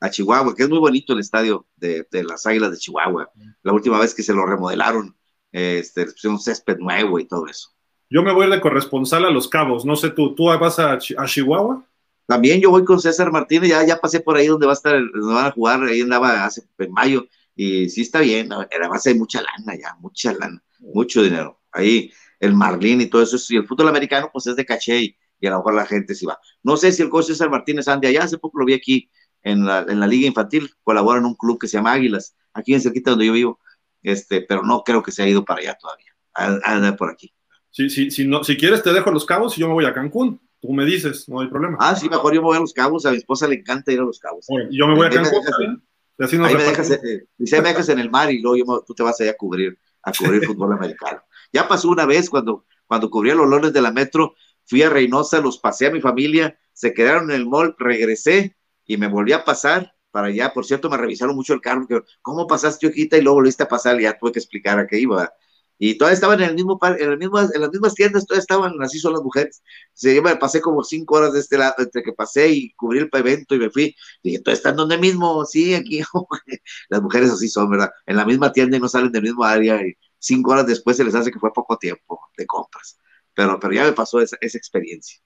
[0.00, 3.30] a Chihuahua, que es muy bonito el estadio de, las Águilas de Chihuahua.
[3.62, 5.16] La última vez que se lo remodelaron,
[5.52, 7.70] este, pusieron un césped nuevo y todo eso.
[8.10, 11.84] Yo me voy de corresponsal a Los Cabos, no sé tú, ¿tú vas a, Chihuahua?
[12.26, 14.94] También yo voy con César Martínez, ya, ya pasé por ahí donde va a estar,
[14.94, 19.14] donde van a jugar, ahí andaba hace en mayo, y sí está bien, además hay
[19.14, 21.60] mucha lana ya, mucha lana, mucho dinero.
[21.72, 25.46] Ahí el Marlín y todo eso, y el fútbol americano pues es de caché y,
[25.46, 26.38] a lo mejor la gente sí va.
[26.62, 29.10] No sé si el coach César Martínez ande allá, hace poco lo vi aquí
[29.42, 32.74] en la, en la liga infantil, colabora en un club que se llama Águilas, aquí
[32.74, 33.60] en cerquita donde yo vivo,
[34.02, 37.32] este, pero no creo que se haya ido para allá todavía, anda por aquí.
[37.70, 39.92] Si, si, si, no, si quieres, te dejo los cabos y yo me voy a
[39.92, 40.40] Cancún.
[40.60, 41.76] Tú me dices, no hay problema.
[41.80, 43.06] Ah, sí, mejor yo me voy a los cabos.
[43.06, 44.46] A mi esposa le encanta ir a los cabos.
[44.70, 45.82] yo me voy a Cancún.
[46.18, 48.92] Y así nos ahí me dejas, eh, me dejas en el mar y luego tú
[48.92, 51.22] te vas allá a cubrir, a cubrir fútbol americano.
[51.52, 54.34] Ya pasó una vez cuando, cuando cubría los lones de la metro,
[54.66, 58.56] fui a Reynosa, los pasé a mi familia, se quedaron en el mall, regresé
[58.88, 60.52] y me volví a pasar para allá.
[60.52, 61.86] Por cierto, me revisaron mucho el carro,
[62.22, 63.16] ¿cómo pasaste, Ojita?
[63.16, 65.32] Y luego volviste a pasar y ya tuve que explicar a qué iba.
[65.80, 68.82] Y todas estaban en el mismo en, el mismo, en las mismas tiendas, todas estaban,
[68.82, 69.62] así son las mujeres.
[69.92, 72.98] Se, yo me pasé como cinco horas de este lado, entre que pasé y cubrí
[72.98, 73.94] el evento y me fui.
[74.22, 76.02] Dije, todas están donde mismo, sí, aquí.
[76.88, 77.90] las mujeres así son, ¿verdad?
[78.06, 81.04] En la misma tienda y no salen del mismo área y cinco horas después se
[81.04, 82.98] les hace que fue poco tiempo de compras.
[83.34, 85.20] Pero, pero ya me pasó esa, esa experiencia.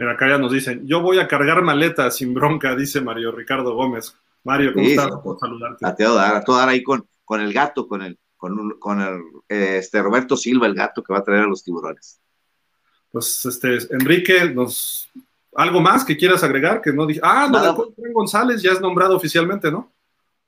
[0.00, 3.74] Mira, acá ya nos dicen, yo voy a cargar maletas sin bronca, dice Mario Ricardo
[3.74, 4.16] Gómez.
[4.44, 5.10] Mario, ¿cómo estás?
[5.22, 5.86] Por saludarte.
[5.86, 9.02] A todo dar, a todo dar ahí con, con el gato, con el, con, con
[9.02, 12.18] el, este, Roberto Silva, el gato que va a traer a los tiburones.
[13.12, 15.10] Pues, este, Enrique, nos,
[15.54, 16.80] ¿algo más que quieras agregar?
[16.80, 19.92] Que no dije, ah, no, González ya es nombrado oficialmente, ¿no?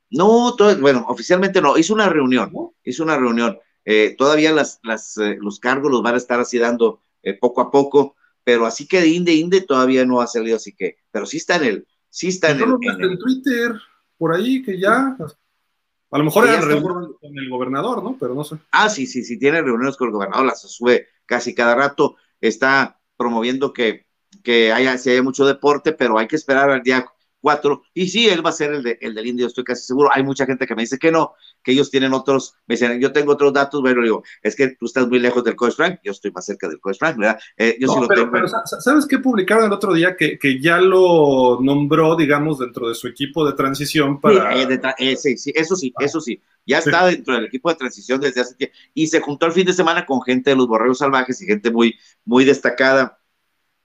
[0.09, 2.51] No, todo, bueno, oficialmente no, hizo una reunión,
[2.85, 3.59] hizo una reunión.
[3.85, 7.61] Eh, todavía las, las, eh, los cargos los van a estar así dando eh, poco
[7.61, 11.27] a poco, pero así que de Inde Inde todavía no ha salido, así que, pero
[11.27, 13.73] sí está en el, sí está en el, en Twitter,
[14.19, 15.17] por ahí que ya,
[16.11, 18.17] a lo mejor era reuniones con el gobernador, ¿no?
[18.19, 18.57] Pero no sé.
[18.71, 23.01] Ah, sí, sí, sí, tiene reuniones con el gobernador, las sube casi cada rato, está
[23.17, 24.07] promoviendo que,
[24.43, 27.07] que haya, si haya mucho deporte, pero hay que esperar al día
[27.43, 30.09] cuatro, y sí, él va a ser el, de, el del indio, estoy casi seguro.
[30.13, 33.13] Hay mucha gente que me dice que no, que ellos tienen otros, me dicen, yo
[33.13, 36.13] tengo otros datos, bueno, digo, es que tú estás muy lejos del coach Frank, yo
[36.13, 37.39] estoy más cerca del coach Frank, ¿verdad?
[37.57, 38.49] Eh, yo sí lo pero, tengo.
[38.65, 40.17] ¿sabes qué publicaron el otro día?
[40.17, 44.55] Que, que, ya lo nombró, digamos, dentro de su equipo de transición para...
[44.55, 46.41] Sí, eh, eh, sí, sí, eso sí, eso sí.
[46.65, 48.77] Ya está dentro del equipo de transición desde hace tiempo.
[48.95, 51.71] Y se juntó el fin de semana con gente de los Borreos Salvajes y gente
[51.71, 53.19] muy, muy destacada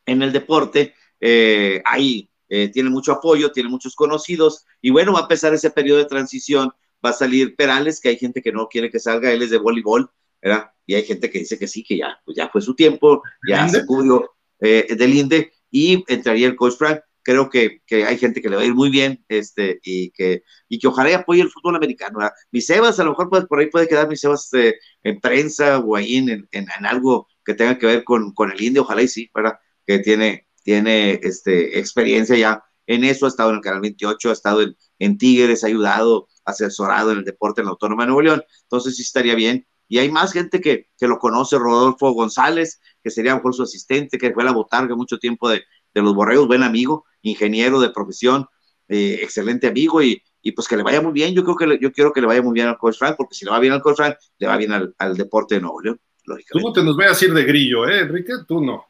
[0.06, 0.94] en el deporte.
[1.20, 5.72] Eh, ahí eh, tiene mucho apoyo, tiene muchos conocidos, y bueno, va a empezar ese
[5.72, 6.72] periodo de transición,
[7.06, 9.58] va a salir Perales, que hay gente que no quiere que salga, él es de
[9.58, 10.10] voleibol,
[10.42, 10.72] ¿verdad?
[10.86, 13.68] Y hay gente que dice que sí, que ya, pues ya fue su tiempo, ya
[13.68, 17.02] se cubrió eh, del INDE, y entraría el coach Frank.
[17.22, 20.44] Creo que, que, hay gente que le va a ir muy bien, este, y que,
[20.70, 22.20] y que ojalá apoye el fútbol americano.
[22.20, 22.34] ¿verdad?
[22.52, 25.80] Mis Sebas, a lo mejor pues, por ahí puede quedar mis Sebas eh, en prensa
[25.80, 29.02] o ahí en, en, en, algo que tenga que ver con, con el INDE, ojalá
[29.02, 29.60] y sí, ¿verdad?
[29.86, 34.34] Que tiene, tiene este, experiencia ya en eso, ha estado en el Canal 28, ha
[34.34, 34.60] estado
[35.00, 38.98] en, Tigres, ha ayudado, asesorado en el deporte en la Autónoma de Nuevo León, entonces
[38.98, 39.66] sí estaría bien.
[39.88, 44.18] Y hay más gente que, que lo conoce, Rodolfo González, que sería mejor su asistente,
[44.18, 45.64] que fue la botarga mucho tiempo de,
[45.94, 48.46] de los borreos, buen amigo, ingeniero de profesión,
[48.90, 51.34] eh, excelente amigo y, y, pues que le vaya muy bien.
[51.34, 53.46] Yo creo que yo quiero que le vaya muy bien al coach Frank, porque si
[53.46, 56.02] le va bien al coach Frank, le va bien al, al deporte de Nuevo León.
[56.50, 58.34] Tú no te nos vayas a ir de grillo, ¿eh, Enrique?
[58.46, 58.87] Tú no.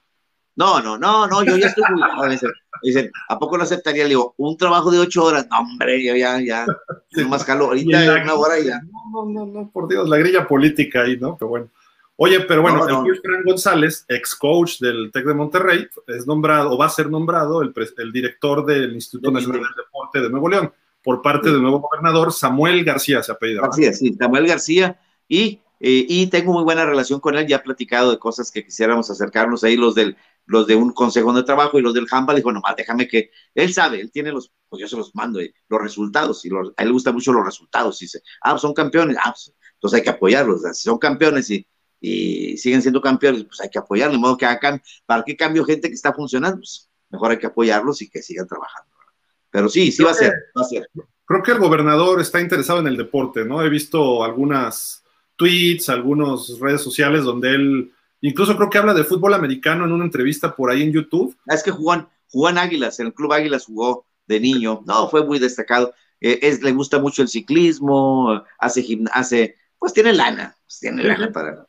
[0.58, 2.38] No, no, no, no, yo ya estoy muy
[2.82, 4.04] dicen, ¿a poco no aceptaría?
[4.04, 5.48] Le digo, un trabajo de ocho horas.
[5.52, 7.70] No, hombre, yo ya, ya, no más calor.
[7.70, 8.82] Ahorita una hora y ya.
[9.14, 11.38] No, no, no, por Dios, la grilla política ahí, ¿no?
[11.38, 11.70] Pero bueno.
[12.16, 16.78] Oye, pero bueno, el Fran González, ex coach del TEC de Monterrey, es nombrado, o
[16.78, 20.74] va a ser nombrado, el, el director del Instituto Nacional del Deporte de Nuevo León,
[21.04, 23.62] por parte del nuevo gobernador Samuel García, se apellida.
[23.62, 27.60] García, sí, Samuel García, y eh, y tengo muy buena relación con él, ya he
[27.60, 30.18] platicado de cosas que quisiéramos acercarnos ahí, los del
[30.48, 33.74] los de un consejo de trabajo y los del handball, dijo, nomás déjame que, él
[33.74, 36.88] sabe, él tiene los, pues yo se los mando, eh, los resultados, y a él
[36.88, 40.03] le gustan mucho los resultados, y dice, ah, pues son campeones, ah, pues, entonces hay
[40.03, 41.68] que apoyarlos, si son campeones y,
[41.99, 45.65] y siguen siendo campeones, pues hay que apoyarlos, de modo que hagan, ¿para qué cambio
[45.65, 46.57] gente que está funcionando?
[46.57, 48.90] Pues mejor hay que apoyarlos y que sigan trabajando.
[49.49, 50.90] Pero sí, sí va a ser, va a ser.
[51.26, 53.61] Creo que el gobernador está interesado en el deporte, ¿no?
[53.61, 55.03] He visto algunas
[55.36, 57.91] tweets, algunas redes sociales donde él
[58.22, 61.38] Incluso creo que habla de fútbol americano en una entrevista por ahí en YouTube.
[61.48, 61.94] Ah, es que jugó
[62.49, 64.81] en, Águilas, en el Club Águilas jugó de niño.
[64.85, 65.94] No, fue muy destacado.
[66.19, 71.31] Eh, es, le gusta mucho el ciclismo, hace gimnasia, pues tiene lana, pues tiene lana
[71.31, 71.68] para.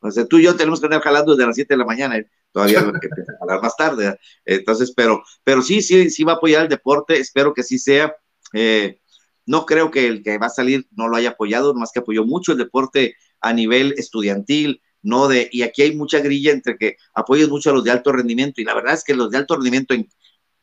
[0.00, 2.16] O sea, tú y yo tenemos que andar jalando desde las 7 de la mañana,
[2.16, 2.28] ¿eh?
[2.52, 4.18] todavía que a jalar más tarde.
[4.44, 8.14] Entonces, pero, pero sí, sí, sí va a apoyar el deporte, espero que sí sea.
[8.52, 9.00] Eh,
[9.46, 12.24] no creo que el que va a salir no lo haya apoyado, más que apoyó
[12.24, 16.96] mucho el deporte a nivel estudiantil, no de, y aquí hay mucha grilla entre que
[17.14, 19.54] apoyes mucho a los de alto rendimiento, y la verdad es que los de alto
[19.54, 19.94] rendimiento,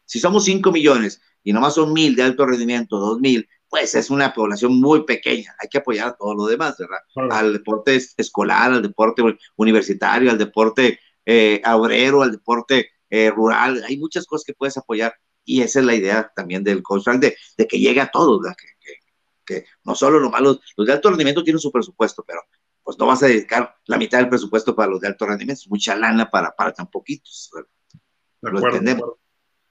[0.05, 4.09] si somos 5 millones y nomás son mil de alto rendimiento, dos mil, pues es
[4.09, 6.99] una población muy pequeña, hay que apoyar a todo lo demás, ¿verdad?
[7.31, 9.21] Al deporte escolar, al deporte
[9.55, 15.15] universitario, al deporte eh, obrero, al deporte eh, rural, hay muchas cosas que puedes apoyar,
[15.43, 18.95] y esa es la idea también del coach de, de que llegue a todos, que,
[19.45, 22.41] que, no solo los malos, los de alto rendimiento tienen su presupuesto, pero
[22.85, 25.69] pues no vas a dedicar la mitad del presupuesto para los de alto rendimiento, es
[25.69, 27.49] mucha lana para, para tan poquitos.
[28.41, 29.15] Lo entendemos.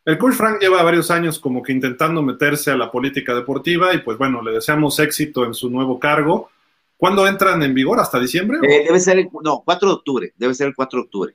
[0.05, 3.99] El coach Frank lleva varios años como que intentando meterse a la política deportiva y
[3.99, 6.51] pues bueno, le deseamos éxito en su nuevo cargo.
[6.97, 8.01] ¿Cuándo entran en vigor?
[8.01, 8.59] ¿Hasta diciembre?
[8.63, 11.35] Eh, debe ser el, no, 4 de octubre, debe ser el 4 de octubre.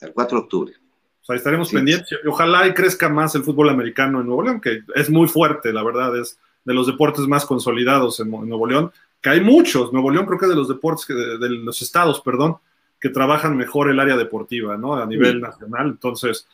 [0.00, 0.72] El 4 de octubre.
[1.20, 2.18] O sea, estaremos pendientes.
[2.26, 5.84] Ojalá y crezca más el fútbol americano en Nuevo León, que es muy fuerte, la
[5.84, 9.92] verdad, es de los deportes más consolidados en, Nuevo León, que hay muchos.
[9.92, 12.56] Nuevo León creo que es de los deportes, de, los estados, perdón,
[13.00, 14.94] que trabajan mejor el área deportiva, ¿no?
[14.94, 15.88] A nivel nacional.
[15.88, 16.46] Entonces,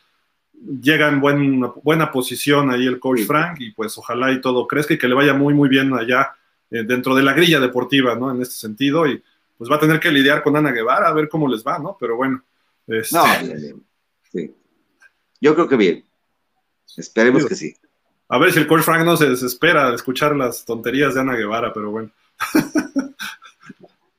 [0.81, 4.99] llega en buena posición ahí el coach Frank y pues ojalá y todo crezca y
[4.99, 6.35] que le vaya muy, muy bien allá
[6.71, 8.31] eh, dentro de la grilla deportiva, ¿no?
[8.31, 9.23] En este sentido y
[9.57, 11.97] pues va a tener que lidiar con Ana Guevara a ver cómo les va, ¿no?
[11.99, 12.43] Pero bueno.
[12.87, 13.17] Este...
[13.17, 13.25] No,
[14.31, 14.55] sí.
[15.41, 16.05] Yo creo que bien.
[16.97, 17.75] Esperemos que sí.
[18.29, 21.35] A ver si el coach Frank no se desespera de escuchar las tonterías de Ana
[21.35, 22.11] Guevara, pero bueno.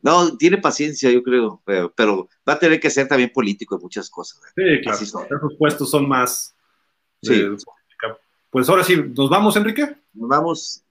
[0.05, 4.07] No, tiene paciencia, yo creo, pero, va a tener que ser también político en muchas
[4.07, 4.39] cosas.
[4.55, 4.77] ¿eh?
[4.77, 5.25] Sí, claro.
[5.35, 6.55] Esos puestos son más.
[7.23, 7.43] Sí.
[8.51, 9.97] pues ahora sí, ¿nos vamos, Enrique?
[10.13, 10.83] Nos vamos.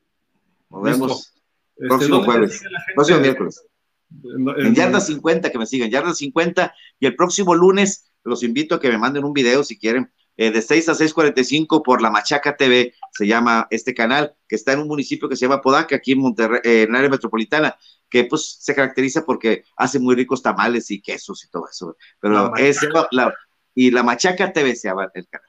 [0.69, 1.33] Nos vemos.
[1.77, 2.61] Este, próximo jueves.
[2.97, 3.65] Próximo miércoles.
[4.59, 5.91] En, Yarda 50, que me sigan.
[5.91, 6.75] Yarda 50.
[6.99, 10.11] Y el próximo lunes los invito a que me manden un video si quieren.
[10.37, 14.73] Eh, de 6 a 6.45 por la Machaca TV, se llama este canal, que está
[14.73, 17.77] en un municipio que se llama Podaca, aquí en Monterrey, en el área metropolitana
[18.15, 21.97] que pues se caracteriza porque hace muy ricos tamales y quesos y todo eso.
[22.21, 22.79] Pero es
[23.11, 23.35] la,
[23.75, 25.49] y la Machaca TV se llama el canal.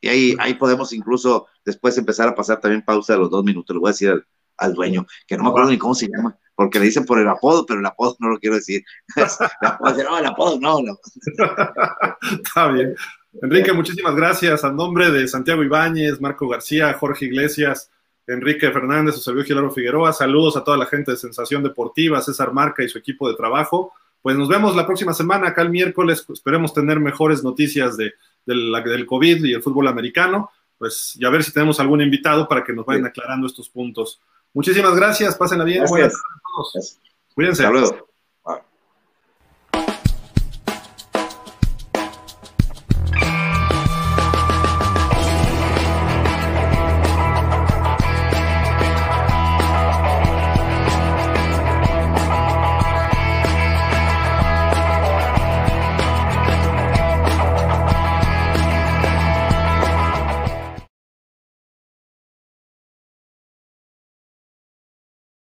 [0.00, 3.74] Y ahí, ahí podemos incluso después empezar a pasar también pausa de los dos minutos.
[3.74, 4.24] Le voy a decir
[4.56, 7.28] al, dueño, que no me acuerdo ni cómo se llama, porque le dicen por el
[7.28, 8.82] apodo, pero el apodo no lo quiero decir.
[9.80, 10.80] no, el apodo no.
[10.80, 10.98] no.
[12.42, 12.94] Está bien.
[13.42, 14.64] Enrique, muchísimas gracias.
[14.64, 17.90] A nombre de Santiago Ibáñez, Marco García, Jorge Iglesias,
[18.26, 20.12] Enrique Fernández, José Gilaro Figueroa.
[20.12, 23.92] Saludos a toda la gente de Sensación Deportiva, César Marca y su equipo de trabajo.
[24.22, 26.24] Pues nos vemos la próxima semana, acá el miércoles.
[26.28, 28.12] Esperemos tener mejores noticias de,
[28.44, 30.50] del COVID y el fútbol americano.
[30.76, 34.20] Pues ya ver si tenemos algún invitado para que nos vayan aclarando estos puntos.
[34.52, 35.84] Muchísimas gracias, pásenla bien.
[35.86, 36.98] Buenas a todos.
[37.34, 37.64] Cuídense.
[37.64, 38.09] Hasta